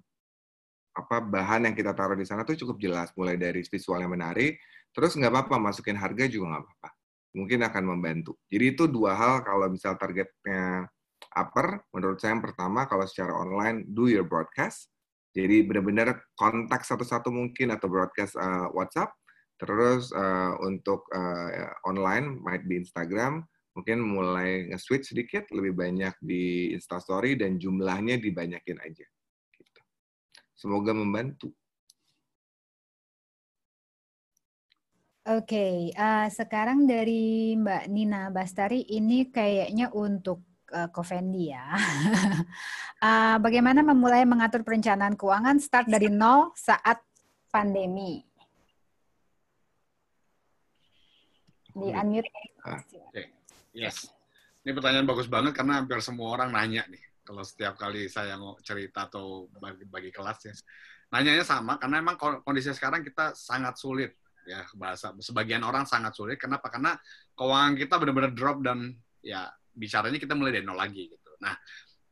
[0.96, 4.60] apa bahan yang kita taruh di sana tuh cukup jelas, mulai dari visual yang menarik,
[4.95, 6.90] terus nggak apa-apa masukin harga juga nggak apa-apa,
[7.38, 8.34] mungkin akan membantu.
[8.49, 10.90] Jadi itu dua hal kalau misal targetnya
[11.36, 14.90] upper, menurut saya yang pertama kalau secara online do your broadcast.
[15.30, 19.14] Jadi benar-benar kontak satu-satu mungkin atau broadcast uh, WhatsApp.
[19.60, 23.45] Terus uh, untuk uh, online might be Instagram,
[23.76, 29.06] mungkin mulai nge-switch sedikit lebih banyak di Instastory dan jumlahnya dibanyakin aja.
[29.53, 29.82] Gitu.
[30.57, 31.53] Semoga membantu.
[35.30, 40.42] Oke, okay, uh, sekarang dari Mbak Nina Bastari ini kayaknya untuk
[40.74, 41.70] uh, Kovendi ya.
[42.98, 47.06] uh, bagaimana memulai mengatur perencanaan keuangan start dari nol saat
[47.54, 48.26] pandemi?
[51.78, 52.34] Di unmute.
[52.66, 52.82] Ah,
[53.14, 53.30] okay.
[53.78, 54.10] Yes.
[54.66, 57.06] Ini pertanyaan bagus banget karena hampir semua orang nanya nih.
[57.22, 60.58] Kalau setiap kali saya mau cerita atau bagi, bagi kelas ya.
[61.14, 64.18] Nanyanya sama karena memang kondisi sekarang kita sangat sulit
[64.50, 66.42] ya bahasa sebagian orang sangat sulit.
[66.42, 66.74] Kenapa?
[66.74, 66.98] Karena
[67.38, 68.90] keuangan kita benar-benar drop dan
[69.22, 69.46] ya
[69.78, 71.32] bicaranya kita mulai dari nol lagi gitu.
[71.38, 71.54] Nah,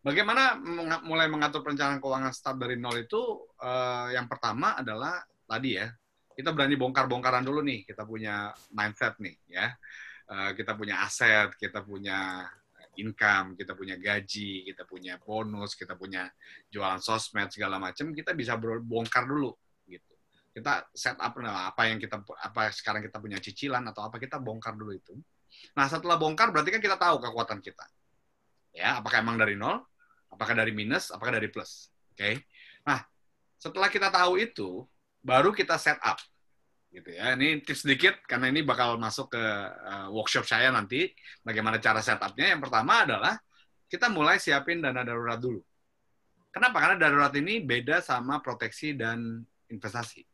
[0.06, 0.54] bagaimana
[1.02, 3.18] mulai mengatur perencanaan keuangan start dari nol itu?
[3.58, 5.18] Uh, yang pertama adalah
[5.50, 5.90] tadi ya
[6.38, 7.90] kita berani bongkar-bongkaran dulu nih.
[7.90, 9.74] Kita punya mindset nih ya.
[10.30, 12.46] Uh, kita punya aset kita punya
[12.98, 16.28] income kita punya gaji kita punya bonus kita punya
[16.70, 18.14] jualan sosmed segala macam.
[18.14, 19.50] Kita bisa bongkar dulu
[20.58, 24.74] kita set up apa yang kita apa sekarang kita punya cicilan atau apa kita bongkar
[24.74, 25.14] dulu itu
[25.74, 27.86] Nah, setelah bongkar berarti kan kita tahu kekuatan kita.
[28.74, 29.82] Ya, apakah emang dari nol,
[30.30, 31.90] apakah dari minus, apakah dari plus.
[32.14, 32.18] Oke.
[32.18, 32.34] Okay?
[32.86, 33.02] Nah,
[33.58, 34.86] setelah kita tahu itu,
[35.22, 36.22] baru kita set up.
[36.94, 37.34] Gitu ya.
[37.34, 39.44] Ini tips sedikit karena ini bakal masuk ke
[39.86, 41.10] uh, workshop saya nanti
[41.42, 42.54] bagaimana cara setupnya.
[42.54, 43.34] Yang pertama adalah
[43.90, 45.62] kita mulai siapin dana darurat dulu.
[46.54, 46.78] Kenapa?
[46.82, 50.26] Karena darurat ini beda sama proteksi dan investasi.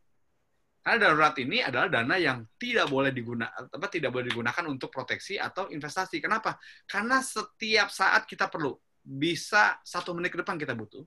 [0.84, 5.40] Karena darurat ini adalah dana yang tidak boleh digunakan apa tidak boleh digunakan untuk proteksi
[5.40, 6.20] atau investasi.
[6.20, 6.60] Kenapa?
[6.84, 8.76] Karena setiap saat kita perlu.
[9.04, 11.04] Bisa satu menit ke depan kita butuh,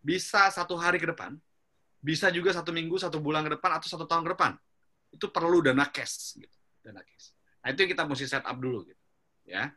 [0.00, 1.36] bisa satu hari ke depan,
[2.00, 4.52] bisa juga satu minggu, satu bulan ke depan atau satu tahun ke depan.
[5.12, 7.32] Itu perlu dana cash gitu, dana cash.
[7.64, 9.04] Nah, itu yang kita mesti set up dulu gitu.
[9.44, 9.72] Ya.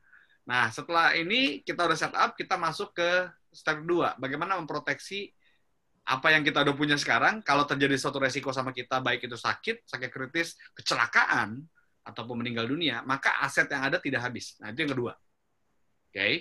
[0.48, 3.10] Nah, setelah ini kita udah set up, kita masuk ke
[3.52, 5.35] step kedua, bagaimana memproteksi
[6.06, 9.90] apa yang kita udah punya sekarang, kalau terjadi suatu resiko sama kita, baik itu sakit,
[9.90, 11.66] sakit kritis, kecelakaan,
[12.06, 14.54] ataupun meninggal dunia, maka aset yang ada tidak habis.
[14.62, 15.14] Nah, itu yang kedua.
[15.18, 16.14] Oke.
[16.14, 16.34] Okay.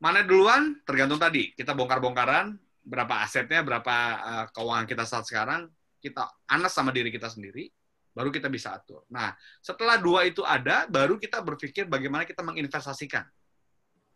[0.00, 0.84] Mana duluan?
[0.84, 1.56] Tergantung tadi.
[1.56, 5.68] Kita bongkar-bongkaran, berapa asetnya, berapa uh, keuangan kita saat sekarang,
[6.00, 7.68] kita anas sama diri kita sendiri,
[8.12, 9.04] baru kita bisa atur.
[9.12, 13.24] Nah, setelah dua itu ada, baru kita berpikir bagaimana kita menginvestasikan.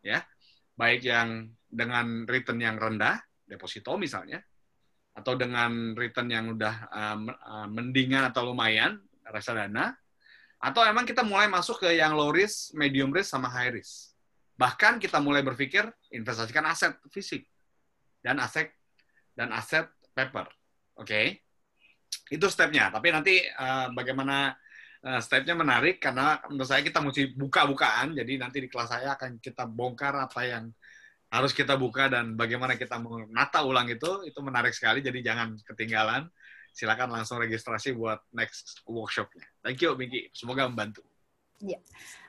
[0.04, 0.20] Ya,
[0.76, 4.44] baik yang dengan return yang rendah, deposito misalnya,
[5.14, 9.94] atau dengan return yang udah uh, mendingan atau lumayan reksadana
[10.58, 14.12] atau emang kita mulai masuk ke yang low risk, medium risk sama high risk.
[14.58, 17.46] Bahkan kita mulai berpikir investasikan aset fisik
[18.24, 18.74] dan aset
[19.36, 19.86] dan aset
[20.16, 20.50] paper.
[20.98, 21.06] Oke.
[21.06, 21.26] Okay?
[22.30, 22.88] itu stepnya.
[22.88, 24.54] Tapi nanti uh, bagaimana
[25.04, 28.16] uh, stepnya menarik karena menurut saya kita mesti buka-bukaan.
[28.16, 30.64] Jadi nanti di kelas saya akan kita bongkar apa yang
[31.34, 35.02] harus kita buka dan bagaimana kita menata ulang itu itu menarik sekali.
[35.02, 36.30] Jadi jangan ketinggalan.
[36.74, 39.46] Silakan langsung registrasi buat next workshopnya.
[39.62, 40.30] Thank you, Miki.
[40.30, 41.02] Semoga membantu.
[41.62, 41.78] Ya.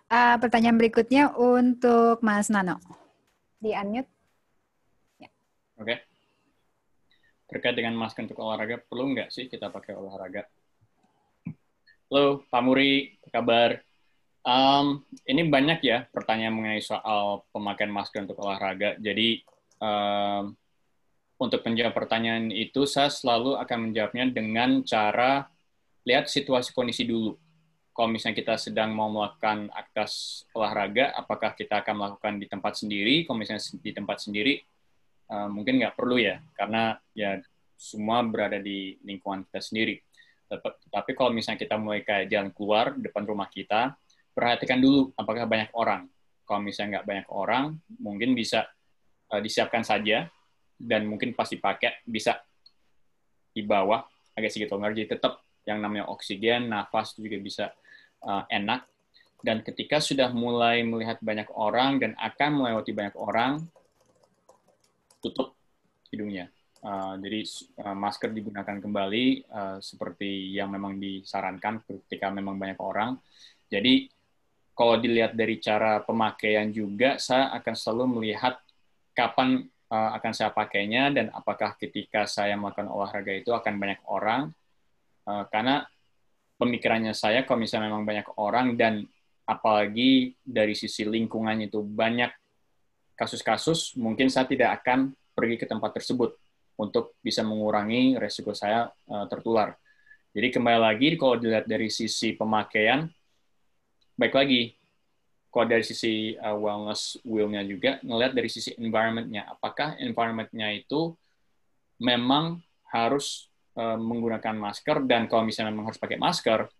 [0.05, 2.77] Uh, pertanyaan berikutnya untuk Mas Nano.
[3.57, 4.09] Di unmute.
[5.17, 5.29] Ya.
[5.81, 5.85] Oke.
[5.85, 5.97] Okay.
[7.45, 10.49] Terkait dengan masker untuk olahraga, perlu nggak sih kita pakai olahraga?
[12.09, 13.69] Halo, Pak Muri, apa kabar?
[14.45, 18.93] Um, ini banyak ya pertanyaan mengenai soal pemakaian masker untuk olahraga.
[19.01, 19.41] Jadi,
[19.81, 20.53] um,
[21.41, 25.49] untuk menjawab pertanyaan itu, saya selalu akan menjawabnya dengan cara
[26.05, 27.33] lihat situasi kondisi dulu
[27.95, 33.23] kalau misalnya kita sedang mau melakukan aktivitas olahraga, apakah kita akan melakukan di tempat sendiri?
[33.23, 34.59] Kalau misalnya di tempat sendiri,
[35.31, 37.39] uh, mungkin nggak perlu ya, karena ya
[37.79, 39.95] semua berada di lingkungan kita sendiri.
[40.91, 43.95] Tapi kalau misalnya kita mulai kayak jalan keluar depan rumah kita,
[44.35, 46.11] perhatikan dulu apakah banyak orang.
[46.43, 48.67] Kalau misalnya nggak banyak orang, mungkin bisa
[49.31, 50.27] uh, disiapkan saja
[50.75, 52.37] dan mungkin pasti pakai bisa
[53.55, 54.03] di bawah
[54.35, 57.65] agak sedikit longgar, jadi tetap yang namanya oksigen, nafas juga bisa
[58.27, 58.83] uh, enak.
[59.39, 63.63] Dan ketika sudah mulai melihat banyak orang dan akan melewati banyak orang,
[65.23, 65.55] tutup
[66.11, 66.51] hidungnya.
[66.85, 67.41] Uh, jadi
[67.81, 73.17] uh, masker digunakan kembali uh, seperti yang memang disarankan ketika memang banyak orang.
[73.65, 74.05] Jadi
[74.75, 78.59] kalau dilihat dari cara pemakaian juga, saya akan selalu melihat
[79.15, 84.51] kapan uh, akan saya pakainya dan apakah ketika saya melakukan olahraga itu akan banyak orang.
[85.25, 85.87] Uh, karena
[86.59, 89.07] pemikirannya saya kalau misalnya memang banyak orang dan
[89.47, 92.35] apalagi dari sisi lingkungan itu banyak
[93.15, 96.35] kasus-kasus, mungkin saya tidak akan pergi ke tempat tersebut
[96.75, 99.79] untuk bisa mengurangi resiko saya uh, tertular.
[100.35, 103.07] Jadi kembali lagi kalau dilihat dari sisi pemakaian,
[104.15, 104.75] baik lagi
[105.51, 109.47] kalau dari sisi uh, wellness will-nya juga, ngelihat dari sisi environment-nya.
[109.47, 111.15] Apakah environment-nya itu
[111.95, 112.59] memang
[112.91, 116.71] harus Eh, menggunakan masker dan kalau misalnya memang harus pakai masker,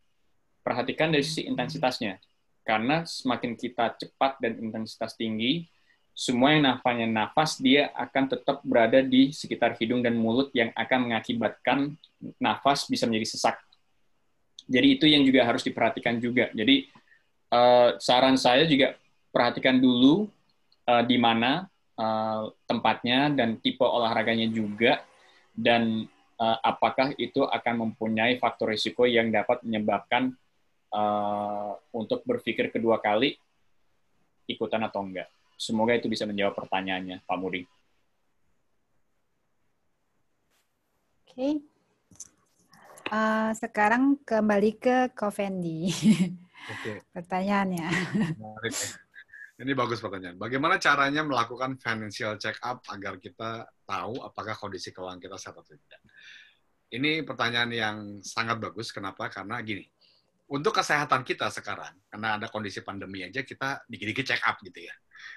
[0.64, 2.24] perhatikan dari sisi intensitasnya.
[2.64, 5.68] Karena semakin kita cepat dan intensitas tinggi,
[6.16, 11.12] semua yang nafasnya nafas, dia akan tetap berada di sekitar hidung dan mulut yang akan
[11.12, 12.00] mengakibatkan
[12.40, 13.60] nafas bisa menjadi sesak.
[14.64, 16.48] Jadi itu yang juga harus diperhatikan juga.
[16.56, 16.88] Jadi
[17.56, 19.00] uh, saran saya juga
[19.32, 20.28] perhatikan dulu
[20.88, 25.00] uh, di mana uh, tempatnya dan tipe olahraganya juga
[25.56, 26.04] dan
[26.40, 30.36] uh, apakah itu akan mempunyai faktor risiko yang dapat menyebabkan
[30.92, 33.40] uh, untuk berpikir kedua kali
[34.46, 35.32] ikutan atau enggak.
[35.56, 37.64] Semoga itu bisa menjawab pertanyaannya, Pak Muri.
[41.24, 41.32] Oke.
[41.32, 41.54] Okay.
[43.06, 45.90] Uh, sekarang kembali ke Kovendi.
[46.72, 46.82] Oke.
[46.82, 46.98] Okay.
[47.14, 47.88] Pertanyaannya.
[49.56, 50.36] Ini bagus pertanyaan.
[50.36, 55.72] Bagaimana caranya melakukan financial check up agar kita tahu apakah kondisi keuangan kita sehat atau
[55.72, 56.02] tidak?
[56.92, 58.92] Ini pertanyaan yang sangat bagus.
[58.92, 59.32] Kenapa?
[59.32, 59.88] Karena gini,
[60.52, 64.96] untuk kesehatan kita sekarang, karena ada kondisi pandemi aja, kita dikit-dikit check up gitu ya.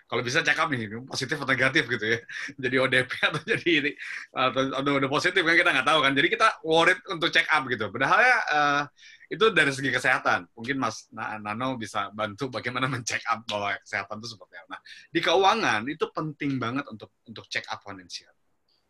[0.08, 2.18] Kalau bisa check up nih, positif atau negatif gitu ya.
[2.64, 3.92] Jadi ODP atau jadi ini,
[4.32, 6.12] atau udah positif kan kita nggak tahu kan.
[6.16, 7.92] Jadi kita worried untuk check up gitu.
[7.92, 8.82] Padahal ya, uh,
[9.28, 10.48] itu dari segi kesehatan.
[10.56, 14.68] Mungkin Mas Nano bisa bantu bagaimana mencek up bahwa kesehatan itu seperti apa.
[14.72, 14.80] Nah,
[15.12, 18.32] di keuangan itu penting banget untuk untuk check up finansial.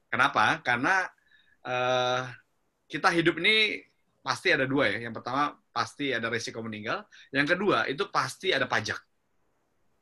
[0.08, 0.62] Kenapa?
[0.62, 1.02] Karena
[1.66, 2.22] uh,
[2.88, 3.82] kita hidup ini
[4.22, 5.10] pasti ada dua ya.
[5.10, 7.02] Yang pertama pasti ada risiko meninggal.
[7.34, 8.98] Yang kedua itu pasti ada pajak,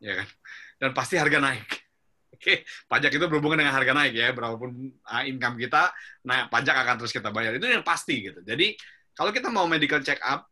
[0.00, 0.28] ya kan?
[0.76, 1.68] Dan pasti harga naik.
[2.36, 4.28] Oke, pajak itu berhubungan dengan harga naik ya.
[4.36, 5.88] Berapapun ah, income kita,
[6.28, 7.56] naik pajak akan terus kita bayar.
[7.56, 8.44] Itu yang pasti gitu.
[8.44, 8.76] Jadi
[9.16, 10.44] kalau kita mau medical check up,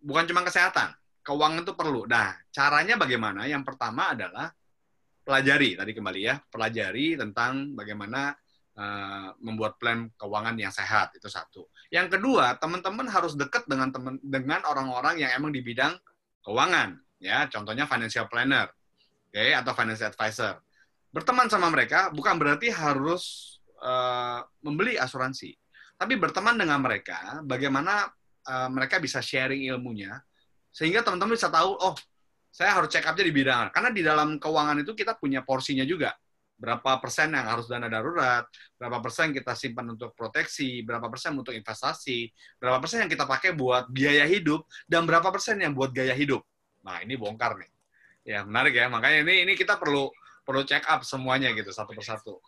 [0.00, 2.08] bukan cuma kesehatan, keuangan itu perlu.
[2.08, 3.44] Nah, caranya bagaimana?
[3.44, 4.48] Yang pertama adalah
[5.26, 8.30] pelajari, tadi kembali ya, pelajari tentang bagaimana
[8.78, 11.66] uh, membuat plan keuangan yang sehat, itu satu.
[11.90, 15.98] Yang kedua, teman-teman harus dekat dengan teman dengan orang-orang yang emang di bidang
[16.46, 18.70] keuangan, ya, contohnya financial planner,
[19.36, 20.56] okay, atau financial advisor.
[21.12, 25.52] Berteman sama mereka bukan berarti harus uh, membeli asuransi
[25.96, 28.04] tapi berteman dengan mereka, bagaimana
[28.44, 30.20] uh, mereka bisa sharing ilmunya,
[30.68, 31.96] sehingga teman-teman bisa tahu, oh,
[32.52, 33.72] saya harus check up-nya di bidang.
[33.72, 36.12] Karena di dalam keuangan itu kita punya porsinya juga.
[36.56, 38.44] Berapa persen yang harus dana darurat,
[38.76, 42.28] berapa persen kita simpan untuk proteksi, berapa persen untuk investasi,
[42.60, 46.44] berapa persen yang kita pakai buat biaya hidup, dan berapa persen yang buat gaya hidup.
[46.84, 47.75] Nah, ini bongkar nih.
[48.26, 48.90] Ya, menarik ya.
[48.90, 50.10] Makanya ini ini kita perlu
[50.42, 52.42] perlu check up semuanya gitu satu persatu.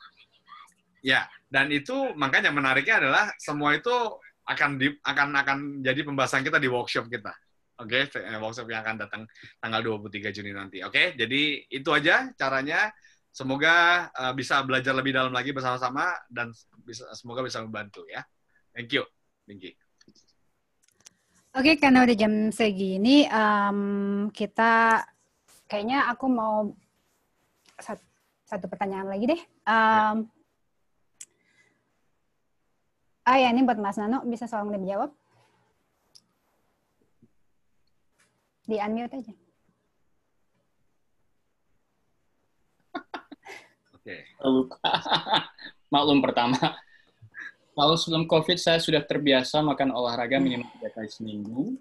[0.98, 3.94] Ya, dan itu makanya menariknya adalah semua itu
[4.42, 7.30] akan di, akan akan jadi pembahasan kita di workshop kita.
[7.78, 8.34] Oke, okay?
[8.42, 9.22] workshop yang akan datang
[9.62, 10.82] tanggal 23 Juni nanti.
[10.82, 11.06] Oke, okay?
[11.14, 12.90] jadi itu aja caranya.
[13.30, 16.50] Semoga uh, bisa belajar lebih dalam lagi bersama-sama dan
[16.82, 18.26] bisa semoga bisa membantu ya.
[18.74, 19.06] Thank you.
[19.46, 19.74] Thank you.
[21.54, 25.06] Oke, okay, karena udah jam segini, um, kita
[25.68, 26.72] kayaknya aku mau
[27.78, 28.02] satu,
[28.48, 29.40] satu pertanyaan lagi deh.
[29.68, 30.36] Um, ya.
[33.28, 35.12] Ah ya, ini buat Mas Nano, bisa soal lebih jawab?
[38.64, 39.32] Di unmute aja.
[44.00, 44.16] Oke.
[44.48, 44.80] Lupa.
[45.92, 46.56] Maklum pertama.
[47.76, 51.76] Kalau sebelum COVID saya sudah terbiasa makan olahraga minimal tiga kali seminggu,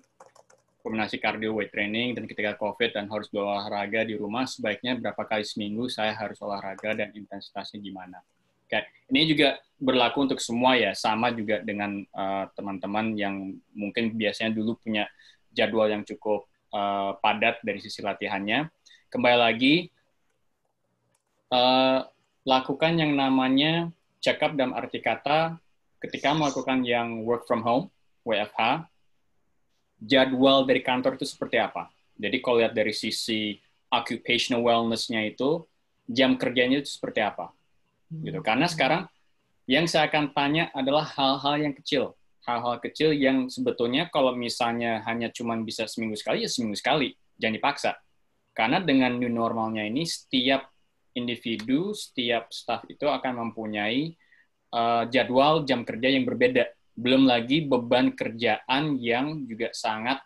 [0.88, 5.43] kombinasi cardio weight training, dan ketika COVID dan harus berolahraga di rumah, sebaiknya berapa kali
[5.43, 8.23] seminggu saya harus olahraga dan intensitasnya gimana?
[8.64, 13.35] Oke, ini juga berlaku untuk semua ya, sama juga dengan eh, teman-teman uh, yang
[13.76, 15.11] mungkin biasanya dulu punya
[15.51, 18.72] jadwal yang cukup uh, padat dari sisi latihannya.
[19.11, 19.91] Kembali lagi,
[21.51, 22.07] uh,
[22.47, 23.91] lakukan yang namanya
[24.23, 25.59] check up dalam arti kata
[25.99, 27.91] ketika melakukan yang work from home,
[28.23, 28.88] WFH,
[29.98, 31.90] jadwal dari kantor itu seperti apa.
[32.18, 33.57] Jadi kalau lihat dari sisi
[33.94, 35.65] occupational wellness-nya itu,
[36.10, 37.53] jam kerjanya itu seperti apa?
[38.10, 38.40] Gitu.
[38.41, 39.03] Karena sekarang
[39.68, 42.15] yang saya akan tanya adalah hal-hal yang kecil.
[42.48, 47.11] Hal-hal kecil yang sebetulnya kalau misalnya hanya cuma bisa seminggu sekali ya seminggu sekali.
[47.36, 47.91] Jangan dipaksa.
[48.56, 50.72] Karena dengan new normalnya ini setiap
[51.18, 54.14] individu setiap staff itu akan mempunyai
[54.69, 60.18] uh, jadwal jam kerja yang berbeda belum lagi beban kerjaan yang juga sangat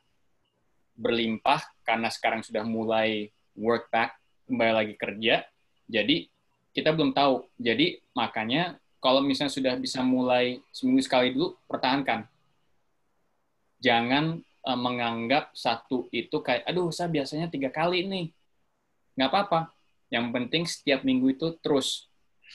[0.95, 3.27] berlimpah karena sekarang sudah mulai
[3.59, 4.15] work back
[4.47, 5.43] kembali lagi kerja
[5.91, 6.31] jadi
[6.71, 7.43] kita belum tahu.
[7.59, 12.23] Jadi makanya kalau misalnya sudah bisa mulai seminggu sekali dulu, pertahankan.
[13.83, 18.25] Jangan uh, menganggap satu itu kayak, aduh saya biasanya tiga kali nih.
[19.19, 19.59] Nggak apa-apa.
[20.07, 22.07] Yang penting setiap minggu itu terus.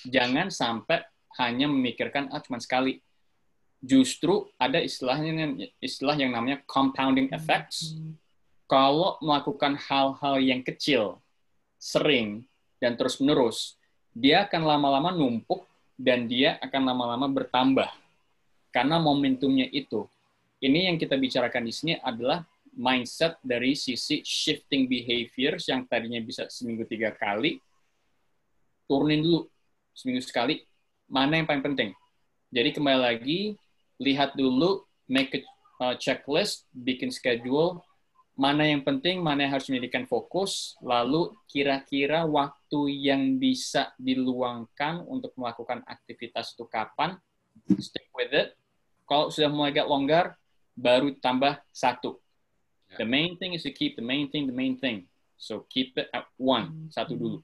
[0.09, 1.05] Jangan sampai
[1.37, 3.05] hanya memikirkan, ah cuma sekali.
[3.85, 7.95] Justru ada istilahnya istilah yang namanya compounding effects.
[8.67, 11.23] Kalau melakukan hal-hal yang kecil,
[11.79, 12.43] sering,
[12.83, 13.79] dan terus-menerus,
[14.11, 17.89] dia akan lama-lama numpuk dan dia akan lama-lama bertambah.
[18.75, 20.05] Karena momentumnya itu.
[20.59, 22.43] Ini yang kita bicarakan di sini adalah
[22.77, 27.57] mindset dari sisi shifting behaviors yang tadinya bisa seminggu tiga kali,
[28.85, 29.49] turunin dulu
[29.97, 30.61] seminggu sekali,
[31.09, 31.91] mana yang paling penting.
[32.53, 33.57] Jadi kembali lagi,
[34.01, 35.41] lihat dulu, make a
[35.81, 37.81] uh, checklist, bikin schedule,
[38.37, 45.33] mana yang penting, mana yang harus menjadikan fokus, lalu kira-kira waktu yang bisa diluangkan untuk
[45.41, 47.17] melakukan aktivitas itu kapan,
[47.81, 48.53] stick with it.
[49.09, 50.27] Kalau sudah mulai agak longgar,
[50.77, 52.21] baru tambah satu.
[52.93, 53.03] Ya.
[53.03, 55.09] The main thing is to keep the main thing the main thing.
[55.41, 57.41] So keep it at one, satu dulu.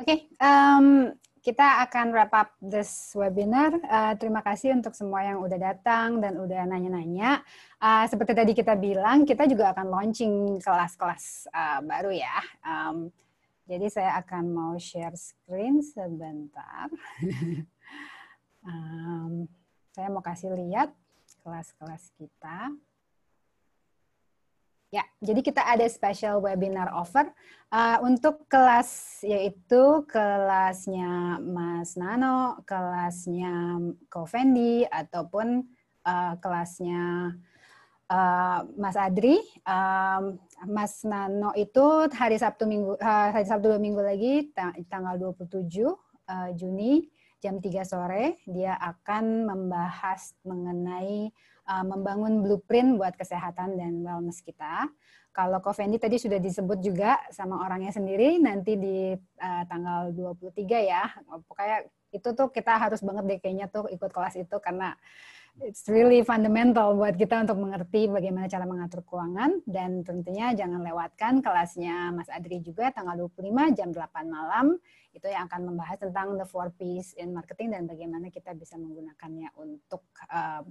[0.00, 1.12] Oke, okay, um,
[1.50, 3.74] kita akan wrap up this webinar.
[3.82, 7.42] Uh, terima kasih untuk semua yang udah datang dan udah nanya-nanya.
[7.82, 12.38] Uh, seperti tadi kita bilang, kita juga akan launching kelas-kelas uh, baru ya.
[12.62, 13.10] Um,
[13.66, 16.86] jadi saya akan mau share screen sebentar.
[18.70, 19.50] um,
[19.90, 20.94] saya mau kasih lihat
[21.42, 22.70] kelas-kelas kita.
[24.90, 27.30] Ya, jadi kita ada special webinar offer
[27.70, 33.78] uh, untuk kelas yaitu kelasnya Mas Nano, kelasnya
[34.10, 35.62] Ko Fendi ataupun
[36.02, 37.38] uh, kelasnya
[38.10, 39.38] uh, Mas Adri.
[39.62, 44.50] Um, Mas Nano itu hari Sabtu minggu uh, hari Sabtu dua minggu lagi
[44.90, 47.06] tanggal 27 uh, Juni
[47.38, 51.30] jam 3 sore dia akan membahas mengenai
[51.70, 54.90] uh, membangun blueprint buat kesehatan dan wellness kita.
[55.30, 60.50] Kalau Kovendi tadi sudah disebut juga sama orangnya sendiri nanti di uh, tanggal 23
[60.82, 61.06] ya.
[61.46, 64.98] Pokoknya itu tuh kita harus banget deh kayaknya tuh ikut kelas itu karena
[65.62, 71.38] it's really fundamental buat kita untuk mengerti bagaimana cara mengatur keuangan dan tentunya jangan lewatkan
[71.38, 74.74] kelasnya Mas Adri juga tanggal 25 jam 8 malam
[75.14, 79.54] itu yang akan membahas tentang the four P's in marketing dan bagaimana kita bisa menggunakannya
[79.58, 80.62] untuk uh,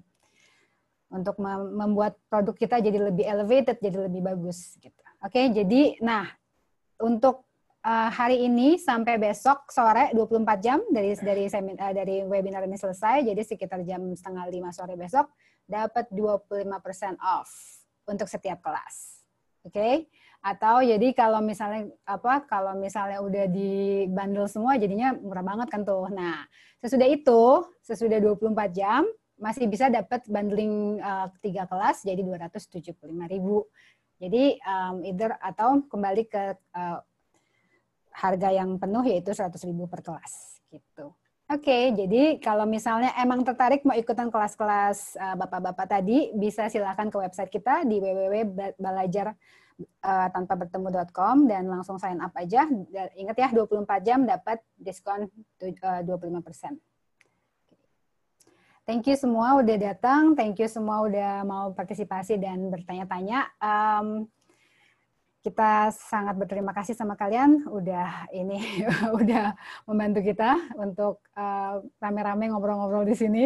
[1.10, 4.98] untuk membuat produk kita jadi lebih elevated, jadi lebih bagus gitu.
[5.26, 6.30] Oke, jadi nah
[7.02, 7.50] untuk
[7.84, 12.78] uh, hari ini sampai besok sore 24 jam dari dari semin, uh, dari webinar ini
[12.78, 15.28] selesai, jadi sekitar jam setengah lima sore besok
[15.66, 17.50] dapat 25% off
[18.10, 19.22] untuk setiap kelas.
[19.66, 19.94] Oke, okay?
[20.40, 25.84] Atau jadi kalau misalnya apa kalau misalnya udah di bundle semua jadinya murah banget kan
[25.84, 26.08] tuh.
[26.10, 26.48] Nah,
[26.80, 29.04] sesudah itu, sesudah 24 jam
[29.40, 33.00] masih bisa dapat bundling uh, tiga kelas jadi 275.000.
[34.20, 37.00] Jadi um, either atau kembali ke uh,
[38.12, 41.16] harga yang penuh yaitu 100.000 per kelas gitu.
[41.50, 47.10] Oke, okay, jadi kalau misalnya emang tertarik mau ikutan kelas-kelas uh, bapak-bapak tadi, bisa silakan
[47.10, 49.34] ke website kita di www.belajar
[50.06, 52.70] uh, tanpa bertemu.com dan langsung sign up aja.
[53.18, 56.89] Ingat ya, 24 jam dapat diskon uh, 25%.
[58.90, 63.46] Thank you semua udah datang, thank you semua udah mau partisipasi dan bertanya-tanya.
[63.62, 64.26] Um,
[65.46, 68.90] kita sangat berterima kasih sama kalian udah ini
[69.22, 69.54] udah
[69.86, 73.44] membantu kita untuk uh, rame-rame ngobrol-ngobrol di sini.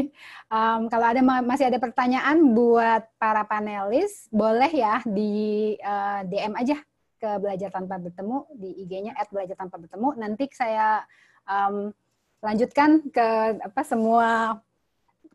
[0.47, 6.55] Um, kalau ada masih ada pertanyaan buat para panelis, boleh ya di uh, eh, DM
[6.55, 6.79] aja
[7.19, 10.07] ke belajar tanpa bertemu di IG-nya @belajar tanpa bertemu.
[10.23, 11.03] Nanti saya
[11.43, 11.91] um,
[12.39, 14.55] lanjutkan ke apa semua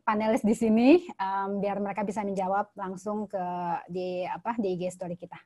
[0.09, 3.45] panelis di sini um, biar mereka bisa menjawab langsung ke
[3.93, 5.37] di apa di IG story kita.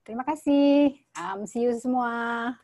[0.00, 0.96] Terima kasih.
[1.12, 2.56] Um, see you semua.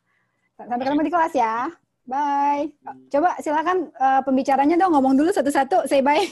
[0.57, 1.69] Sampai ketemu di kelas ya.
[2.09, 2.73] Bye.
[3.13, 5.85] Coba silakan uh, pembicaranya dong ngomong dulu satu-satu.
[5.85, 6.25] Say bye.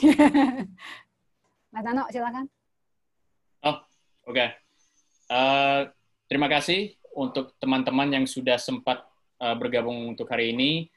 [1.76, 2.48] Mas Nano, silakan.
[3.60, 3.76] Oh,
[4.24, 4.32] oke.
[4.32, 4.48] Okay.
[5.28, 5.81] Uh, eh,
[6.32, 9.05] terima kasih untuk teman-teman yang sudah sempat
[9.36, 10.89] uh, bergabung untuk hari ini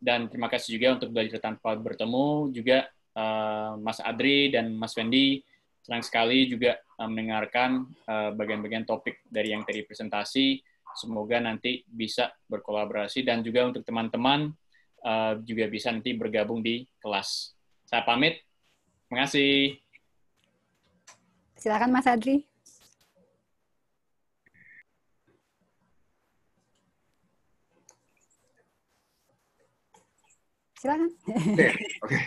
[0.00, 5.42] dan terima kasih juga untuk belajar tanpa bertemu juga uh, Mas Adri dan Mas Wendy
[5.84, 10.60] senang sekali juga uh, mendengarkan uh, bagian-bagian topik dari yang tadi presentasi.
[10.94, 14.54] Semoga nanti bisa berkolaborasi dan juga untuk teman-teman
[15.02, 17.52] uh, juga bisa nanti bergabung di kelas.
[17.84, 18.40] Saya pamit.
[19.10, 19.76] Terima kasih.
[21.58, 22.53] Silakan Mas Adri.
[30.84, 31.08] Silakan.
[32.04, 32.12] Oke.
[32.12, 32.20] Okay.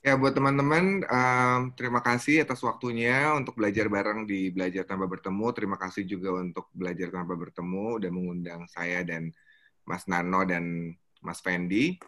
[0.00, 5.48] Ya, buat teman-teman, um, terima kasih atas waktunya untuk belajar bareng di Belajar Tanpa Bertemu.
[5.52, 9.32] Terima kasih juga untuk Belajar Tanpa Bertemu dan mengundang saya dan
[9.84, 12.00] Mas Nano dan Mas Fendi.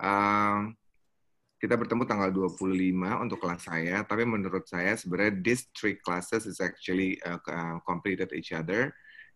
[0.00, 0.76] Um,
[1.60, 6.60] kita bertemu tanggal 25 untuk kelas saya, tapi menurut saya sebenarnya these three classes is
[6.60, 7.40] actually uh,
[7.84, 8.92] completed each other.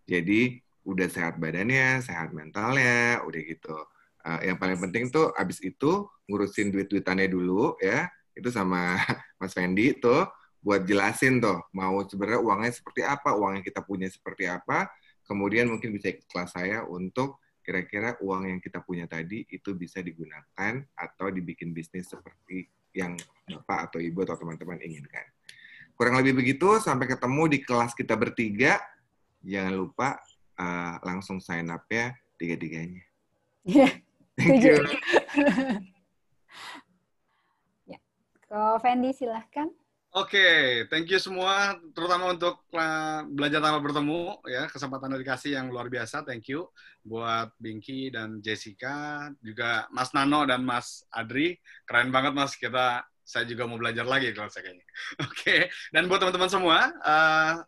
[0.09, 3.77] Jadi udah sehat badannya, sehat mentalnya, udah gitu.
[4.25, 8.97] Uh, yang paling penting tuh abis itu ngurusin duit-duitannya dulu ya itu sama
[9.41, 10.25] Mas Fendi tuh
[10.65, 14.89] buat jelasin tuh mau sebenarnya uangnya seperti apa uang yang kita punya seperti apa
[15.29, 20.01] kemudian mungkin bisa ikut kelas saya untuk kira-kira uang yang kita punya tadi itu bisa
[20.01, 22.65] digunakan atau dibikin bisnis seperti
[22.97, 25.29] yang bapak atau ibu atau teman-teman inginkan
[26.01, 28.81] kurang lebih begitu sampai ketemu di kelas kita bertiga
[29.45, 30.17] jangan lupa
[30.59, 33.05] uh, langsung sign up ya tiga-tiganya.
[33.65, 34.03] Yeah.
[34.39, 34.82] Thank you.
[38.55, 39.66] Ko Fendi silahkan.
[40.15, 45.74] Oke, okay, thank you semua, terutama untuk uh, belajar tanpa bertemu ya kesempatan dikasih yang
[45.74, 46.70] luar biasa, thank you
[47.02, 53.43] buat Binky dan Jessica, juga Mas Nano dan Mas Adri, keren banget Mas kita, saya
[53.43, 54.86] juga mau belajar lagi kalau saya kayaknya.
[55.27, 55.61] Oke, okay.
[55.90, 57.59] dan buat teman-teman semua, uh,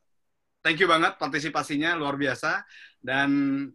[0.62, 2.62] thank you banget partisipasinya luar biasa
[3.02, 3.66] dan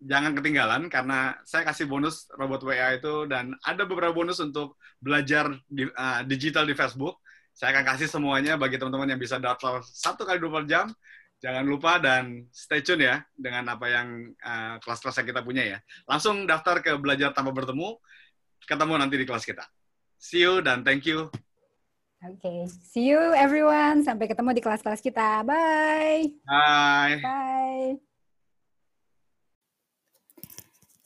[0.00, 5.48] jangan ketinggalan karena saya kasih bonus robot WA itu dan ada beberapa bonus untuk belajar
[5.66, 7.20] di, uh, digital di Facebook.
[7.56, 10.86] Saya akan kasih semuanya bagi teman-teman yang bisa daftar satu kali 24 jam.
[11.40, 15.78] Jangan lupa dan stay tune ya dengan apa yang uh, kelas-kelas yang kita punya ya.
[16.04, 17.96] Langsung daftar ke belajar tanpa bertemu.
[18.64, 19.64] Ketemu nanti di kelas kita.
[20.16, 21.28] See you dan thank you.
[22.24, 22.58] Oke, okay.
[22.66, 24.00] see you everyone.
[24.00, 25.44] Sampai ketemu di kelas-kelas kita.
[25.44, 26.32] Bye.
[26.48, 27.20] Bye.
[27.20, 28.05] Bye.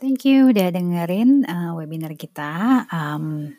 [0.01, 2.89] Thank you udah dengerin uh, webinar kita.
[2.89, 3.52] Um,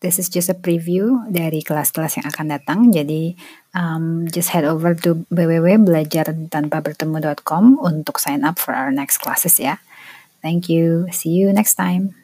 [0.00, 2.88] this is just a preview dari kelas-kelas yang akan datang.
[2.88, 3.36] Jadi
[3.76, 9.84] um, just head over to www.belajartanpabertemu.com untuk sign up for our next classes ya.
[10.40, 11.12] Thank you.
[11.12, 12.16] See you next time.